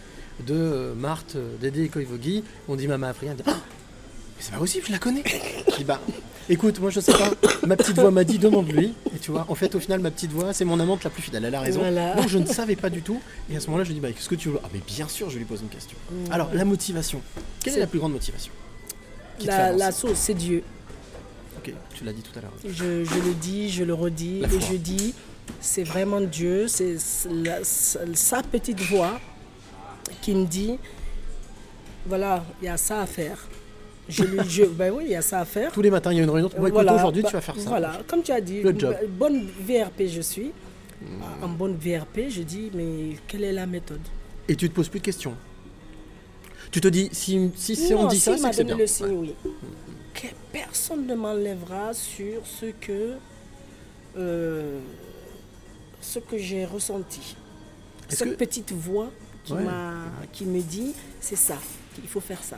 [0.46, 2.44] de euh, Marthe, euh, Dédé et Koivogi.
[2.68, 2.86] On dit.
[2.86, 3.52] Elle dit, Ah,
[4.36, 5.24] mais c'est pas possible, je la connais.
[5.72, 6.00] je dis Bah,
[6.50, 7.32] écoute, moi je sais pas.
[7.66, 8.94] Ma petite voix m'a dit Demande-lui.
[9.16, 11.22] Et tu vois, en fait, au final, ma petite voix, c'est mon amante la plus
[11.22, 11.46] fidèle.
[11.46, 11.80] Elle a raison.
[11.80, 12.16] Voilà.
[12.16, 13.22] Donc je ne savais pas du tout.
[13.52, 14.60] Et à ce moment-là, je lui dit Bah, qu'est-ce que tu veux?
[14.64, 15.98] Ah, mais bien sûr, je lui pose une question.
[16.12, 16.32] Mm.
[16.32, 17.22] Alors, la motivation.
[17.64, 18.52] Quelle est, la plus grande motivation
[19.46, 20.64] la, la source, c'est Dieu.
[21.58, 22.52] Ok, tu l'as dit tout à l'heure.
[22.66, 25.14] Je, je le dis, je le redis, et je dis,
[25.62, 26.96] c'est vraiment Dieu, c'est
[27.30, 29.20] la- sa petite voix
[30.22, 30.78] qui me dit,
[32.06, 33.38] voilà, il y a ça à faire.
[34.10, 35.72] Je lui, je, ben oui, il y a ça à faire.
[35.72, 36.50] Tous les matins, il y a une réunion.
[36.58, 37.70] Voilà, aujourd'hui, bah, tu vas faire ça.
[37.70, 38.94] Voilà, comme tu as dit, Le job.
[38.94, 40.52] b- bonne VRP je suis.
[41.42, 44.00] En bonne VRP, je dis, mais quelle est la méthode?
[44.48, 45.34] Et tu te poses plus de questions.
[46.72, 48.78] Tu te dis, si, si, si on dit ça, s'il c'est que bien.
[48.78, 49.34] le signe, oui.
[50.14, 53.14] Que personne ne m'enlèvera sur ce que,
[54.18, 54.80] euh,
[56.02, 57.36] ce que j'ai ressenti.
[58.10, 59.10] Cette que- petite voix
[59.44, 59.64] qui, Ouais.
[59.64, 61.58] m'a, qui me dit, c'est ça,
[62.02, 62.58] il faut faire ça.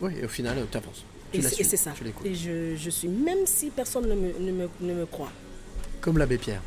[0.00, 1.04] Oui, et au final, tu avances.
[1.32, 1.92] Tu Et c'est, suis, et c'est ça.
[1.92, 2.04] Tu.
[2.28, 5.30] Et je, je suis, même si personne ne me, ne me, ne me croit.
[6.00, 6.62] Comme l'abbé Pierre.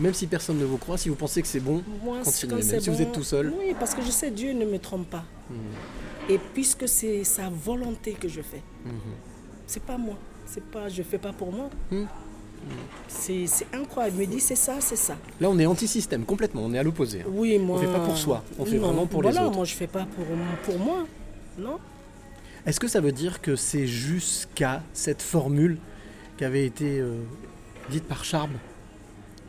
[0.00, 2.62] Même si personne ne vous croit, si vous pensez que c'est bon, Moi, continuez.
[2.62, 3.52] Même si vous êtes tout seul.
[3.58, 5.24] Oui, parce que je sais, Dieu ne me trompe pas.
[5.50, 5.54] Hmm.
[6.32, 8.92] Et puisque c'est sa volonté que je fais, Mhm.
[9.66, 10.16] c'est pas moi.
[10.46, 11.68] C'est pas, je fais pas pour moi.
[11.90, 12.04] Hmm.
[13.08, 14.16] C'est, incroyable.
[14.22, 15.16] Il me dit, c'est ça, c'est ça.
[15.40, 16.62] Là, on est anti-système, complètement.
[16.64, 17.20] On est à l'opposé.
[17.22, 17.26] hein.
[17.30, 17.76] Oui, moi.
[17.76, 19.56] On fait pas pour soi, on fait Non, vraiment pour voilà, les autres.
[19.56, 20.24] moi, je fais pas pour,
[20.64, 21.06] pour moi.
[21.58, 21.78] Non
[22.66, 25.78] Est-ce que ça veut dire que c'est jusqu'à cette formule
[26.38, 27.16] qui avait été euh,
[27.90, 28.50] dite par Charb?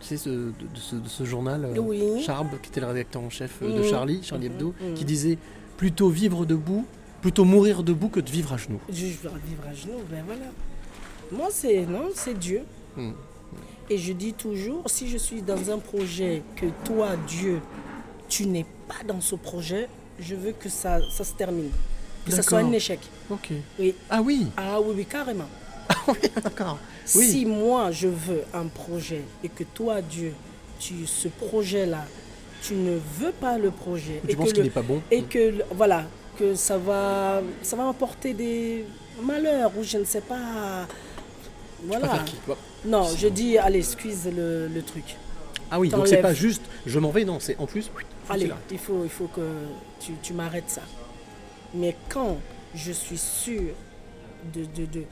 [0.02, 2.22] Tu sais, ce- de, ce, de ce journal, euh, Oui.
[2.26, 3.90] Charb, qui était le rédacteur en chef euh, de Mhm.
[3.90, 4.94] Charlie, Charlie Hebdo, mhm.
[4.96, 5.38] qui disait
[5.78, 6.86] plutôt vivre debout,
[7.22, 8.82] plutôt mourir debout que de vivre à genoux.
[8.90, 9.30] Je vais vivre
[9.70, 10.46] à genoux, ben voilà.
[11.32, 12.62] Moi, c'est non, c'est Dieu.
[13.90, 17.60] Et je dis toujours, si je suis dans un projet que toi, Dieu,
[18.30, 19.90] tu n'es pas dans ce projet,
[20.20, 21.70] je veux que ça, ça se termine.
[22.26, 22.70] Que ce soit D'accord.
[22.72, 23.00] un échec.
[23.30, 23.50] Ok.
[23.80, 23.94] Oui.
[24.10, 25.50] Ah oui Ah oui, oui, carrément.
[26.44, 26.80] D'accord.
[27.16, 27.28] Oui.
[27.30, 30.34] Si moi, je veux un projet et que toi, Dieu,
[30.80, 32.06] tu, ce projet-là,
[32.62, 34.22] tu ne veux pas le projet.
[34.26, 35.02] Tu et penses que qu'il le- n'est pas bon?
[35.12, 36.06] Et que, le- voilà,
[36.40, 38.86] que ça va, ça va m'apporter des
[39.22, 40.88] malheurs ou je ne sais pas.
[41.86, 42.24] Voilà.
[42.86, 45.16] Non, je dis, allez, squeeze le, le truc.
[45.72, 47.90] Ah oui, donc c'est pas juste je m'en vais, non, c'est en plus.
[48.30, 49.42] Allez, il faut, il faut que
[50.00, 50.82] tu, tu m'arrêtes ça.
[51.74, 52.38] Mais quand
[52.76, 53.74] je suis sûre
[54.54, 55.04] de, de, de,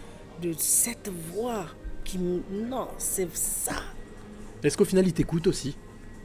[0.42, 1.66] de cette voix
[2.04, 2.42] qui me...
[2.52, 3.74] Non, c'est ça.
[4.64, 5.76] Est-ce qu'au final il t'écoute aussi?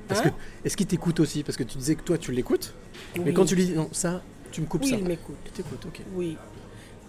[0.09, 0.25] Parce Hein?
[0.31, 1.43] que est-ce qu'il t'écoute aussi?
[1.43, 2.75] Parce que tu disais que toi tu l'écoutes,
[3.17, 3.35] mais Oui.
[3.35, 4.97] quand tu lui dis non, ça, tu me coupes Oui, ça.
[4.97, 5.37] il m'écoute.
[5.47, 6.01] Il t'écoute, ok.
[6.15, 6.37] Oui.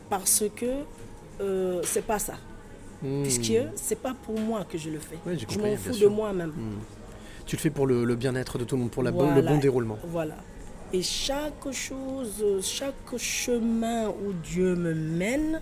[0.10, 0.66] Parce que
[1.42, 2.36] euh, c'est pas ça.
[3.04, 3.22] Hmm.
[3.24, 5.18] Puisque c'est pas pour moi que je le fais.
[5.26, 6.50] Ouais, je m'en fous de moi-même.
[6.50, 6.80] Hmm.
[7.46, 9.58] Tu le fais pour le, le bien-être de tout le monde, pour la le bon
[9.58, 9.98] déroulement.
[10.06, 10.36] Voilà.
[10.94, 15.62] Et chaque chose, chaque chemin où Dieu me mène,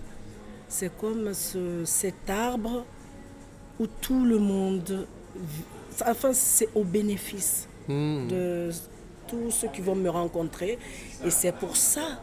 [0.68, 2.84] c'est comme ce- cet arbre
[3.78, 5.06] où tout le monde,
[6.06, 8.26] enfin c'est au bénéfice Hmm.
[8.28, 8.70] de
[9.28, 10.78] tous ceux qui vont me rencontrer.
[11.24, 12.20] Et c'est pour ça,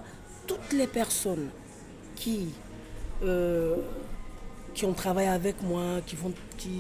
[0.48, 1.50] toutes les personnes
[2.16, 2.50] qui,
[3.24, 3.76] euh,
[4.74, 6.80] qui ont travaillé avec moi, qui, vont, qui,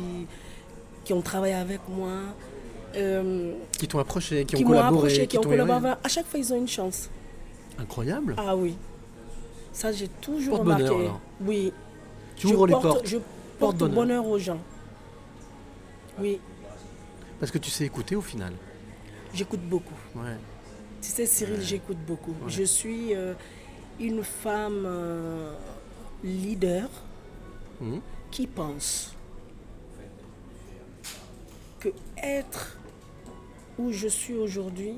[1.06, 2.12] qui ont travaillé avec moi,
[2.96, 5.94] euh, Qui t'ont approché, qui, qui ont collaboré, approché, qui ont t'ont collaboré.
[6.04, 7.10] À chaque fois, ils ont une chance.
[7.80, 8.36] Incroyable.
[8.38, 8.76] Ah oui.
[9.72, 11.06] Ça, j'ai toujours Porte-bonheur, remarqué.
[11.06, 11.20] alors.
[11.42, 11.74] Oui.
[12.36, 13.08] Tu Je ouvres les porte- portes.
[13.08, 13.18] Je
[13.60, 14.60] porte bonheur aux gens.
[16.20, 16.40] Oui,
[17.40, 18.54] Parce que tu sais écouter au final.
[19.34, 19.96] j'écoute beaucoup.
[20.16, 20.38] Ouais.
[21.02, 22.32] Tu sais, Cyril, j'écoute beaucoup.
[22.32, 22.50] Ouais.
[22.50, 23.34] Je suis euh,
[24.00, 25.54] une femme euh,
[26.24, 26.88] leader
[28.32, 29.16] Qui pense
[31.80, 31.90] que
[32.22, 32.78] être
[33.78, 34.96] où je suis aujourd'hui,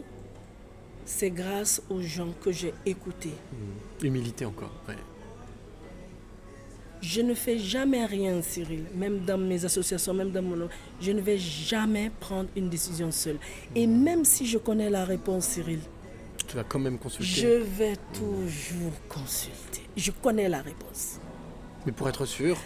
[1.06, 3.34] c'est grâce aux gens que j'ai écoutés.
[3.52, 4.06] Hmm.
[4.06, 4.72] Humilité encore.
[4.88, 4.96] Ouais.
[7.02, 10.68] Je ne fais jamais rien, Cyril, même dans mes associations, même dans mon...
[11.00, 13.38] Je ne vais jamais prendre une décision seule.
[13.76, 15.80] Et même si je connais la réponse, Cyril,
[16.48, 17.26] Tu vas quand même consulter.
[17.32, 19.82] je vais toujours consulter.
[19.96, 21.20] Je connais la réponse.
[21.86, 22.58] Mais pour être sûr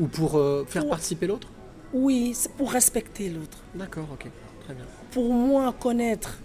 [0.00, 1.48] ou pour euh, faire Pour- participer l'autre
[1.92, 3.58] Oui, c'est pour respecter l'autre.
[3.74, 4.26] D'accord, ok.
[4.64, 4.84] Très bien.
[5.12, 6.38] Pour moi, connaître,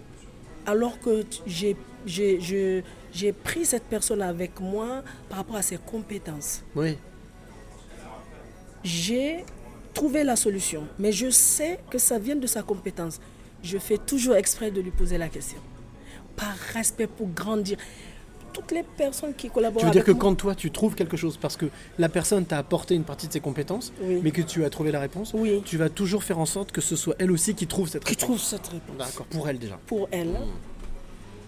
[0.66, 1.76] alors que j'ai
[2.06, 6.62] j'ai- j'ai pris cette personne avec moi par rapport à ses compétences.
[6.76, 6.96] Oui.
[8.84, 9.44] J'ai
[9.94, 13.20] trouvé la solution, mais je sais que ça vient de sa compétence.
[13.62, 15.58] Je fais toujours exprès de lui poser la question.
[16.36, 17.78] Par respect pour grandir.
[18.56, 21.36] Toutes les personnes qui collaborent Tu veux dire que quand toi tu trouves quelque chose
[21.36, 21.66] parce que
[21.98, 24.20] la personne t'a apporté une partie de ses compétences, Oui.
[24.24, 25.34] mais que tu as trouvé la réponse,
[25.66, 28.10] tu vas toujours faire en sorte que ce soit elle aussi qui trouve cette Qui
[28.14, 28.24] réponse.
[28.24, 28.96] trouve cette réponse.
[28.96, 29.78] D'accord, pour elle déjà.
[29.86, 30.34] pour elle.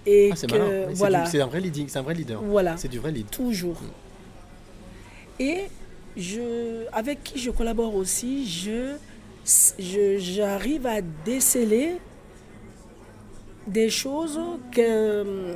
[0.07, 0.51] Et Ah, c'est
[0.95, 1.25] voilà.
[1.27, 2.43] C'est un vrai leading, c'est un vrai leader.
[2.43, 2.77] Voilà.
[2.77, 3.29] C'est du vrai lead.
[3.31, 3.81] Toujours.
[5.41, 5.63] Et
[6.17, 8.97] je, avec qui je collabore aussi, je,
[9.79, 11.97] je- j'arrive à déceler
[13.67, 14.39] des choses
[14.73, 15.55] que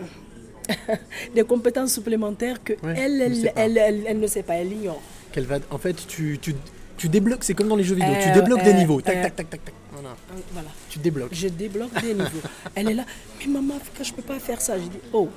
[1.34, 3.60] des compétences supplémentaires que Ouais, elle, ne elle, sait pas.
[3.60, 5.00] elle, elle- elle ne sait pas, elle ignore.
[5.32, 6.54] Qu'elle va, en fait, tu, tu,
[6.96, 9.00] tu débloques, c'est comme dans les jeux vidéo, tu Euh, débloques des euh, niveaux.
[9.00, 9.74] Tac, euh, tac, tac, tac, tac.
[9.92, 10.16] Voilà.
[10.52, 10.68] Voilà.
[10.88, 11.34] Tu débloques.
[11.34, 12.40] Je débloque des niveaux.
[12.74, 13.04] Elle est là,
[13.40, 14.78] mais maman, je peux pas faire ça?
[14.78, 15.28] Je dis, oh,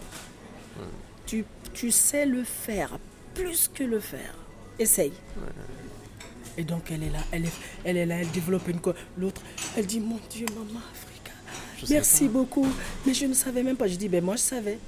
[1.26, 1.44] tu,
[1.74, 2.98] tu sais le faire
[3.34, 4.36] plus que le faire.
[4.80, 5.14] Essaye.
[6.58, 7.52] Et donc elle est là, elle est,
[7.84, 8.80] elle est là, elle développe une
[9.18, 9.42] L'autre,
[9.76, 10.80] elle dit mon Dieu, maman
[11.86, 12.32] Je sais merci pas.
[12.34, 12.68] beaucoup.
[13.06, 13.88] Mais je ne savais même pas.
[13.88, 14.80] Je dis ben moi je savais.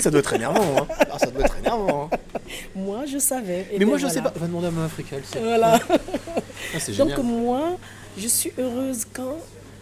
[0.00, 0.76] Ça doit être énervant.
[0.82, 0.86] Hein.
[1.10, 2.10] Ah, ça doit être énervant.
[2.12, 2.16] hein.
[2.74, 3.60] Moi je savais.
[3.70, 4.14] Et Mais ben moi, je voilà.
[4.14, 4.38] sais pas.
[4.38, 5.40] Va demander à ma Africa, elle sait.
[5.40, 5.80] Voilà.
[6.74, 7.76] Ah, c'est Donc moi,
[8.16, 9.36] je suis heureuse quand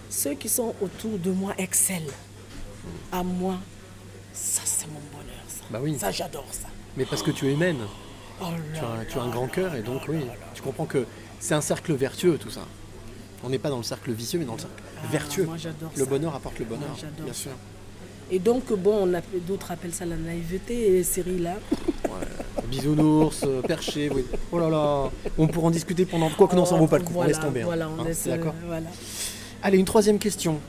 [0.09, 2.01] ceux qui sont autour de moi excellent.
[3.13, 3.57] À moi,
[4.33, 5.45] ça c'est mon bonheur.
[5.47, 5.97] Ça, Bah oui.
[6.01, 6.69] ça j'adore ça.
[6.97, 7.77] Mais parce que tu es humaine.
[8.41, 10.21] Oh Tu là as, tu as un grand cœur et donc oui,
[10.55, 11.05] tu comprends que
[11.39, 12.63] c'est un cercle vertueux tout ça.
[13.43, 15.43] On n'est pas dans le cercle vicieux mais dans le cercle vertueux.
[15.45, 16.11] Ah, moi, j'adore le ça.
[16.11, 17.53] bonheur apporte le bonheur, Moi, bien sûr.
[18.31, 19.11] Et donc bon,
[19.49, 21.55] d'autres appellent ça la naïveté et Cyril là.
[22.69, 24.25] Bisounours, euh, perché, oui.
[24.53, 26.29] Oh là là, on pourra en discuter pendant.
[26.31, 27.61] Quoi que non, ça en vaut pas le coup, Voilà, on laisse tomber.
[27.63, 27.65] hein.
[27.67, 28.87] Voilà, on Hein, laisse, d'accord euh, voilà.
[29.63, 30.61] Allez, une troisième question.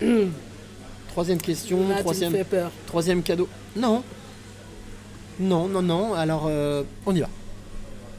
[1.08, 2.70] troisième question, Là, tu me troisième, fais peur.
[2.86, 3.48] troisième cadeau.
[3.76, 4.02] Non.
[5.40, 6.14] Non, non, non.
[6.14, 7.28] Alors, euh, on y va.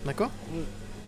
[0.05, 0.29] D'accord?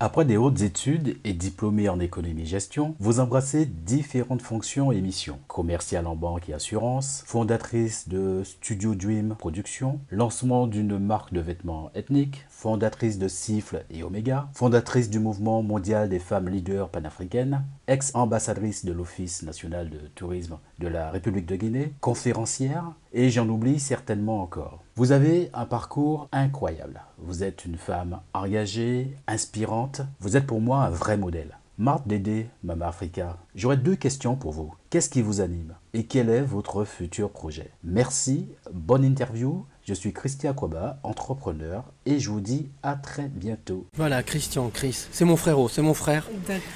[0.02, 5.40] Après des hautes études et diplômé en économie-gestion, vous embrassez différentes fonctions et missions.
[5.48, 11.92] Commerciale en banque et assurance, fondatrice de Studio Dream Production, lancement d'une marque de vêtements
[11.96, 18.86] ethniques, fondatrice de Siffle et Omega, fondatrice du mouvement mondial des femmes leaders panafricaines, ex-ambassadrice
[18.86, 24.42] de l'Office national de tourisme de la République de Guinée, conférencière, et j'en oublie certainement
[24.42, 24.80] encore.
[24.96, 27.04] Vous avez un parcours incroyable.
[27.20, 30.02] Vous êtes une femme engagée, inspirante.
[30.20, 31.60] Vous êtes pour moi un vrai modèle.
[31.78, 34.74] Marthe Dédé, Mama Africa, j'aurais deux questions pour vous.
[34.90, 37.70] Qu'est-ce qui vous anime et quel est votre futur projet?
[37.84, 39.66] Merci, bonne interview.
[39.88, 43.86] Je suis Christian Kwaba, entrepreneur, et je vous dis à très bientôt.
[43.96, 46.28] Voilà, Christian, Chris, c'est mon frérot, c'est mon frère.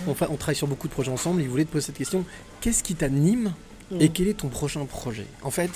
[0.07, 1.41] On, fa- on travaille sur beaucoup de projets ensemble.
[1.41, 2.23] Il voulait te poser cette question.
[2.61, 3.53] Qu'est-ce qui t'anime
[3.91, 4.01] Mm.
[4.01, 5.25] et quel est ton prochain projet?
[5.41, 5.71] En fait,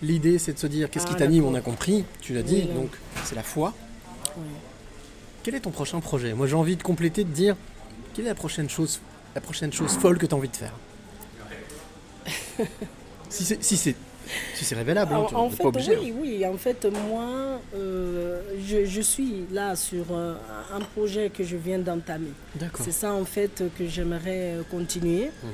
[0.00, 1.52] l'idée c'est de se dire qu'est-ce Ah, qui t'anime, d'accord.
[1.52, 2.88] on a compris, tu l'as dit, Oui, donc
[3.24, 3.74] c'est la foi.
[4.38, 4.44] Oui.
[5.42, 6.32] Quel est ton prochain projet?
[6.32, 7.54] Moi j'ai envie de compléter, de dire
[8.14, 9.00] quelle est la prochaine chose,
[9.34, 10.72] la prochaine chose folle que tu as envie de faire?
[13.28, 13.96] Si c'est si c'est
[14.54, 15.96] si c'est révélable, hein, En, tu en n'es fait, pas obligé.
[15.96, 16.46] oui, oui.
[16.46, 20.34] En fait, moi, euh, je, je suis là sur euh,
[20.74, 22.32] un projet que je viens d'entamer.
[22.54, 22.84] D'accord.
[22.84, 25.30] C'est ça, en fait, que j'aimerais euh, continuer.
[25.42, 25.50] Mhm.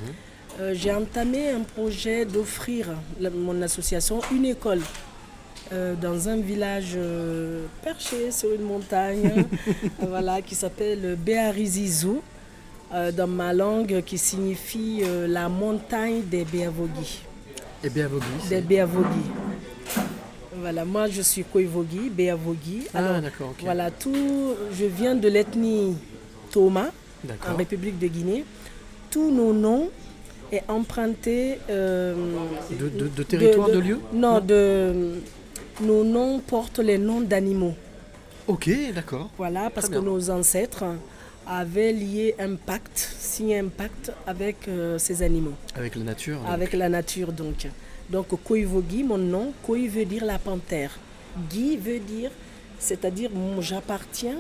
[0.60, 2.88] Euh, J'ai entamé un projet d'offrir
[3.20, 4.80] mon association une école
[5.72, 9.44] euh, dans un village euh, perché sur une montagne,
[10.00, 12.22] voilà, qui s'appelle Béarizizou,
[13.14, 17.20] dans ma langue, qui signifie la montagne des Béavogi.
[17.84, 18.64] Et bien Vogui, Des.
[20.60, 22.88] Voilà, moi je suis Koivogi, Béavogi.
[22.92, 23.60] Ah, d'accord, ok.
[23.62, 25.96] Voilà, tout, je viens de l'ethnie
[26.50, 26.86] Toma,
[27.48, 28.44] en République de Guinée.
[29.10, 29.88] Tous nos noms
[30.50, 31.59] est emprunté.
[31.70, 32.14] euh,
[32.70, 34.00] De- de- de territoire, de lieu?
[34.12, 34.40] Non, Non.
[34.40, 35.14] de.
[35.80, 37.74] Nos noms portent les noms d'animaux.
[38.48, 39.30] Ok, d'accord.
[39.38, 40.84] Voilà, parce que nos ancêtres
[41.48, 45.54] avaient lié un pacte, signé un pacte avec euh, ces animaux.
[45.74, 46.38] Avec la nature.
[46.40, 46.48] donc.
[46.50, 47.66] Avec la nature, donc.
[48.10, 50.98] Donc, Koivogi, mon nom, Koi veut dire la panthère.
[51.50, 52.30] Guy veut dire,
[52.78, 53.30] c'est-à-dire,
[53.60, 54.38] j'appartiens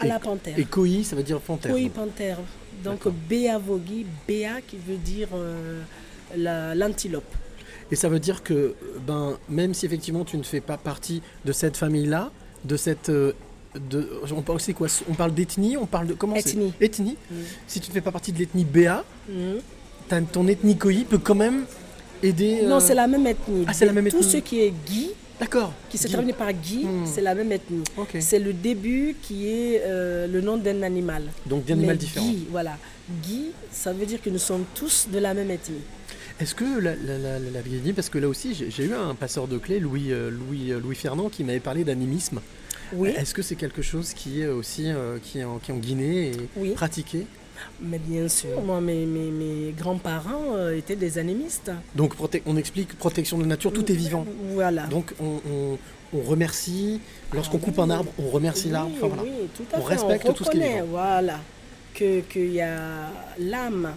[0.00, 0.58] à Et- la panthère.
[0.58, 1.72] Et Koi, ça veut dire panthère.
[1.72, 2.38] Koi panthère.
[2.82, 5.80] Donc, Béavogi, Béa qui veut dire euh,
[6.36, 7.24] la- l'antilope.
[7.90, 8.74] Et ça veut dire que,
[9.06, 12.30] ben, même si effectivement tu ne fais pas partie de cette famille-là,
[12.64, 13.08] de cette.
[13.10, 13.32] euh,
[13.78, 14.86] de, on parle, c'est quoi?
[15.08, 16.14] On parle d'ethnie On parle de.
[16.14, 16.72] Comment Ethnie.
[16.80, 17.16] Ethnie.
[17.30, 17.34] Mm.
[17.66, 19.58] Si tu ne fais pas partie de l'ethnie Béa, Mhm.
[20.08, 21.64] ta- ton ethnie Koi peut quand même
[22.22, 22.62] aider.
[22.64, 23.64] Non, euh, c'est la même ethnie.
[23.66, 24.30] Ah, c'est la même Tout ethnie.
[24.30, 25.10] ce qui est Guy,
[25.40, 25.72] D'accord.
[25.90, 27.04] qui se termine par Guy, Hmm.
[27.06, 27.84] c'est la même ethnie.
[27.96, 28.16] Ok.
[28.20, 31.24] C'est le début qui est euh, le nom d'un animal.
[31.46, 32.26] Donc d'animal Mais différent.
[32.26, 32.76] Guy, voilà.
[33.22, 35.82] Guy, ça veut dire que nous sommes tous de la même ethnie.
[36.40, 39.78] Est-ce que la, la, la, parce que là aussi j'ai eu un passeur de clés,
[39.78, 42.40] Louis, euh, Louis, Louis Fernand, qui m'avait parlé d'animisme.
[42.92, 43.10] Oui.
[43.10, 45.78] Est-ce que c'est quelque chose qui est aussi euh, qui est en, qui est en
[45.78, 46.70] Guinée et Oui.
[46.72, 47.26] pratiqué?
[47.80, 51.70] Mais bien sûr, moi, mes, mes, mes grands-parents euh, étaient des animistes.
[51.94, 52.14] Donc
[52.46, 54.26] on explique protection de la nature, tout est vivant.
[54.52, 54.86] Voilà.
[54.86, 55.78] Donc on, on-
[56.16, 57.00] on remercie,
[57.32, 58.92] lorsqu'on coupe un arbre, on remercie l'arbre.
[58.96, 59.22] Enfin, Oui, voilà.
[59.42, 59.94] oui, tout à on fait.
[59.94, 60.86] respecte tout ce qui est reconnaît, vivant.
[60.90, 61.40] Voilà.
[61.94, 63.90] Que- Qu'il y a l'âme.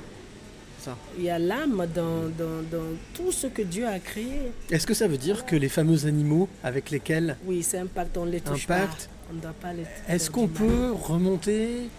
[0.87, 0.95] Ça.
[1.17, 4.51] Il y a l'âme dans, dans, dans tout ce que Dieu a créé.
[4.71, 8.17] Est-ce que ça veut dire que les fameux animaux avec lesquels Oui, c'est un pacte,
[8.17, 9.09] on ne les touche Impact.
[9.09, 9.31] pas.
[9.31, 11.89] On ne doit pas les Est-ce qu'on peut remonter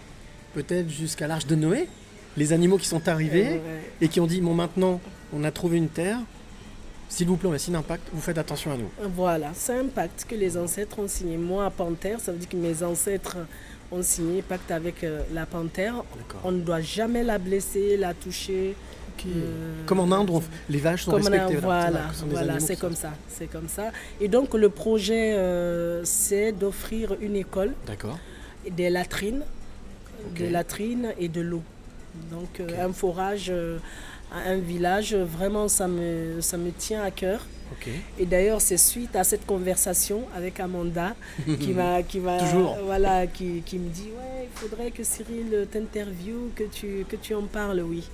[0.55, 1.87] peut-être jusqu'à l'arche de Noé
[2.35, 3.81] Les animaux qui sont arrivés Euh, ouais.
[4.01, 4.99] et qui ont dit bon maintenant
[5.31, 6.17] on a trouvé une terre,
[7.07, 8.89] S'il vous plaît, on a signé un pacte, vous faites attention à nous.
[9.15, 11.37] Voilà, c'est un pacte que les ancêtres ont signé.
[11.37, 13.37] Moi, à Panthère, ça veut dire que mes ancêtres
[13.91, 15.95] ont signé pacte avec euh, la panthère.
[16.43, 18.75] On ne doit jamais la blesser, la toucher.
[19.25, 21.15] euh, Comme en Inde, on- les vaches sont a-
[21.47, 21.55] respectées.
[21.65, 21.89] Voilà,
[22.29, 23.91] voilà, c'est comme ça, c'est comme ça.
[24.21, 27.73] Et donc le projet, euh, c'est d'offrir une école,
[28.71, 29.41] des latrines,
[30.35, 31.63] des latrines et de l'eau.
[32.31, 33.51] Donc un forage
[34.31, 37.45] à un village, vraiment ça me, ça me tient à cœur.
[38.19, 41.15] Et d'ailleurs, c'est suite à cette conversation avec Amanda
[41.59, 42.37] qui m'a, qui m'a,
[42.83, 47.33] voilà, qui, qui me dit ouais, il faudrait que Cyril t'interviewe, que tu, que tu
[47.35, 48.07] en parles, oui.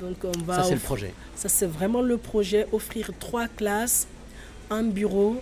[0.00, 0.56] Donc on va.
[0.56, 1.12] Ça, c'est le projet.
[1.36, 2.66] Ça, c'est vraiment le projet.
[2.72, 4.06] Offrir trois classes,
[4.70, 5.40] un bureau,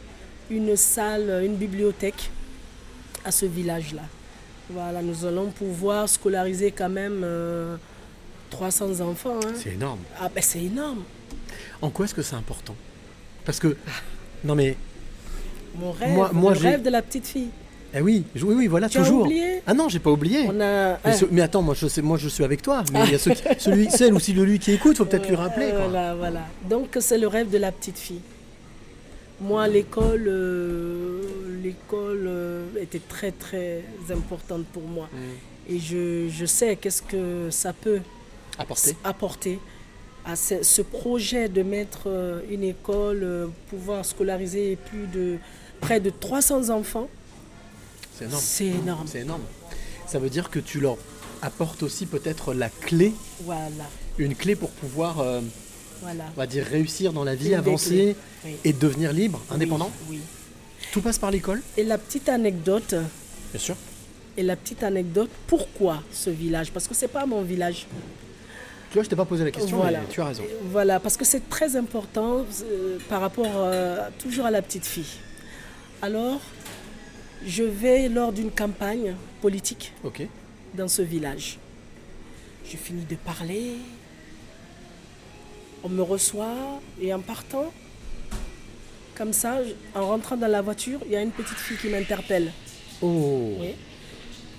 [0.50, 2.30] une salle, une bibliothèque
[3.24, 4.02] à ce village-là.
[4.70, 7.76] Voilà, nous allons pouvoir scolariser quand même euh,
[8.50, 9.38] 300 enfants.
[9.44, 9.52] hein.
[9.54, 10.00] C'est énorme.
[10.20, 11.02] Ah ben c'est énorme.
[11.80, 12.74] En quoi est-ce que c'est important?
[13.44, 13.76] Parce que.
[14.44, 14.76] Non mais.
[15.74, 17.48] Mon rêve, Moi- moi, le rêve de la petite fille.
[17.94, 19.22] Eh oui, je- oui, oui, voilà, Tu as toujours.
[19.22, 20.46] oublié ah non, j'ai pas oublié.
[20.48, 20.98] On a.
[21.04, 22.82] Mais, ce- mais attends, moi je, sais, moi je suis avec toi.
[22.92, 25.36] Mais il y a ceux qui- celui, celle ou celui qui écoute, faut peut-être lui
[25.36, 25.70] rappeler.
[25.70, 25.88] Quoi.
[25.88, 26.40] Voilà, voilà.
[26.68, 28.20] Donc c'est le rêve de la petite fille.
[29.40, 31.20] Moi, l'école, euh,
[31.62, 35.08] l'école euh, était très très importante pour moi.
[35.12, 35.72] Mm.
[35.74, 38.00] Et je, je sais qu'est-ce que ça peut
[38.58, 38.96] Apporter.
[39.04, 39.58] apporter
[40.24, 45.36] à ce, ce projet de mettre euh, une école, euh, pouvoir scolariser plus de
[45.80, 47.08] près de 300 enfants.
[48.14, 48.42] C'est énorme.
[48.44, 49.06] C'est énorme.
[49.06, 49.42] C'est énorme.
[50.06, 50.96] Ça veut dire que tu leur
[51.40, 53.12] apportes aussi peut-être la clé,
[53.44, 53.66] Voilà,
[54.18, 55.40] une clé pour pouvoir, euh,
[56.02, 56.24] voilà.
[56.36, 58.56] on va dire, réussir dans la vie, Une avancer oui.
[58.62, 59.90] et devenir libre, indépendant.
[60.08, 60.20] Oui.
[60.92, 62.94] Tout passe par l'école Et la petite anecdote,
[63.52, 63.74] Bien sûr.
[64.36, 66.70] et la petite anecdote, pourquoi ce village?
[66.70, 67.86] Parce que c'est pas mon village.
[68.92, 70.00] Tu vois, je t'ai pas posé la question, Voilà.
[70.00, 70.42] mais tu as raison.
[70.64, 75.16] Voilà, parce que c'est très important euh, par rapport euh, toujours à la petite fille.
[76.02, 76.38] Alors,
[77.46, 79.94] je vais lors d'une campagne politique
[80.74, 81.56] dans ce village.
[82.70, 83.76] Je finis de parler,
[85.82, 87.72] on me reçoit et en partant,
[89.16, 89.60] comme ça,
[89.94, 92.52] en rentrant dans la voiture, il y a une petite fille qui m'interpelle.
[93.00, 93.56] Oh.
[93.58, 93.74] Oui.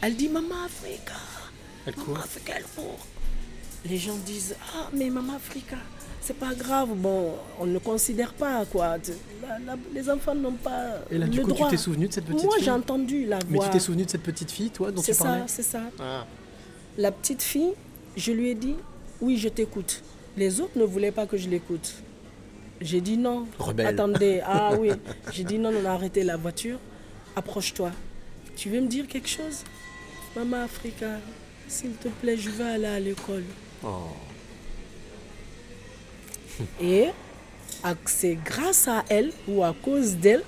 [0.01, 1.13] Elle dit Maman Africa.
[1.85, 2.19] Maman.
[2.19, 3.05] Africa, elle court.
[3.85, 5.75] Les gens disent Ah, mais Maman Africa,
[6.21, 6.89] c'est pas grave.
[6.95, 8.97] Bon, on ne considère pas, quoi.
[9.41, 10.99] La- la- les enfants n'ont pas.
[11.11, 11.67] Et là, du le coup, droit.
[11.67, 13.65] tu t'es souvenu de cette petite Moi, fille j'ai entendu la Mais voix.
[13.65, 15.81] tu t'es souvenu de cette petite fille, toi, dont C'est tu parlais ça, c'est ça.
[15.99, 16.25] Ah.
[16.97, 17.73] La petite fille,
[18.15, 18.75] je lui ai dit
[19.21, 20.01] Oui, je t'écoute.
[20.37, 21.93] Les autres ne voulaient pas que je l'écoute.
[22.81, 23.47] J'ai dit non.
[23.59, 23.87] Rebelle.
[23.87, 24.91] Attendez, ah oui.
[25.31, 26.79] J'ai dit non, on a arrêté la voiture.
[27.35, 27.91] Approche-toi.
[28.55, 29.63] Tu veux me dire quelque chose?
[30.35, 31.19] Maman Africa,
[31.67, 33.43] s'il te plaît, je veux aller à l'école.
[33.83, 33.89] Oh.
[36.81, 37.07] Et
[38.05, 40.43] c'est grâce à elle ou à cause d'elle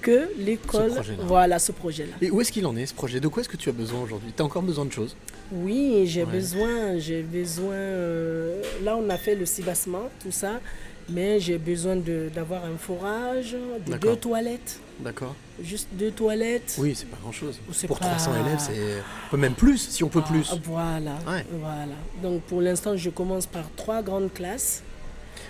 [0.00, 0.92] que l'école.
[1.26, 2.14] Voilà ce projet-là.
[2.22, 3.20] Et où est-ce qu'il en est, ce projet?
[3.20, 4.32] De quoi est-ce que tu as besoin aujourd'hui?
[4.34, 5.14] Tu as encore besoin de choses?
[5.52, 6.30] Oui, j'ai Ouais.
[6.32, 7.74] besoin, j'ai besoin.
[7.74, 10.60] euh, là, on a fait le cibassement, tout ça,
[11.08, 15.34] mais j'ai besoin de- d'avoir un forage, de deux toilettes, D'accord.
[15.62, 16.76] juste deux toilettes.
[16.78, 17.58] Oui, c'est pas grand-chose.
[17.86, 19.36] Pour pas- 300 élèves, c'est.
[19.36, 20.50] Même plus, si on peut plus.
[20.52, 21.44] Ah, voilà, Ouais.
[21.52, 21.94] voilà.
[22.22, 24.82] Donc pour l'instant, je commence par trois grandes classes.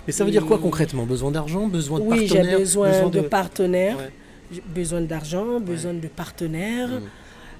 [0.07, 1.05] Mais ça veut dire quoi concrètement?
[1.05, 4.61] Besoin d'argent Besoin de Oui, j'ai partenaires besoin, de, partenaires, Ouais.
[4.73, 6.89] besoin d'argent, besoin de partenaires.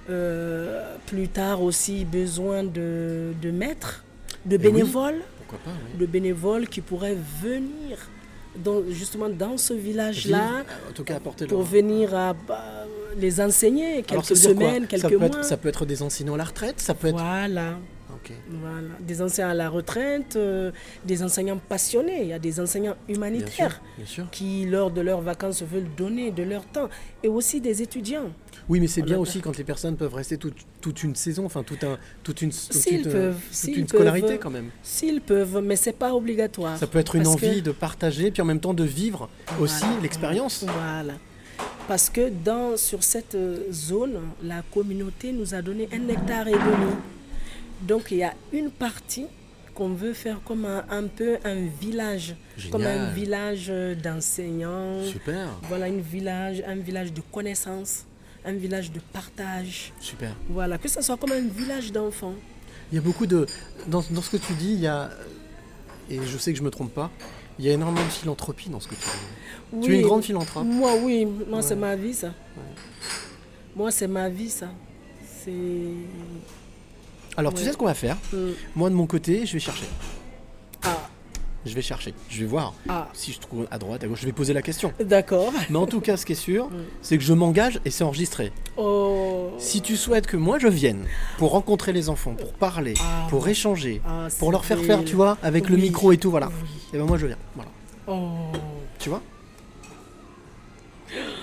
[0.10, 4.04] Euh, plus tard aussi, besoin de, de maîtres,
[4.46, 5.22] de Eh oui, bénévoles.
[5.38, 6.00] Pourquoi pas oui.
[6.00, 7.98] de bénévoles qui pourraient venir
[8.56, 10.64] dans, justement dans ce village-là
[11.10, 12.86] apporter pour venir à, bah,
[13.18, 15.28] les enseigner quelques semaines, quelques ça peut mois.
[15.28, 17.18] Être, ça peut être des enseignants à la retraite, ça peut être.
[17.18, 17.78] Voilà.
[18.50, 18.88] Voilà.
[19.00, 20.72] Des enseignants à la retraite, euh,
[21.06, 24.30] des enseignants passionnés, il y a des enseignants humanitaires bien sûr.
[24.32, 26.90] qui, lors de leurs vacances, veulent donner de leur temps.
[27.24, 28.32] Et aussi des étudiants.
[28.70, 31.64] Oui, mais c'est bien aussi quand les personnes peuvent rester toute, toute une saison, enfin
[31.64, 33.36] tout un, toute une, toute une- peuvent.
[33.36, 34.70] toute s'ils une scolarité peuvent, quand même.
[34.84, 36.78] S'ils peuvent, mais c'est pas obligatoire.
[36.78, 39.30] Ça peut être une que- envie de partager, puis en même temps de vivre
[39.60, 40.64] aussi l'expérience.
[40.68, 41.14] Voilà.
[41.88, 46.52] Parce que dans, sur cette euh, zone, la communauté nous a donné un hectare et
[46.54, 46.94] demi.
[47.82, 49.26] Donc il y a une partie
[49.74, 52.36] qu'on veut faire comme un, un peu un village,
[52.72, 55.04] comme un village euh, d'enseignants.
[55.06, 55.48] Super.
[55.64, 58.06] Voilà, une village, un village de connaissances,
[58.46, 59.94] un village de partage.
[60.00, 60.36] Super.
[60.50, 62.36] Voilà, que ce soit comme un village d'enfants.
[62.92, 63.46] Il y a beaucoup de.
[63.88, 65.10] Dans, dans ce que tu dis, il y a.
[66.10, 67.10] Et je sais que je me trompe pas,
[67.58, 69.82] il y a énormément de philanthropie dans ce que tu dis.
[69.82, 70.66] Tu es Oui, une grande philanthrope.
[70.66, 72.34] Moi, oui, moi, c'est ma vie, ça.
[73.76, 74.68] Moi, c'est ma vie, ça.
[75.26, 75.54] C'est.
[77.38, 78.18] Alors, tu sais ce qu'on va faire?
[78.34, 78.38] Mm.
[78.76, 79.86] Moi, de mon côté, je vais chercher.
[80.84, 80.98] Ah.
[81.66, 82.14] je vais chercher.
[82.30, 83.08] Je vais voir Ah.
[83.14, 84.20] si je trouve à droite, à gauche.
[84.22, 84.92] Je vais poser la question.
[85.00, 85.54] D'accord.
[85.70, 86.70] Mais en tout cas, ce qui est sûr,
[87.02, 88.52] c'est que je m'engage et c'est enregistré.
[88.78, 89.52] Oh.
[89.60, 91.06] Si tu souhaites que moi je vienne
[91.38, 92.96] pour rencontrer les enfants, pour parler,
[93.30, 96.50] pour échanger, Ah, pour leur faire faire, tu vois, avec le micro et tout, voilà.
[96.94, 97.38] Et ben moi je viens.
[97.56, 97.70] Voilà.
[98.08, 98.52] Oh.
[98.98, 99.22] Tu vois?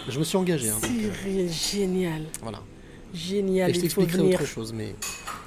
[0.08, 0.68] Je me suis engagé.
[0.70, 0.90] Hein, donc,
[1.26, 2.22] euh, génial.
[2.42, 2.60] voilà.
[3.14, 3.70] Génial.
[3.70, 4.94] Et je t'expliquerai autre chose, mais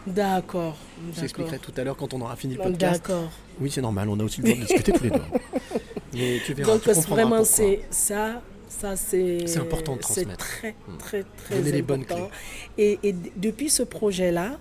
[0.08, 0.78] D'accord.
[1.14, 3.02] je t'expliquerai tout à l'heure quand on aura fini le podcast.
[3.04, 3.32] d'accord.
[3.60, 5.22] Oui, c'est normal, on a aussi le droit de discuter tous les deux.
[6.14, 8.42] Mais tu verras, Donc tu vraiment, c'est ça.
[8.68, 10.38] Ça, c'est C'est important de C'est transmettre.
[10.38, 10.98] très, Mm.
[10.98, 11.76] très, très Donner important.
[11.76, 13.00] les bonnes clés.
[13.04, 14.58] Et, depuis ce projet-là,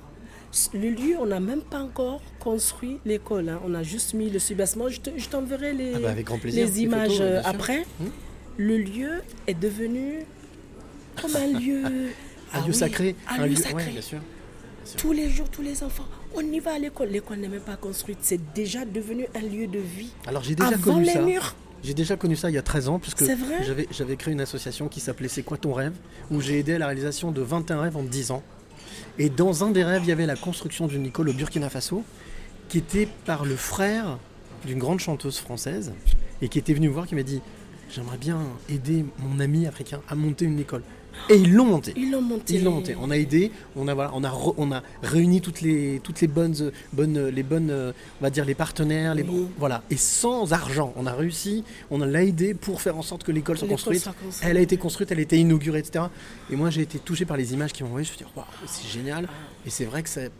[0.74, 3.48] le lieu, on n'a même pas encore construit l'école.
[3.48, 3.60] hein.
[3.64, 4.88] On a juste mis le soubassement.
[4.88, 7.40] Je te- je t'enverrai les, Ah bah, avec grand plaisir, les les images photos, euh,
[7.40, 7.48] sûr.
[7.48, 7.86] après.
[8.00, 8.04] Mm.
[8.58, 9.10] Le lieu
[9.46, 10.14] est devenu
[11.22, 11.84] comme un lieu.
[12.52, 13.14] Un Ah lieu oui, sacré.
[13.28, 13.74] Un, lieu lieu- sacré.
[13.86, 14.18] ouais, bien sûr.
[14.96, 17.08] Tous les jours, tous les enfants, on y va à l'école.
[17.08, 18.18] L'école n'est même pas construite.
[18.22, 20.10] C'est déjà devenu un lieu de vie.
[20.26, 21.22] Alors j'ai déjà Avant connu les ça.
[21.22, 21.54] murs.
[21.82, 25.00] J'ai déjà connu ça il y a 13 ans, puisque j'avais créé une association qui
[25.00, 25.94] s'appelait C'est quoi ton rêve
[26.30, 28.42] où j'ai aidé à la réalisation de 21 rêves en 10 ans.
[29.18, 32.04] Et dans un des rêves, il y avait la construction d'une école au Burkina Faso,
[32.68, 34.18] qui était par le frère
[34.66, 35.92] d'une grande chanteuse française,
[36.42, 37.40] et qui était venu me voir, qui m'a dit
[37.88, 38.38] J'aimerais bien
[38.68, 40.82] aider mon ami africain à monter une école.
[41.28, 41.92] Et ils l'ont monté.
[41.96, 42.54] Ils l'ont monté.
[42.54, 42.96] Ils l'ont monté.
[43.00, 46.20] On a aidé, on a, voilà, on a, re- on a réuni toutes les, toutes
[46.20, 47.70] les bonnes, bonnes, les bonnes,
[48.20, 49.22] on va dire les partenaires, les,
[49.58, 49.82] voilà.
[49.90, 53.58] Et sans argent, on a réussi, on l'a aidé pour faire en sorte que l'école
[53.58, 54.02] soit construite.
[54.42, 56.04] Elle a été construite, elle a été inaugurée, etc.
[56.50, 58.04] Et moi, j'ai été touché par les images qui m'ont envoyé.
[58.06, 59.28] Je me suis dit, Waouh, c'est génial.
[59.66, 60.30] Et c'est vrai que c'est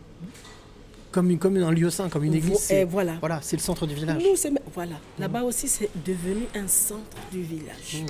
[1.11, 2.55] comme, une- comme un lieu saint, comme une église.
[2.55, 3.15] et c'est- voilà.
[3.19, 4.21] Voilà, c'est le centre du village.
[4.23, 4.95] Nous, voilà.
[5.19, 8.01] Là-bas aussi, c'est devenu un centre du village.
[8.01, 8.05] Mmh.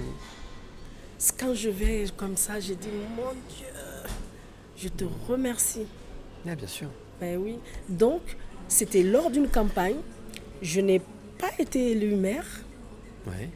[1.40, 3.66] Quand je vais comme ça, je dis, mon Dieu,
[4.78, 5.86] je te remercie.
[6.48, 6.88] Ah, bien sûr.
[7.20, 7.58] Ben oui.
[7.90, 8.22] Donc,
[8.68, 9.98] c'était lors d'une campagne.
[10.62, 11.00] Je n'ai
[11.38, 12.48] pas été élue maire.
[13.28, 13.50] Ouais.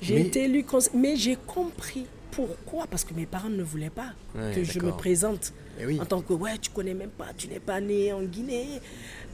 [0.00, 2.86] J'ai Mais- été élue conseil- Mais j'ai compris pourquoi.
[2.88, 6.00] Parce que mes parents ne voulaient pas Ouais, que je me présente Eh oui.
[6.00, 8.80] en tant que, ouais, tu connais même pas, tu n'es pas né en Guinée,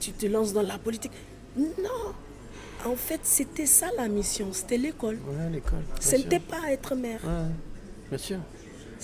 [0.00, 1.12] tu te lances dans la politique.
[1.56, 2.12] Non.
[2.86, 5.16] En fait, c'était ça la mission, c'était l'école.
[5.28, 5.82] Ouais, l'école.
[6.00, 7.20] Ce n'était pas être maire.
[7.24, 7.50] Ouais,
[8.10, 8.36] bien sûr.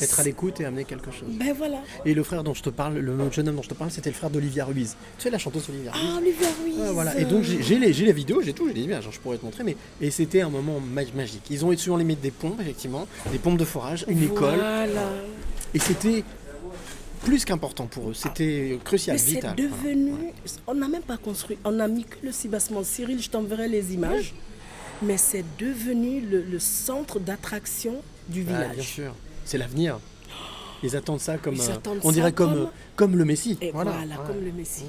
[0.00, 1.28] Être à l'écoute et amener quelque chose.
[1.38, 1.80] Ben voilà.
[2.06, 4.08] Et le frère dont je te parle, le jeune homme dont je te parle, c'était
[4.08, 4.96] le frère d'Olivia Ruiz.
[5.18, 6.02] Tu sais, la chanteuse Olivia Ruiz.
[6.10, 6.92] Ah, Olivia Ruiz.
[6.94, 7.18] Voilà.
[7.18, 9.44] Et donc j'ai les, j'ai les vidéos, j'ai tout, j'ai les images, je pourrais te
[9.44, 11.42] montrer, mais et c'était un moment ma- magique.
[11.50, 14.86] Ils ont su en limite des pompes, effectivement, des pompes de forage, une école, Voilà.
[15.74, 16.24] et c'était
[17.24, 18.14] plus qu'important pour eux.
[18.14, 19.56] C'était crucial, Mais c'est vital.
[19.56, 20.12] devenu.
[20.66, 21.58] On n'a même pas construit.
[21.64, 22.82] On n'a mis que le cibassement.
[22.84, 24.34] Cyril, je t'enverrai les images.
[25.02, 27.96] Mais c'est devenu le, le centre d'attraction
[28.28, 28.74] du Ah, village.
[28.76, 29.98] bien sûr, c'est l'avenir.
[30.84, 33.58] Ils attendent ça comme, euh, attendent on ça dirait comme, comme- comme le Messie.
[33.60, 33.92] Et voilà,
[34.26, 34.84] comme le Messie.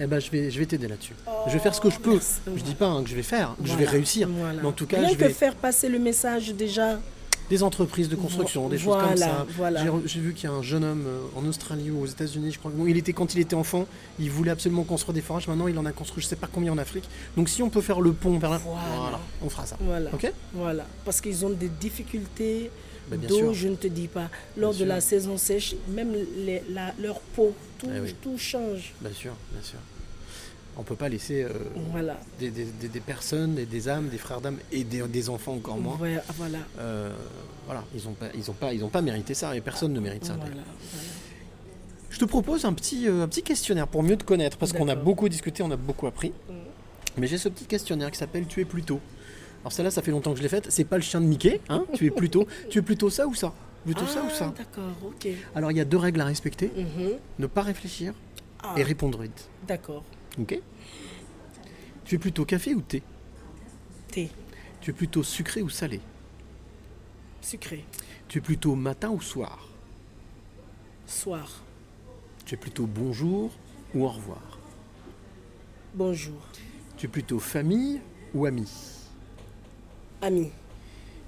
[0.00, 1.14] Eh ben, je vais, je vais t'aider là-dessus.
[1.46, 2.18] je vais faire ce que je peux.
[2.56, 4.28] Je dis pas hein, que je vais faire, que je vais réussir.
[4.28, 4.60] voilà.
[4.62, 6.98] Mais en tout cas, Rien je que vais faire passer le message déjà.
[7.50, 9.46] Des entreprises de construction, des choses comme ça.
[9.56, 9.84] voilà.
[10.06, 12.58] J'ai vu qu'il y a un jeune homme euh, en Australie ou aux États-Unis, je
[12.58, 12.70] crois.
[12.74, 13.86] Bon, il était quand il était enfant,
[14.18, 15.46] il voulait absolument construire des forages.
[15.48, 17.04] Maintenant, il en a construit, je sais pas combien en Afrique.
[17.36, 19.76] Donc, si on peut faire le pont vers là, voilà, on fera ça.
[19.80, 20.10] Voilà.
[20.14, 20.32] Ok?
[20.54, 20.86] Voilà.
[21.04, 22.70] Parce qu'ils ont des difficultés
[23.10, 24.30] bien d'eau, je ne te dis pas.
[24.56, 24.94] Lors Bien de sûr.
[24.94, 28.14] la saison sèche, même les- la- leur peau, tout, Eh oui.
[28.22, 28.94] tout change.
[29.00, 29.78] Bien sûr, bien sûr.
[30.78, 31.50] On peut pas laisser euh,
[31.90, 32.18] Voilà.
[32.40, 35.52] des, des- des- des personnes, des, des âmes, des frères d'âmes et des, des enfants
[35.54, 35.96] encore moins.
[35.98, 36.58] Ouais, voilà.
[36.78, 37.12] Euh,
[37.66, 40.00] voilà, ils n'ont pas, ils ont pas, ils ont pas mérité ça et personne ne
[40.00, 40.34] mérite ça.
[40.34, 40.52] Voilà.
[42.10, 44.88] Je te propose un petit, euh, un petit questionnaire pour mieux te connaître parce qu'on
[44.88, 46.32] a beaucoup discuté, on a beaucoup appris.
[47.18, 49.00] Mais j'ai ce petit questionnaire qui s'appelle Tu es plutôt.
[49.62, 50.66] Alors celle-là, ça fait longtemps que je l'ai faite.
[50.70, 53.34] C'est pas le chien de Mickey, hein Tu es plutôt, tu es plutôt ça ou
[53.34, 53.52] ça?
[53.84, 54.54] Plutôt ça ou Ah, ça?
[54.56, 55.28] D'accord, ok.
[55.54, 57.10] Alors il y a deux règles à respecter Mhm.
[57.38, 58.14] ne pas réfléchir
[58.62, 58.74] Ah.
[58.78, 59.48] et répondre vite.
[59.68, 60.04] D'accord.
[60.38, 60.60] Ok
[62.04, 63.02] Tu es plutôt café ou thé?
[64.08, 64.30] Thé.
[64.80, 66.00] Tu es plutôt sucré ou salé?
[67.40, 67.84] Sucré.
[68.28, 69.68] Tu es plutôt matin ou soir?
[71.06, 71.62] Soir.
[72.46, 73.52] Tu es plutôt bonjour
[73.94, 74.58] ou au revoir?
[75.94, 76.40] Bonjour.
[76.96, 78.00] Tu es plutôt famille
[78.34, 78.68] ou ami?
[80.22, 80.50] Ami.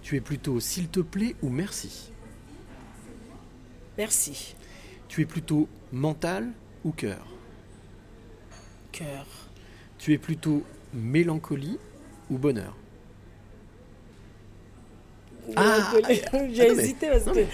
[0.03, 2.11] Tu es plutôt s'il te plaît ou merci?
[3.99, 4.55] Merci.
[5.09, 6.53] Tu es plutôt mental
[6.85, 7.34] ou cœur?
[8.95, 9.27] Cœur.
[9.99, 10.63] Tu es plutôt
[10.93, 11.79] mélancolie
[12.31, 12.77] ou bonheur?
[15.57, 16.21] Ah, Mélancolie.
[16.27, 17.45] ah, ah, J'ai mais- hésité parce que.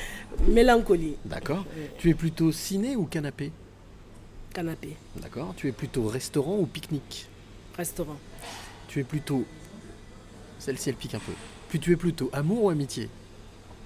[0.51, 1.17] Mélancolie.
[1.25, 1.65] D'accord.
[1.99, 3.53] Tu es plutôt ciné ou canapé?
[4.53, 4.97] Canapé.
[5.17, 5.55] D'accord.
[5.57, 7.27] Tu es plutôt restaurant ou pique-nique?
[7.77, 8.19] Restaurant.
[8.89, 9.45] Tu es plutôt.
[10.59, 11.33] Celle-ci, elle pique un peu.
[11.71, 13.09] Puis tu es plutôt amour ou amitié?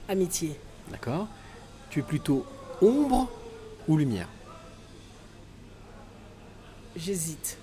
[0.09, 0.59] Amitié.
[0.91, 1.29] D'accord.
[1.91, 2.45] Tu es plutôt
[2.83, 3.31] ombre
[3.87, 4.29] ou lumière?
[6.97, 7.57] J'hésite.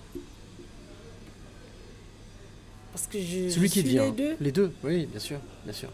[2.93, 3.97] Parce que je, Celui je qui suis devient.
[4.05, 4.35] les deux.
[4.41, 5.89] Les deux, oui, bien sûr, bien sûr.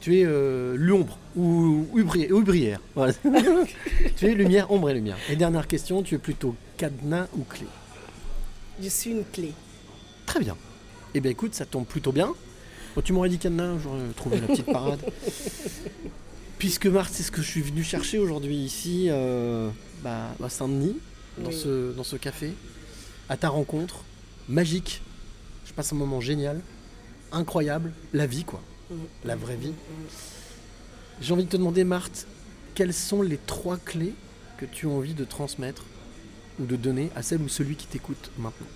[0.00, 2.80] Tu es euh, l'ombre ou, ou, bri- ou brière.
[2.94, 3.12] Voilà.
[4.16, 5.16] tu es lumière, ombre et lumière.
[5.28, 7.66] Et dernière question, tu es plutôt cadenas ou clé?
[8.82, 9.52] Je suis une clé.
[10.26, 10.56] Très bien.
[11.14, 12.32] Eh bien écoute, ça tombe plutôt bien.
[12.94, 15.00] Bon, tu m'aurais dit cadenas, j'aurais trouvé la petite parade.
[16.58, 19.68] Puisque Marthe, c'est ce que je suis venu chercher aujourd'hui ici, euh,
[20.02, 20.96] bah, à Saint-Denis,
[21.38, 21.54] dans, Oui.
[21.56, 22.52] ce, dans ce café,
[23.28, 24.00] à ta rencontre,
[24.48, 25.02] magique.
[25.66, 26.60] Je passe un moment génial,
[27.32, 28.94] incroyable, la vie quoi, Mm.
[29.24, 29.72] la vraie vie.
[31.20, 32.26] J'ai envie de te demander, Marthe,
[32.74, 34.14] quelles sont les trois clés
[34.58, 35.84] que tu as envie de transmettre
[36.58, 38.66] ou de donner à celle ou celui qui t'écoute maintenant?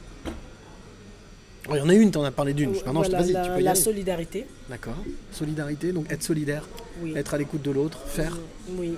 [1.69, 2.73] Oh, Il y en a une, tu en as parlé d'une.
[2.73, 3.81] Maintenant, je te- Voilà, vas-y, la, tu peux y la aller.
[3.81, 4.47] solidarité.
[4.69, 4.97] D'accord.
[5.33, 6.69] Solidarité, donc être solidaire,
[7.03, 7.15] Oui.
[7.17, 8.37] être à l'écoute de l'autre, faire.
[8.69, 8.95] Oui.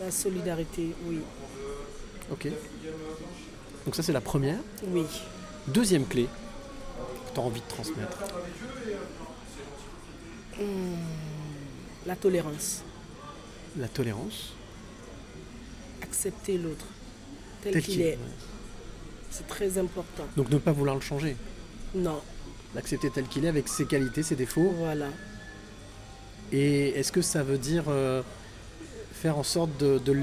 [0.00, 1.18] La solidarité, oui.
[2.30, 2.48] Ok.
[3.84, 4.58] Donc ça, c'est la première.
[4.88, 5.04] Oui.
[5.68, 8.18] Deuxième clé que tu as envie de transmettre.
[10.58, 10.62] Hmm,
[12.06, 12.82] La tolérance.
[13.78, 14.52] La tolérance.
[16.02, 16.86] Accepter l'autre
[17.62, 18.12] tel, Tel qu'il qu'il est, est.
[18.12, 18.18] ouais.
[19.30, 20.24] C'est très important.
[20.36, 21.36] Donc ne pas vouloir le changer.
[21.94, 22.20] Non.
[22.74, 24.72] L'accepter tel qu'il est avec ses qualités, ses défauts.
[24.78, 25.08] Voilà.
[26.52, 28.22] Et est-ce que ça veut dire euh,
[29.26, 30.14] faire en sorte de, de,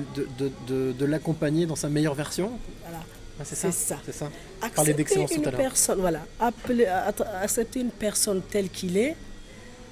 [0.67, 2.51] de- de- l'accompagner dans sa meilleure version
[2.83, 3.03] Voilà.
[3.39, 3.69] Ah, c'est ça
[4.05, 4.25] C'est ça.
[4.25, 4.31] Parler
[4.61, 5.59] Accepter d'excellence tout à l'heure.
[5.59, 6.21] personne, voilà.
[6.39, 9.15] Appeler- accepter une personne telle qu'il est,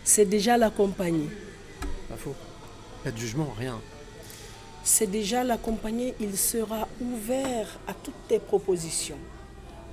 [0.06, 1.28] c'est déjà l'accompagner.
[2.08, 2.36] Pas faux.
[3.04, 3.78] Pas de jugement, rien.
[4.84, 9.18] c'est déjà l'accompagner, il sera ouvert à toutes tes propositions.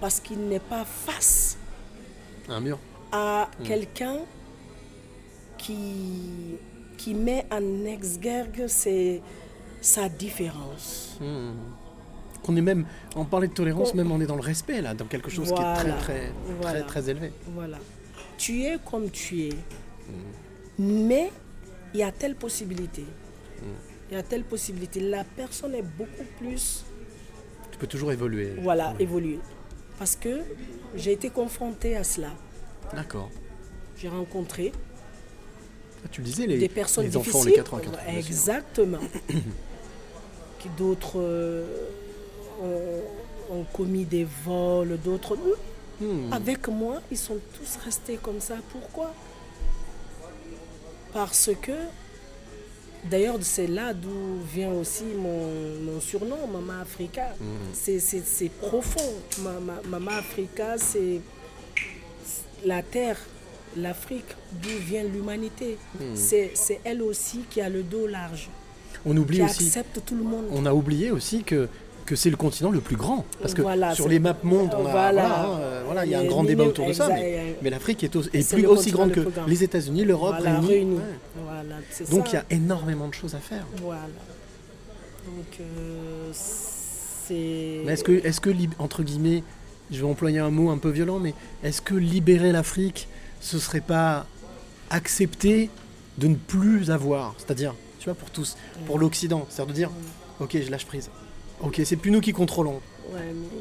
[0.00, 1.58] Parce qu'il n'est pas face
[2.48, 2.78] Un mur.
[3.10, 3.64] à Mm.
[3.64, 4.16] quelqu'un
[5.58, 6.56] qui,
[6.98, 9.22] qui met en exergue ses-
[9.80, 11.16] sa différence.
[11.20, 11.52] Hmm.
[12.42, 12.84] Qu'on est même,
[13.16, 15.74] on parlait de tolérance, même on est dans le respect là, dans quelque chose Voilà,
[15.82, 16.80] qui est très très voilà.
[16.80, 17.32] très très élevé.
[17.54, 17.78] Voilà.
[18.36, 19.52] Tu es comme tu es.
[20.78, 20.84] Mm.
[21.06, 21.30] Mais
[21.94, 23.02] il y a telle possibilité.
[23.02, 23.64] Mm.
[24.10, 25.00] Il y a telle possibilité.
[25.00, 26.84] La personne est beaucoup plus
[27.72, 28.54] Tu peux toujours évoluer.
[28.62, 29.40] voilà, évoluer.
[29.98, 30.40] Parce que
[30.94, 32.30] j'ai été confrontée à cela.
[32.94, 33.28] D'accord.
[33.96, 34.72] J'ai rencontré
[36.10, 37.36] tu le disais, les, des personnes les difficiles.
[37.36, 38.30] enfants, les 4 ans, 4 ans, bien sûr.
[38.30, 38.98] Exactement.
[40.58, 41.64] Qui d'autres euh,
[43.50, 45.36] ont, ont commis des vols, d'autres.
[46.00, 46.32] Hmm.
[46.32, 48.56] Avec moi, ils sont tous restés comme ça.
[48.72, 49.12] Pourquoi?
[51.12, 51.72] Parce que,
[53.04, 55.48] d'ailleurs, c'est là d'où vient aussi mon,
[55.82, 57.34] mon surnom, Mama Africa.
[57.40, 57.72] Hmm.
[57.72, 59.12] C'est- profond.
[59.40, 61.20] Ma- ma- Mama Africa, c'est
[62.64, 63.18] la terre,
[63.76, 65.76] l'Afrique, d'où vient l'humanité.
[65.98, 66.14] Hmm.
[66.14, 68.48] C'est elle aussi qui a le dos large.
[69.06, 69.64] On oublie qui aussi.
[69.66, 70.44] accepte tout le monde.
[70.52, 71.68] On a oublié aussi que
[72.04, 73.26] que c'est le continent le plus grand.
[73.38, 75.12] Parce que Voilà, sur les maps monde, on a, Voilà.
[75.12, 77.06] voilà, hein, euh, voilà, il y a un grand débat autour de ça.
[77.10, 80.58] Mais, l'Afrique est, au- est plus aussi grande que les États-Unis, l'Europe Voilà.
[80.60, 80.86] Ouais.
[81.90, 83.66] C'est Donc il y a énormément de choses à faire.
[83.82, 84.00] Voilà.
[85.26, 87.82] Donc, euh, c'est.
[87.84, 89.42] Mais est-ce que, est-ce que entre guillemets,
[89.90, 93.06] je vais employer un mot un peu violent, mais est-ce que libérer l'Afrique,
[93.40, 94.26] ce serait pas
[94.90, 95.70] accepter
[96.18, 98.56] de ne plus avoir, c'est-à-dire, tu vois, pour tous,
[98.86, 99.90] pour l'Occident, c'est-à-dire de dire,
[100.40, 101.10] ok, je lâche prise.
[101.60, 102.80] Ok, c'est plus nous qui contrôlons.
[103.12, 103.58] Ouais, mais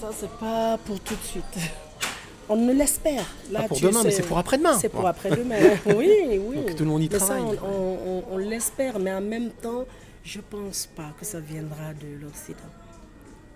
[0.00, 1.44] ça, c'est pas pour tout de suite.
[2.48, 3.24] On ne l'espère.
[3.50, 4.78] Là, Pas pour demain, mais c'est pour après-demain.
[4.78, 5.56] C'est pour après-demain.
[5.86, 6.10] oui,
[6.46, 6.56] oui.
[6.56, 7.40] Donc tout le monde y mais travaille.
[7.56, 9.84] Ça, on, on- on- on l'espère, mais en même temps,
[10.22, 12.58] je pense pas que ça viendra de l'Occident.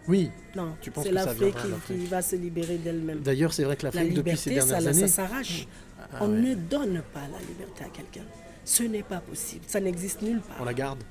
[0.09, 0.31] Oui.
[0.57, 1.55] Non, Tu penses c'est que ça l'Afrique
[1.87, 3.21] qui, va se libérer d'elle-même.
[3.21, 5.69] D'ailleurs, c'est vrai que l'Afrique, La depuis ces liberté, dernières ça, années- ça s'arrache.
[6.01, 6.41] Ah on ouais.
[6.41, 8.27] ne donne pas la liberté à quelqu'un.
[8.65, 9.65] Ce n'est pas possible.
[9.67, 10.57] Ça n'existe nulle part.
[10.61, 11.03] On la garde.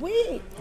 [0.00, 0.10] Oui,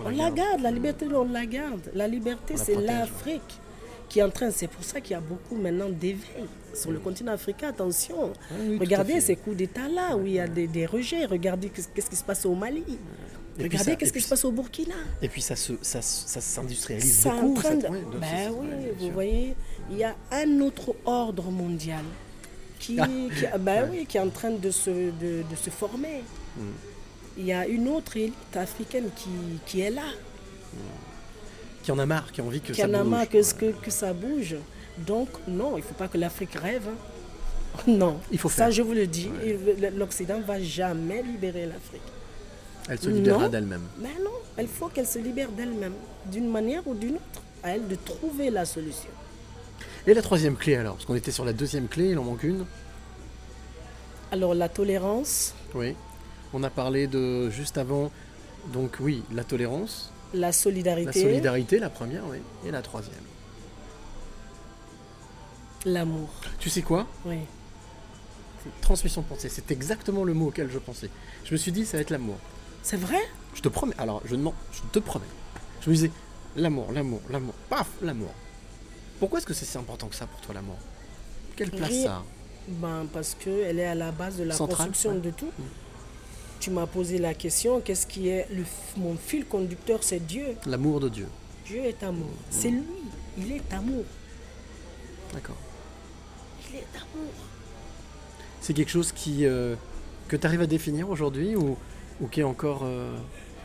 [0.04, 0.62] On on, la garde.
[0.62, 1.92] La liberté, on la garde.
[1.94, 3.60] La liberté, On la c'est protège, l'Afrique
[4.08, 4.52] qui est en train.
[4.52, 7.70] C'est pour ça qu'il y a beaucoup maintenant d'éveil sur le continent africain.
[7.70, 8.32] Attention.
[8.62, 11.26] oui, à regardez ces coups d'État-là où il y a des, des rejets.
[11.26, 12.84] Regardez qu'est-ce qui se passe au Mali.
[13.58, 14.96] Et regardez ça- qu'est-ce qui puis se passe au Burkina?
[15.22, 17.62] Et puis ça se, ça, ça s'industrialise en beaucoup.
[17.62, 17.82] train de...
[17.82, 18.68] cette- ouais, de- Ben oui,
[19.00, 19.56] vous voyez,
[19.92, 22.04] il y a un autre ordre mondial
[22.80, 23.08] qui, Ah.
[23.08, 26.24] qui- ben oui, qui est en train de se, de, de se former.
[26.58, 26.62] Hmm.
[27.38, 29.30] Il y a une autre élite africaine qui,
[29.66, 30.04] qui est là,
[31.84, 33.08] Qui en a marre, qui a envie que qui ça en a bouge.
[33.12, 34.56] marre que, que, que ça bouge.
[34.98, 36.88] Donc non, il ne faut pas que l'Afrique rêve.
[36.88, 37.82] hein.
[37.88, 38.72] Non, Il faut ça faire.
[38.72, 39.30] je vous le dis,
[39.96, 42.02] l'Occident ne va jamais libérer l'Afrique.
[42.90, 43.84] Elle se libérera d'elle-même.
[44.00, 45.94] Mais non, il faut qu'elle se libère d'elle-même,
[46.32, 47.42] d'une manière ou d'une autre.
[47.64, 49.10] À elle de trouver la solution.
[50.06, 52.44] Et la troisième clé alors Parce qu'on était sur la deuxième clé, il en manque
[52.44, 52.64] une.
[54.32, 55.96] Alors la tolérance, Oui.
[56.54, 58.12] On a parlé de juste avant,
[58.72, 61.06] donc oui, la tolérance, la solidarité.
[61.08, 63.16] la solidarité, la première, oui, et la troisième.
[65.86, 66.30] L'amour.
[66.60, 67.08] Tu sais quoi?
[67.26, 67.40] Oui.
[68.82, 71.10] Transmission de pensée, c'est exactement le mot auquel je pensais.
[71.44, 72.38] Je me suis dit, ça va être l'amour.
[72.86, 75.26] C'est vrai Je te promets, alors je, demande, je te promets.
[75.82, 76.12] Je me disais,
[76.56, 78.30] l'amour, l'amour, l'amour, paf, l'amour.
[79.20, 80.78] Pourquoi est-ce que c'est si important que ça pour toi, l'amour?
[81.56, 82.24] Quelle place ça a?
[82.68, 85.20] Ben, parce qu'elle est à la base de la Centrale, construction ouais.
[85.20, 85.50] de tout.
[86.60, 88.64] Tu m'as posé la question, qu'est-ce qui est le,
[88.98, 90.04] mon fil conducteur?
[90.04, 90.56] C'est Dieu.
[90.68, 91.28] L'amour de Dieu.
[91.66, 92.30] Dieu est amour.
[92.52, 92.84] C'est lui.
[93.40, 94.06] Il est amour.
[95.34, 95.58] D'accord.
[96.70, 97.34] Il est amour.
[98.62, 99.76] C'est quelque chose qui euh,
[100.28, 101.78] que tu arrives à définir aujourd'hui ou,
[102.22, 102.82] ou qui est encore.
[102.84, 103.16] euh,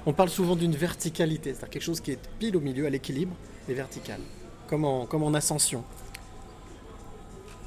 [0.06, 3.34] On parle souvent d'une verticalité, c'est-à-dire quelque chose qui est pile au milieu, à l'équilibre,
[3.68, 4.18] et vertical.
[4.68, 5.84] Comme en, comme en ascension.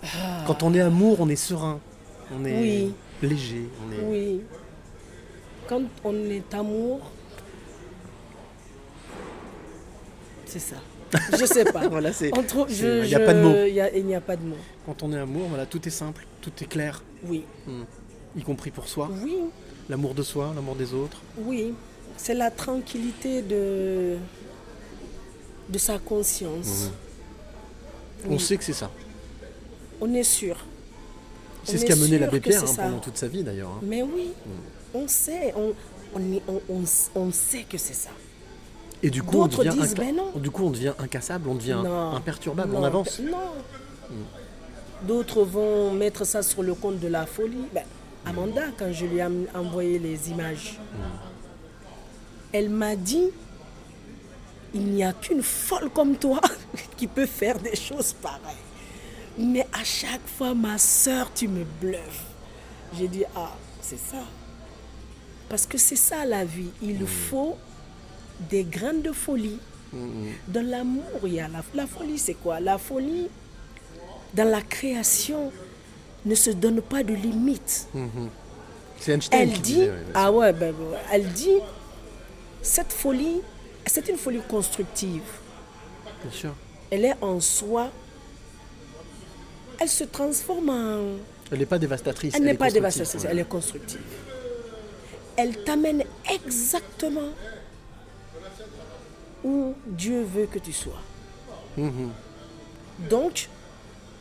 [0.04, 0.44] Ah.
[0.48, 1.80] Quand on est amour, on est serein.
[2.36, 2.94] On est Oui.
[3.22, 3.68] léger.
[3.88, 4.06] On est...
[4.06, 4.42] Oui.
[5.68, 7.00] Quand on est amour,
[10.46, 10.76] c'est ça.
[11.40, 11.88] Je sais pas.
[11.90, 12.32] Voilà, c'est-
[13.16, 13.54] a pas de mots.
[13.54, 14.58] A- il n'y a pas de mots.
[14.86, 17.04] Quand on est amour, voilà, tout est simple, tout est clair.
[17.26, 17.44] Oui.
[17.68, 17.84] Hmm.
[18.36, 19.10] Y compris pour soi.
[19.24, 19.38] Oui.
[19.90, 21.18] L'amour de soi, l'amour des autres.
[21.38, 21.74] Oui.
[22.18, 24.16] C'est la tranquillité de,
[25.70, 26.90] de sa conscience.
[28.28, 28.40] On Oui.
[28.40, 28.90] sait que c'est ça.
[30.00, 30.58] On est sûr.
[31.66, 33.70] C'est ce qui a est mené l'abbé Pierre hein, pendant toute sa vie d'ailleurs.
[33.70, 33.80] hein.
[33.84, 34.98] Mais oui, Hmm.
[34.98, 35.74] on sait, on,
[36.16, 38.10] on, est- on- on- on sait que c'est ça.
[39.02, 40.32] Et du coup, on D'autres devient, disent, ben non.
[40.36, 42.16] du coup, on devient incassable, on devient Non.
[42.16, 43.20] imperturbable, Non, on avance.
[43.20, 43.38] Non.
[45.08, 47.66] D'autres vont mettre ça sur le compte de la folie.
[47.74, 47.84] Ben,
[48.26, 50.80] Amanda, quand je lui ai envoyé les images,
[52.52, 53.30] elle m'a dit
[54.74, 56.42] il n'y a qu'une folle comme toi
[56.98, 58.56] qui peut faire des choses pareilles.
[59.38, 62.26] Mais à chaque fois, ma soeur, tu me bluffes.
[62.98, 64.24] J'ai dit ah, c'est ça.
[65.50, 66.70] Parce que c'est ça la vie.
[66.82, 67.58] Il faut
[68.50, 69.60] des graines de folie.
[70.48, 72.60] Dans l'amour, il y a la, la folie, c'est quoi?
[72.60, 73.28] La folie,
[74.34, 75.52] dans la création,
[76.26, 77.88] ne se donne pas de limites.
[77.94, 78.30] Mhm.
[79.00, 80.74] C'est Einstein Elle qui dit, disait, ah ouais, ben,
[81.12, 81.58] elle dit,
[82.62, 83.42] cette folie,
[83.86, 85.24] c'est une folie constructive.
[86.22, 86.54] Bien sûr.
[86.90, 87.90] Elle est en soi,
[89.80, 91.18] elle se transforme en...
[91.52, 92.34] Elle n'est pas dévastatrice.
[92.36, 93.30] Elle n'est est pas dévastatrice, ouais.
[93.30, 94.00] elle est constructive.
[95.36, 97.30] Elle t'amène exactement
[99.44, 101.02] où Dieu veut que tu sois.
[101.76, 102.12] Mhm.
[103.10, 103.50] Donc,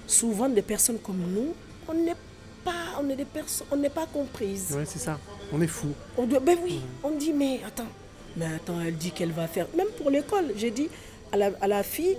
[0.06, 1.54] souvent des personnes comme nous,
[1.92, 2.16] on n'est
[2.64, 4.72] pas, on est des personnes, on n'est pas comprises.
[4.76, 5.18] Ouais, c'est ça.
[5.52, 5.88] On est fou.
[6.16, 7.88] On doit, ben oui, on dit mais attends,
[8.36, 10.88] mais attends, elle dit qu'elle va faire, même pour l'école, j'ai dit
[11.32, 12.16] à la, à la fille,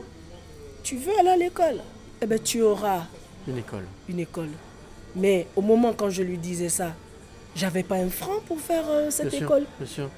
[0.84, 1.80] tu veux aller à l'école,
[2.22, 3.04] eh ben tu auras
[3.48, 3.86] Une école.
[4.10, 4.50] une école.
[5.16, 6.94] Mais au moment quand je lui disais ça,
[7.56, 9.66] j'avais pas un franc pour faire euh, cette Bien sûr, école.
[9.80, 10.10] Bien sûr.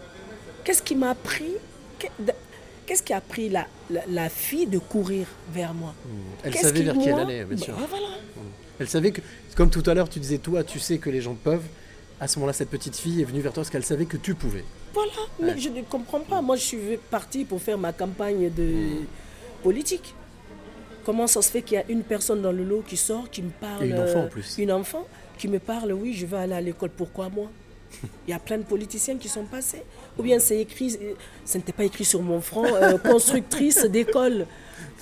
[0.64, 1.53] Qu'est-ce qui m'a pris?
[1.99, 2.07] Que-
[2.86, 5.94] Qu'est-ce qui a pris la, la, la fille de courir vers moi?
[6.44, 7.73] Elle Qu'est-ce savait vers qui elle allait, bien ben sûr.
[7.90, 8.06] voilà.
[8.80, 9.22] Elle savait que,
[9.56, 11.64] comme tout à l'heure, tu disais, toi, tu sais que les gens peuvent.
[12.19, 14.35] À ce moment-là, cette petite fille est venue vers toi parce qu'elle savait que tu
[14.35, 14.64] pouvais.
[14.93, 15.60] Voilà, mais Ouais.
[15.60, 16.41] je ne comprends pas.
[16.41, 16.77] Moi, je suis
[17.11, 19.03] partie pour faire ma campagne de
[19.64, 20.14] politique.
[21.06, 23.41] Comment ça se fait qu'il y a une personne dans le lot qui sort, qui
[23.41, 23.84] me parle.
[23.85, 24.56] Et une enfant, en euh, plus.
[24.57, 25.06] Une enfant
[25.38, 26.89] qui me parle, oui, je vais aller à l'école.
[26.89, 27.49] Pourquoi moi?
[28.27, 29.84] Il y a plein de politiciens qui sont passés.
[30.18, 31.14] Ou bien c'est écrit, euh,
[31.45, 34.47] ce n'était pas écrit sur mon front, euh, constructrice d'école.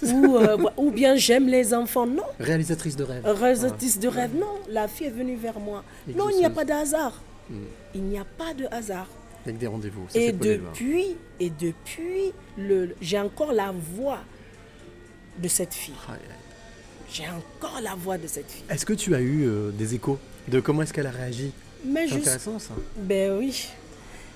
[0.03, 2.05] Ou, euh, ou bien j'aime les enfants.
[2.05, 2.23] Non.
[2.39, 3.21] Réalisatrice de rêve.
[3.25, 4.31] Réalisatrice de rêve.
[4.35, 5.83] Non, la fille est venue vers moi.
[6.15, 7.21] Non, il n'y a pas de hasard.
[7.49, 7.55] Mm.
[7.95, 9.07] Il n'y a pas de hasard.
[9.45, 10.05] Avec des rendez-vous.
[10.15, 14.19] Et depuis, et depuis, le, j'ai encore la voix
[15.37, 15.93] de cette fille.
[16.07, 16.13] Ah,
[17.11, 18.63] J'ai encore la voix de cette fille.
[18.69, 20.17] Est-ce que tu as eu euh, des échos
[20.47, 21.51] de comment est-ce qu'elle a réagi?
[21.85, 22.73] Mais C'est juste- intéressant ça.
[22.97, 23.67] Ben oui.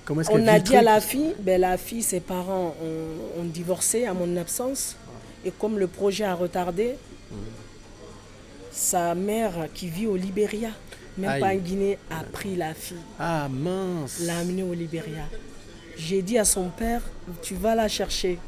[0.04, 3.40] Comment est-ce qu'elle On a dit à la fille, ben la fille, ses parents ont,
[3.40, 4.96] ont divorcé à mon absence.
[5.44, 6.94] Et comme le projet a retardé,
[8.70, 10.70] sa mère qui vit au Libéria,
[11.16, 11.40] même Aïe.
[11.40, 12.96] pas en Guinée, a pris la fille.
[13.18, 14.20] Ah mince.
[14.20, 15.24] l'a amenée au Libéria.
[15.96, 17.02] J'ai dit à son père,
[17.42, 18.38] tu vas la chercher.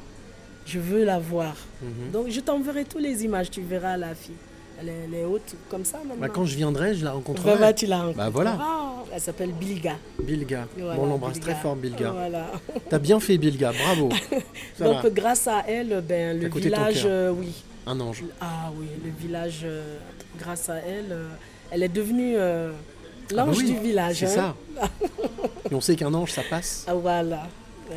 [0.66, 1.56] Je veux la voir.
[1.82, 2.10] Mhm.
[2.12, 4.36] Donc je t'enverrai toutes les images, tu verras la fille.
[4.80, 6.16] Elle est, elle est haute comme ça maintenant.
[6.18, 7.56] Bah, quand je viendrai, je la rencontrerai.
[7.56, 8.24] Vraiment, tu la rencontreras.
[8.24, 8.58] Bah voilà.
[9.12, 9.96] Elle s'appelle Bilga.
[10.22, 10.66] Bilga.
[10.78, 12.10] Voilà, bon, on l'embrasse très fort, Bilga.
[12.12, 12.46] Voilà.
[12.88, 13.72] T'as bien fait, Bilga.
[13.72, 14.08] Bravo.
[14.78, 15.10] Ça Donc va.
[15.10, 17.52] grâce à elle, ben, le village, euh, oui.
[17.86, 18.22] Un ange.
[18.40, 19.98] Ah oui, le village, euh,
[20.38, 21.28] grâce à elle, euh,
[21.70, 22.68] elle est devenue Ah
[23.30, 24.16] bah l'ange oui, du village.
[24.16, 24.54] C'est hein.
[24.80, 24.88] ça.
[25.70, 26.84] Et on sait qu'un ange, ça passe.
[26.86, 27.48] Ah, voilà.
[27.90, 27.96] Oui.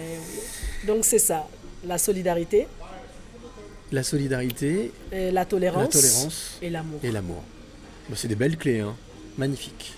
[0.87, 1.47] Donc c'est ça,
[1.85, 2.67] la solidarité,
[3.93, 6.99] La solidarité, et la tolérance, la tolérance et l'amour.
[7.03, 7.43] Et l'amour.
[8.09, 8.95] Bah, c'est des belles clés, hein.
[9.37, 9.93] Magnifique.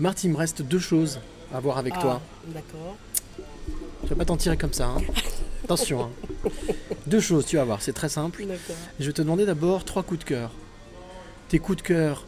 [0.00, 1.20] Marthe, il me reste deux choses
[1.54, 2.20] à voir avec Ah, toi.
[2.48, 2.96] D'accord.
[4.02, 4.86] Tu vas pas t'en tirer comme ça.
[4.88, 5.02] Hein.
[5.64, 6.02] Attention.
[6.44, 6.50] hein.
[7.06, 8.44] Deux choses, tu vas voir, c'est très simple.
[8.44, 8.76] D'accord.
[8.98, 10.50] Je vais te demander d'abord trois coups de cœur.
[11.48, 12.24] Tes coups de cœur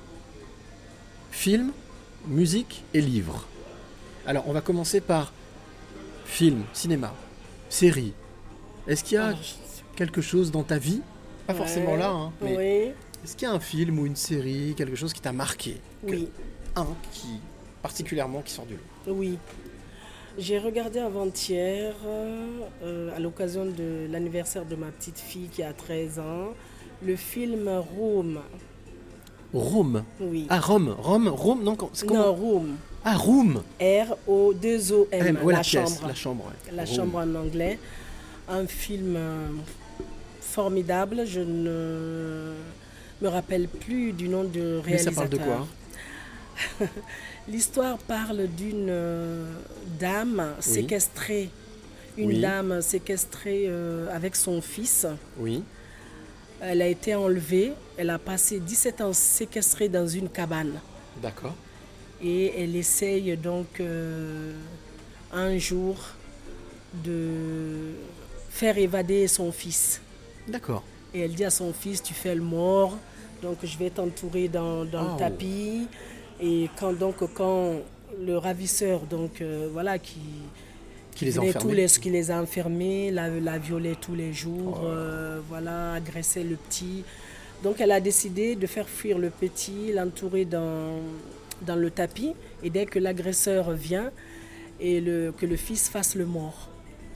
[1.32, 1.72] film,
[2.28, 3.46] musique et livre.
[4.26, 5.32] Alors, on va commencer par
[6.24, 7.12] film, cinéma,
[7.68, 8.12] série.
[8.86, 9.34] Est-ce qu'il y a
[9.96, 11.00] quelque chose dans ta vie
[11.46, 12.92] Pas forcément là, hein, mais Oui,
[13.24, 15.76] est-ce qu'il y a un film ou une série, quelque chose qui t'a marqué?
[16.06, 16.28] Que- oui,
[16.76, 17.28] Un qui,
[17.82, 19.14] particulièrement, qui sort du lot?
[19.14, 19.38] oui.
[20.38, 26.18] J'ai regardé avant-hier, euh, à l'occasion de l'anniversaire de ma petite fille qui a 13
[26.20, 26.54] ans,
[27.04, 28.40] le film Rome.
[29.52, 30.04] Rome.
[30.20, 30.46] Oui.
[30.48, 30.96] Ah, Rome.
[30.98, 32.28] Rome, Rome, non, c'est comment?
[32.28, 32.76] Non, Rome.
[33.04, 33.62] Ah, Room.
[33.78, 35.26] R-O-2-O-M.
[35.26, 36.08] M, ouais, la la, pièce, chambre.
[36.08, 36.72] la chambre, ouais.
[36.74, 36.94] La Room.
[36.96, 37.78] chambre en anglais.
[38.48, 39.48] Un film euh,
[40.52, 41.24] formidable.
[41.26, 42.54] Je ne
[43.22, 45.14] me rappelle plus du nom de Mais ça réalisateur.
[45.14, 46.88] parle de quoi
[47.48, 49.46] L'histoire parle d'une euh,
[49.98, 51.48] dame séquestrée.
[52.16, 52.40] Une Oui.
[52.40, 55.06] dame séquestrée euh, avec son fils.
[55.38, 55.64] Oui.
[56.60, 57.72] Elle a été enlevée.
[57.96, 60.74] Elle a passé 17 ans séquestrée dans une cabane.
[61.22, 61.54] D'accord.
[62.22, 64.52] Et elle essaye donc euh,
[65.32, 65.96] un jour
[67.04, 67.94] de
[68.50, 70.00] faire évader son fils.
[70.48, 70.82] D'accord.
[71.14, 72.96] Et elle dit à son fils, tu fais le mort,
[73.42, 75.12] donc je vais t'entourer dans, dans Oh.
[75.14, 75.86] le tapis.
[76.40, 77.74] Et quand donc quand
[78.20, 80.18] le ravisseur, donc euh, voilà, qui,
[81.14, 81.60] Qui les a enfermés.
[81.60, 84.86] tous les, qui les a enfermés, la, la violait tous les jours, Oh.
[84.86, 87.04] euh, voilà, agressait le petit.
[87.62, 90.98] Donc elle a décidé de faire fuir le petit, l'entourer dans,
[91.64, 92.32] dans le tapis,
[92.64, 94.10] et dès que l'agresseur vient,
[94.80, 96.68] et le, que le fils fasse le mort.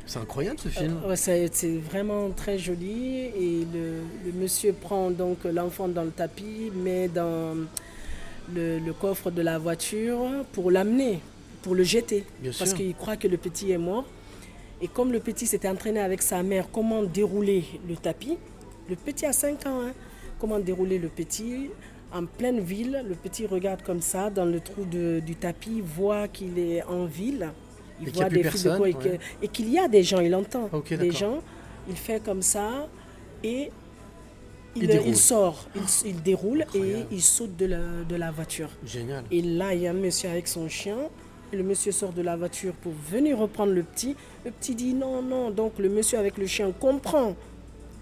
[0.06, 0.98] C'est incroyable ce film.
[1.04, 3.24] Euh, ouais, c'est c'est vraiment très joli.
[3.24, 7.56] Et le, le monsieur prend donc l'enfant dans le tapis, met dans
[8.54, 10.20] le, le coffre de la voiture
[10.52, 11.20] pour l'amener,
[11.62, 12.24] pour le jeter.
[12.40, 14.04] Bien parce qu'il croit que le petit est mort.
[14.80, 18.36] Et comme le petit s'était entraîné avec sa mère, comment dérouler le tapis?
[18.88, 19.92] Le petit a 5 ans, hein.
[20.38, 21.70] comment dérouler le petit?
[22.12, 23.02] En pleine ville.
[23.08, 27.06] Le petit regarde comme ça dans le trou de- du tapis, voit qu'il est en
[27.06, 27.50] ville.
[28.00, 29.20] Il Et voit des fils de cour et que- ouais.
[29.42, 31.38] et qu'il y a des gens, il entend des gens.
[31.88, 32.88] Il fait comme ça
[33.42, 33.70] et
[34.74, 35.08] Il il, déroule.
[35.08, 37.78] il sort, il, il déroule et il saute de la,
[38.08, 38.68] de la voiture.
[38.84, 39.24] Génial.
[39.30, 40.96] Et là, il y a un monsieur avec son chien.
[41.52, 44.16] Et le monsieur sort de la voiture pour venir reprendre le petit.
[44.44, 45.50] Le petit dit non, non.
[45.50, 47.34] Donc le monsieur avec le chien comprend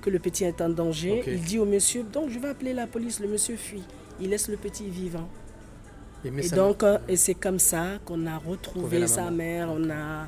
[0.00, 1.22] que le petit est en danger.
[1.26, 3.20] Il dit au monsieur, donc je vais appeler la police.
[3.20, 3.82] Le monsieur fuit.
[4.20, 5.28] Il laisse le petit vivant.
[6.24, 9.68] Et, donc, euh, et c'est comme ça qu'on a retrouvé sa mère.
[9.70, 10.26] On a,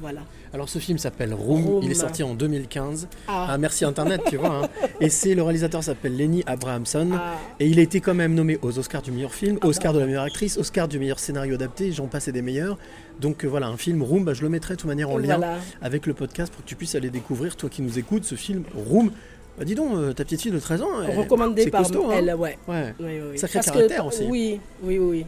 [0.00, 0.20] voilà.
[0.54, 1.82] Alors ce film s'appelle Room, Room.
[1.82, 3.08] il est sorti en 2015.
[3.26, 3.56] Ah.
[3.58, 4.64] merci Internet, tu vois.
[4.64, 4.68] hein.
[5.00, 7.10] Et c'est le réalisateur s'appelle Lenny Abrahamson.
[7.14, 7.34] Ah.
[7.60, 10.06] Et il a été quand même nommé aux Oscars du meilleur film, Oscar de la
[10.06, 12.78] meilleure actrice, Oscar du meilleur scénario adapté, j'en passe et des meilleurs.
[13.20, 15.36] Donc euh, voilà, un film Room, bah, je le mettrai de toute manière en lien
[15.38, 15.58] Voilà.
[15.82, 18.62] avec le podcast pour que tu puisses aller découvrir, toi qui nous écoutes, ce film
[18.74, 19.10] Room.
[19.58, 22.10] Bah, dis donc, euh, ta petite fille de 13 ans, elle- Recommandé c'est par costaud,
[22.10, 22.14] hein.
[22.18, 22.58] elle, ouais.
[22.68, 22.94] Ouais.
[23.00, 23.38] Oui, oui, oui.
[23.38, 24.24] Sacré Parce caractère que, aussi.
[24.28, 25.26] Oui, oui, oui.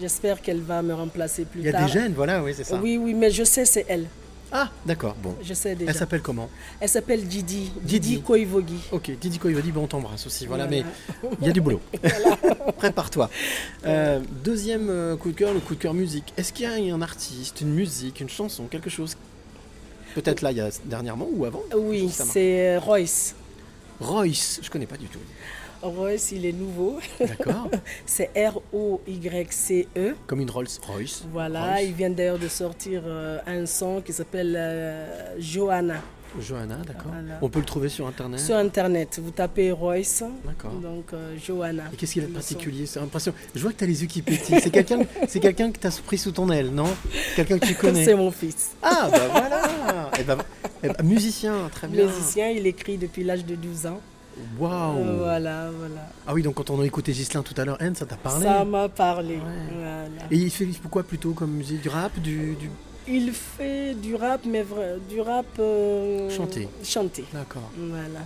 [0.00, 1.86] J'espère qu'elle va me remplacer plus Il y a tard.
[1.86, 2.78] des gènes, voilà, oui, c'est ça.
[2.82, 4.06] Oui, oui, mais je sais, c'est elle.
[4.50, 5.34] Ah, d'accord, bon.
[5.42, 5.90] Je sais déjà.
[5.90, 6.48] Elle s'appelle comment?
[6.80, 7.70] Elle s'appelle Didi.
[7.82, 8.00] Didi.
[8.00, 8.78] Didi Koivogi.
[8.92, 10.84] Ok, Didi Koivodi, bon, on t'embrasse aussi, voilà, Voilà.
[10.84, 11.80] mais il y a du boulot.
[12.78, 13.28] Prépare-toi.
[13.86, 16.32] Euh, deuxième euh, coup de cœur, le coup de cœur musique.
[16.38, 19.16] Est-ce qu'il y a un artiste, une musique, une chanson, quelque chose?
[20.14, 21.62] Peut-être là, il y a dernièrement ou avant?
[21.76, 23.34] Oui, c'est Royce.
[24.00, 25.18] Royce, je connais pas du tout.
[25.82, 26.98] Royce, il est nouveau.
[27.20, 27.70] D'accord.
[28.06, 30.16] c'est R-O-Y-C-E.
[30.26, 31.24] Comme une Rolls Royce.
[31.32, 31.84] Voilà, Royce.
[31.86, 36.02] il vient d'ailleurs de sortir euh, un son qui s'appelle euh, Johanna.
[36.40, 37.12] Johanna, d'accord.
[37.42, 38.40] On peut le trouver sur internet.
[38.40, 40.22] Sur internet, vous tapez Royce.
[40.44, 40.72] D'accord.
[40.72, 41.84] Donc euh, Johanna.
[41.92, 42.86] Et qu'est-ce qu'il a de particulier?
[42.86, 43.36] C'est impressionnant.
[43.54, 44.60] Je vois que tu as les yeux qui pétillent.
[44.60, 46.88] C'est quelqu'un c'est quelqu'un que tu as pris sous ton aile, non?
[47.36, 48.04] Quelqu'un que tu connais.
[48.04, 48.72] C'est mon fils.
[48.82, 50.38] Ah, bah voilà Eh ben,
[50.82, 52.06] eh ben, Musicien, très bien.
[52.06, 54.00] Musicien, il écrit depuis l'âge de 12 ans.
[54.58, 56.08] Waouh Euh, Voilà, voilà.
[56.26, 58.44] Ah oui, donc quand on a écouté Gislain tout à l'heure, Anne, ça t'a parlé
[58.44, 59.38] Ça m'a parlé.
[59.76, 60.04] Voilà.
[60.30, 61.80] Et il fait quoi plutôt comme musique?
[61.80, 62.70] Du rap du, du...
[63.10, 66.68] Il fait du rap, mais vrai- du rap euh, Chanté.
[66.84, 67.24] Chanté.
[67.32, 67.70] D'accord.
[67.76, 68.20] Voilà.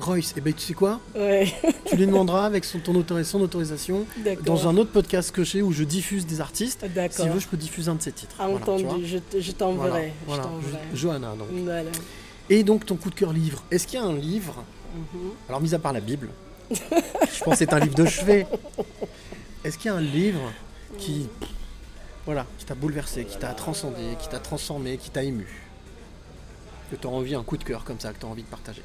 [0.00, 1.00] Royce, eh ben, tu sais quoi?
[1.14, 1.52] Ouais.
[1.86, 4.04] Tu lui demanderas avec son, ton autori- son autorisation
[4.44, 6.84] dans un autre podcast que j'ai où je diffuse des artistes.
[6.94, 7.16] D'accord.
[7.24, 8.34] S'il veut, je peux diffuser un de ses titres.
[8.38, 10.12] Ah, Voilà, tu entendu, je, te- je t'enverrai.
[10.26, 10.48] Voilà,
[10.94, 11.48] Johanna, donc.
[11.64, 11.90] Voilà.
[12.50, 13.62] Et donc, ton coup de cœur livre.
[13.70, 15.30] Est-ce qu'il y a un livre Mhm.
[15.48, 16.28] Alors, mis à part la Bible,
[16.70, 18.46] je pense que c'est un livre de chevet.
[19.64, 20.52] Est-ce qu'il y a un livre
[20.98, 21.28] qui,
[22.24, 25.46] voilà, qui t'a bouleversé, qui t'a transcendé, qui t'a transformé, qui t'a ému
[26.90, 28.48] Que tu as envie, un coup de cœur comme ça, que tu as envie de
[28.48, 28.82] partager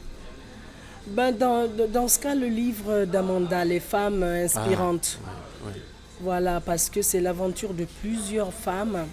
[1.07, 5.19] Ben, dans, dans ce cas, le livre d'Amanda, Les femmes inspirantes.
[5.25, 5.73] Ah, ouais.
[6.21, 9.05] Voilà, parce que c'est l'aventure de plusieurs femmes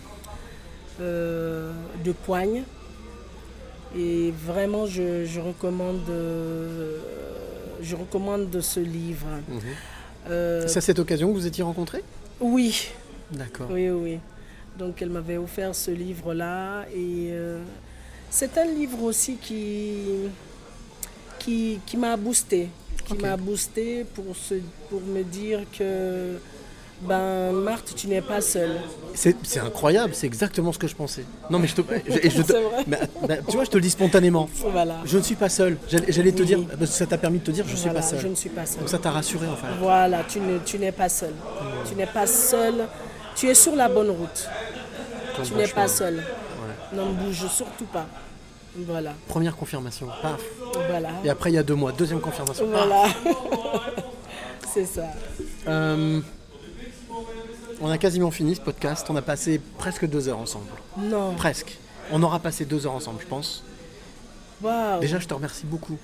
[1.00, 1.70] euh,
[2.02, 2.62] de poigne.
[3.96, 6.98] Et vraiment, je, je recommande, euh,
[7.82, 9.26] je recommande ce livre.
[9.48, 9.60] Mhm.
[10.30, 12.02] Euh, C'est à cette occasion que vous étiez rencontrés?
[12.40, 12.88] Oui.
[13.34, 13.68] D'accord.
[13.70, 14.18] Oui, oui.
[14.78, 16.84] Donc elle m'avait offert ce livre-là.
[16.94, 17.62] Et euh,
[18.30, 19.96] c'est un livre aussi qui,
[21.38, 22.68] qui, qui m'a boosté.
[23.04, 24.54] Qui m'a boosté pour, se,
[24.88, 26.38] pour me dire que,
[27.02, 28.80] ben, Marthe, tu n'es pas seule.
[29.14, 31.24] C'est c'est incroyable, c'est exactement ce que je pensais.
[31.50, 32.84] Non mais je te, je- je te- C'est vrai.
[32.86, 32.98] mais,
[33.28, 34.48] bah, tu vois, je te le dis spontanément.
[34.54, 35.02] Voilà.
[35.04, 35.76] Je ne suis pas seul.
[35.88, 36.46] J'allais te Oui.
[36.46, 38.20] dire, ça t'a permis de te dire, je suis Voilà, pas seul.
[38.20, 38.78] je ne suis pas seule.
[38.80, 39.68] Donc ça t'a rassuré enfin.
[39.78, 41.34] Voilà, tu ne- tu n'es pas seul.
[41.86, 42.86] Tu n'es pas seul.
[43.34, 44.48] Tu es sur la bonne route.
[45.44, 46.16] Tu n'es pas seul.
[46.16, 46.96] Ouais.
[46.96, 48.06] Ne bouge surtout pas.
[48.76, 49.14] Voilà.
[49.28, 50.40] Première confirmation, paf.
[50.88, 51.10] Voilà.
[51.24, 52.68] Et après il y a deux mois, deuxième confirmation.
[52.68, 52.86] paf.
[52.86, 53.04] Voilà.
[54.72, 55.04] C'est ça.
[55.68, 56.20] Euh,
[57.80, 59.06] on a quasiment fini ce podcast.
[59.10, 60.66] On a passé presque deux heures ensemble.
[60.98, 61.34] Non.
[61.34, 61.78] Presque.
[62.12, 63.62] On aura passé deux heures ensemble, je pense.
[64.62, 65.00] Waouh.
[65.00, 65.98] Déjà, je te remercie beaucoup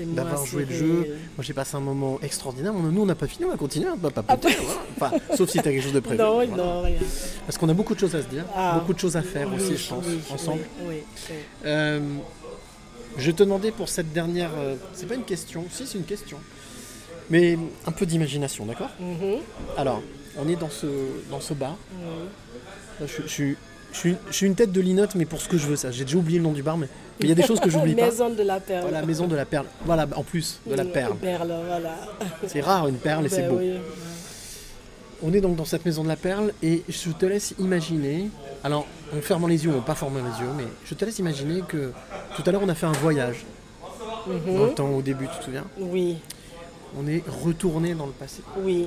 [0.00, 0.96] d'avoir joué le jeu.
[1.36, 2.72] Moi, j'ai passé un moment extraordinaire.
[2.72, 3.88] Nous, on n'a pas fini, on va continuer.
[3.88, 4.56] On va pas voilà.
[4.96, 6.18] Enfin, sauf si tu as quelque chose de prévu.
[6.22, 6.56] Non, Voilà.
[6.56, 6.98] non, rien.
[7.46, 8.76] Parce qu'on a beaucoup de choses à se dire, Ah.
[8.78, 10.60] beaucoup de choses à faire Oui, aussi, je pense, oui, ensemble.
[11.64, 12.00] Euh,
[13.16, 14.50] je te demandais pour cette dernière.
[14.56, 16.38] euh, c'est pas une question, si, c'est une question.
[17.30, 18.90] Mais un peu d'imagination, d'accord?
[19.00, 19.38] Mhm.
[19.76, 20.02] Alors,
[20.38, 20.86] on est dans ce,
[21.30, 21.76] dans ce bar.
[21.92, 22.06] oui.
[23.00, 23.56] Là, je, je suis-
[23.94, 25.90] je suis, je suis une tête de linotte, mais pour ce que je veux, ça.
[25.90, 26.88] J'ai déjà oublié le nom du bar, mais
[27.20, 28.06] il y a des choses que j'oublie pas.
[28.06, 28.82] Maison de la perle.
[28.82, 29.66] Voilà, maison de la perle.
[29.86, 31.16] Voilà, en plus de la perle.
[31.16, 31.94] Perle, voilà.
[32.46, 33.58] C'est rare une perle et c'est Ben beau.
[33.60, 33.74] oui.
[35.22, 38.28] On est donc dans cette maison de la perle et je te laisse imaginer,
[38.62, 41.18] alors en fermant les yeux, on va pas fermer les yeux, mais je te laisse
[41.20, 41.92] imaginer que
[42.36, 43.46] tout à l'heure on a fait un voyage
[44.26, 44.56] Mhm.
[44.56, 45.64] dans le temps au début, tu te souviens?
[45.78, 46.16] Oui,
[46.98, 48.86] On est retourné dans le passé oui.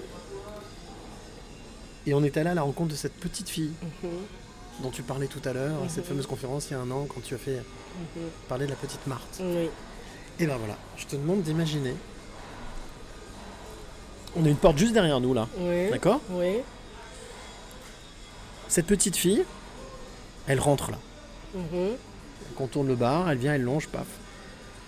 [2.05, 3.71] et on est allé à la rencontre de cette petite fille
[4.03, 4.09] Mhm.
[4.81, 6.09] Dont tu parlais tout à l'heure, à cette Mhm.
[6.09, 8.23] fameuse conférence il y a un an quand tu as fait Mhm.
[8.47, 9.39] parler de la petite Marthe.
[9.41, 9.69] Oui.
[10.39, 11.95] Et ben voilà, je te demande d'imaginer.
[14.35, 15.47] On a une porte juste derrière nous là.
[15.57, 15.89] Oui.
[15.89, 16.57] D'accord Oui.
[18.67, 19.43] Cette petite fille,
[20.47, 20.97] elle rentre là.
[21.55, 21.63] Mhm.
[21.73, 24.05] Elle contourne le bar, elle vient, elle longe, paf.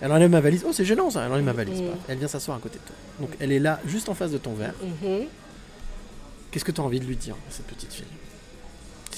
[0.02, 0.64] Elle enlève ma valise.
[0.66, 1.24] Oh, c'est gênant ça.
[1.26, 1.88] Elle enlève ma valise, Mhm.
[1.90, 1.98] paf.
[2.08, 2.94] Elle vient s'asseoir à côté de toi.
[3.18, 4.74] Donc elle est là, juste en face de ton verre.
[6.50, 8.04] Qu'est-ce que tu as envie de lui dire à cette petite fille?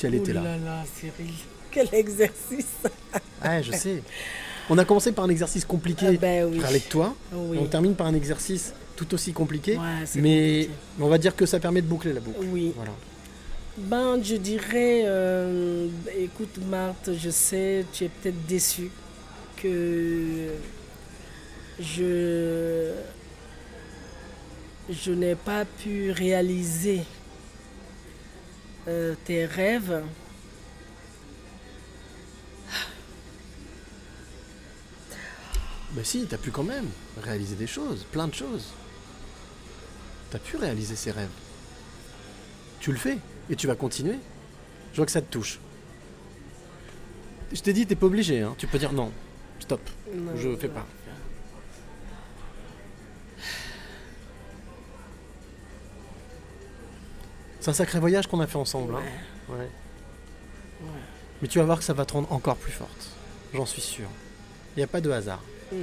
[0.02, 0.42] Si elle était là.
[0.42, 1.32] là là, Cyril.
[1.70, 2.66] Quel exercice.
[3.44, 4.02] Ouais, je sais.
[4.68, 6.60] On a commencé par un exercice compliqué Ah ben oui.
[6.64, 7.14] avec toi.
[7.32, 7.56] Oui.
[7.56, 9.76] Et on termine par un exercice tout aussi compliqué.
[9.76, 10.68] Ouais, mais
[10.98, 12.38] on va dire que ça permet de boucler la boucle.
[12.50, 12.72] Oui.
[12.74, 12.90] Voilà.
[13.78, 15.86] Ben, je dirais, euh,
[16.18, 18.90] écoute Marthe, je sais, tu es peut-être déçue
[19.56, 20.48] que
[21.78, 22.90] je,
[24.90, 27.02] je n'ai pas pu réaliser
[28.88, 30.02] euh, tes rêves.
[35.94, 36.88] Mais si, t'as pu quand même
[37.22, 38.72] réaliser des choses, plein de choses.
[40.30, 41.28] T'as pu réaliser ces rêves.
[42.80, 43.18] Tu le fais
[43.50, 44.18] et tu vas continuer.
[44.92, 45.59] Je vois que ça te touche.
[47.52, 48.40] Je t'ai dit, t'es pas obligé.
[48.40, 48.54] Hein.
[48.56, 49.12] Tu peux dire non,
[49.60, 49.80] stop,
[50.14, 50.86] Non, je fais pas.
[57.62, 58.97] C'est un sacré voyage qu'on a fait ensemble.
[58.97, 59.02] hein.
[59.48, 59.68] Ouais.
[61.40, 63.10] Mais tu vas voir que ça va te rendre encore plus forte.
[63.55, 64.09] J'en suis sûr.
[64.76, 65.40] Il n'y a pas de hasard.
[65.70, 65.76] Mm.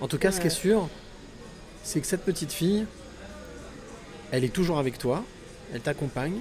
[0.00, 0.88] En tout cas, ce qui est sûr,
[1.82, 2.86] c'est que cette petite fille,
[4.32, 5.22] elle est toujours avec toi,
[5.74, 6.38] elle t'accompagne,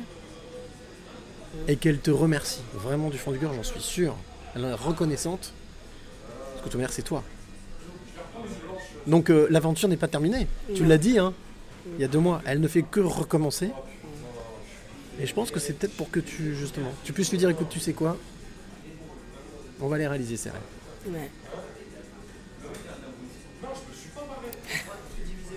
[1.68, 2.62] et qu'elle te remercie.
[2.74, 4.16] Vraiment du fond du cœur, j'en suis sûr.
[4.56, 5.52] Elle est reconnaissante,
[6.54, 7.22] parce que ton mère, c'est toi.
[9.08, 10.48] Donc euh, l'aventure n'est pas terminée.
[10.74, 10.88] Tu Non.
[10.88, 11.34] l'as dit, hein,
[11.96, 12.42] il y a deux mois.
[12.46, 13.70] Elle ne fait que recommencer.
[15.20, 17.70] Et je pense que c'est peut-être pour que tu, justement, tu puisses lui dire, écoute,
[17.70, 18.18] tu sais quoi?
[19.80, 20.62] On va aller réaliser ces rêves.
[21.08, 21.30] Ouais.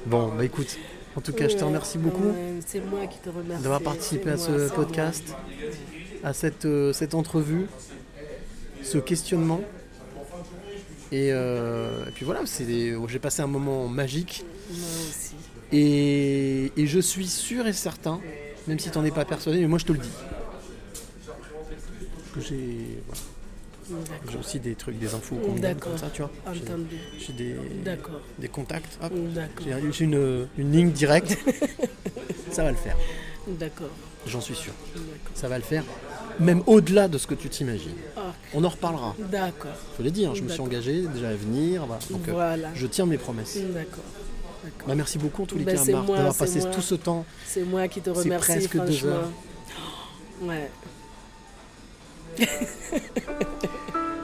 [0.07, 0.79] Bon, bah écoute,
[1.17, 3.61] en tout cas, je te remercie beaucoup ouais, C'est moi qui te remercie.
[3.61, 5.39] d'avoir participé à ce podcast, moi.
[6.23, 7.67] à cette, euh, cette entrevue,
[8.85, 9.61] ce questionnement.
[11.11, 14.45] Et, euh, et puis voilà, j'ai passé un moment magique.
[14.71, 14.79] Moi
[15.09, 15.35] aussi.
[15.73, 18.21] Et, et je suis sûr et certain,
[18.69, 20.11] même si tu n'en es pas persuadé, mais moi je te le dis.
[22.35, 22.99] Que j'ai.
[23.89, 24.05] voilà.
[24.31, 26.31] J'ai aussi des trucs, des infos qu'on me donne comme ça, tu vois.
[27.19, 27.33] J'ai-
[28.39, 28.99] des, contacts.
[29.93, 31.37] J'ai une, une ligne directe.
[32.51, 32.97] ça va le faire.
[33.47, 33.91] D'accord.
[34.27, 34.73] J'en suis sûr.
[35.35, 35.85] Ça va le faire.
[36.41, 37.95] Même au-delà de ce que tu t'imagines.
[38.53, 39.15] On en reparlera.
[39.31, 39.71] D'accord.
[39.93, 41.87] Je te l'ai dit, hein, je me suis engagé déjà à venir.
[41.87, 42.01] Voilà.
[42.11, 43.59] Donc, euh, je tiens mes promesses.
[43.73, 44.05] D'accord.
[44.87, 46.71] Bah, merci beaucoup en tous les Ben, cas, c'est Marc, moi, d'avoir c'est passé moi.
[46.71, 47.25] tout ce temps.
[47.47, 49.29] C'est moi qui te C'est remercie, presque deux heures.
[50.43, 50.71] Ouais.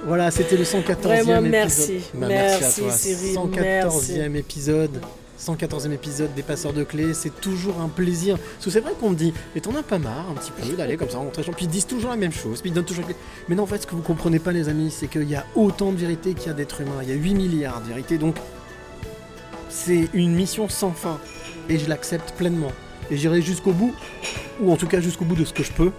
[0.05, 1.44] Voilà, c'était le 114e Vraiment, épisode.
[1.51, 2.01] merci.
[2.14, 2.93] Bah, Merci, à toi.
[2.93, 5.01] Cyril, 114e épisode.
[5.40, 8.36] 114e épisode des passeurs de clés, c'est toujours un plaisir.
[8.39, 10.77] Parce que c'est vrai qu'on me dit, mais t'en as pas marre un petit peu
[10.77, 12.73] d'aller comme ça rencontrer les gens, puis ils disent toujours la même chose, puis ils
[12.74, 13.05] donnent toujours.
[13.48, 15.44] Mais non, en fait, ce que vous comprenez pas, les amis, c'est qu'il y a
[15.55, 17.01] autant de vérité qu'il y a d'êtres humains.
[17.02, 18.36] Il y a 8 milliards de vérités, donc
[19.73, 21.19] c'est une mission sans fin.
[21.69, 22.73] Et je l'accepte pleinement.
[23.11, 23.94] Et j'irai jusqu'au bout,
[24.61, 25.90] ou en tout cas jusqu'au bout de ce que je peux.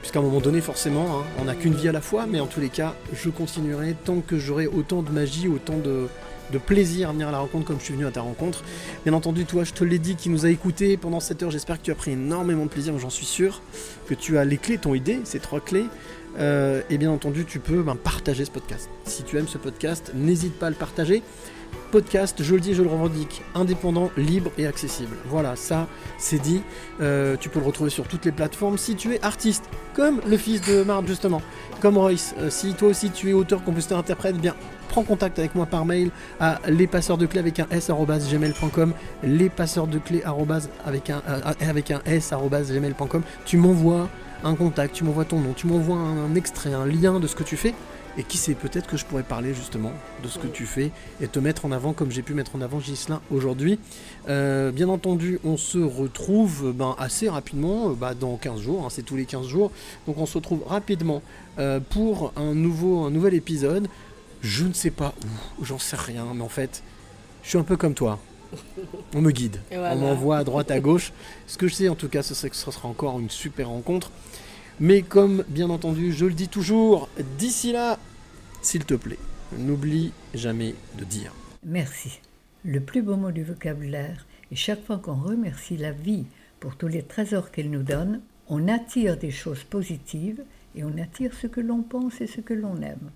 [0.00, 2.46] Puisqu'à un moment donné, forcément, hein, on n'a qu'une vie à la fois, mais en
[2.46, 6.08] tous les cas, je continuerai tant que j'aurai autant de magie, autant de,
[6.66, 8.62] plaisir à venir à la rencontre comme je suis venu à ta rencontre.
[9.04, 11.78] Bien entendu, toi, je te l'ai dit, qui nous a écoutés pendant cette heure, j'espère
[11.78, 13.60] que tu as pris énormément de plaisir, j'en suis sûr,
[14.06, 15.86] que tu as les clés, ton idée, ces trois clés.
[16.38, 18.88] Euh, et bien entendu, tu peux ben, partager ce podcast.
[19.04, 21.22] Si tu aimes ce podcast, n'hésite pas à le partager.
[21.90, 25.16] Podcast, je le dis, je le revendique, indépendant, libre et accessible.
[25.26, 25.86] Voilà, ça
[26.18, 26.62] c'est dit.
[27.00, 30.36] Euh, tu peux le retrouver sur toutes les plateformes si tu es artiste, comme le
[30.36, 31.42] fils de Marthe justement,
[31.80, 32.34] comme Royce.
[32.38, 34.54] Euh, si toi aussi tu es auteur, compositeur, interprète, bien
[34.88, 36.10] prends contact avec moi par mail
[36.40, 38.92] à lespasseurs de clés avec un s gmail.com
[39.22, 40.22] lespasseurs de clés
[40.86, 44.08] avec un, euh, avec un s gmail.com tu m'envoies
[44.44, 47.42] un contact, tu m'envoies ton nom, tu m'envoies un extrait, un lien de ce que
[47.42, 47.74] tu fais
[48.18, 49.92] et qui sait, peut-être que je pourrais parler justement
[50.24, 50.90] de ce que tu fais
[51.20, 53.78] et te mettre en avant comme j'ai pu mettre en avant Gislin aujourd'hui.
[54.28, 58.88] Euh, bien entendu, on se retrouve ben, assez rapidement, euh, bah, dans 15 jours, hein,
[58.90, 59.70] c'est tous les 15 jours.
[60.08, 61.22] Donc on se retrouve rapidement
[61.60, 63.86] euh, pour un, nouveau, un nouvel épisode.
[64.42, 65.14] Je ne sais pas
[65.60, 66.82] où, j'en sais rien, mais en fait,
[67.44, 68.18] je suis un peu comme toi.
[69.14, 69.94] On me guide, Voilà.
[69.94, 71.12] on m'envoie à droite, à gauche.
[71.46, 73.68] Ce que je sais en tout cas, ce serait que ce sera encore une super
[73.68, 74.10] rencontre.
[74.80, 77.98] Mais comme bien entendu, je le dis toujours, d'ici là,
[78.62, 79.18] s'il te plaît,
[79.58, 81.32] n'oublie jamais de dire.
[81.64, 82.20] Merci.
[82.64, 84.26] Le plus beau mot du vocabulaire.
[84.52, 86.26] Et chaque fois qu'on remercie la vie
[86.60, 90.42] pour tous les trésors qu'elle nous donne, on attire des choses positives
[90.76, 93.10] et on attire ce que l'on pense et ce que l'on aime.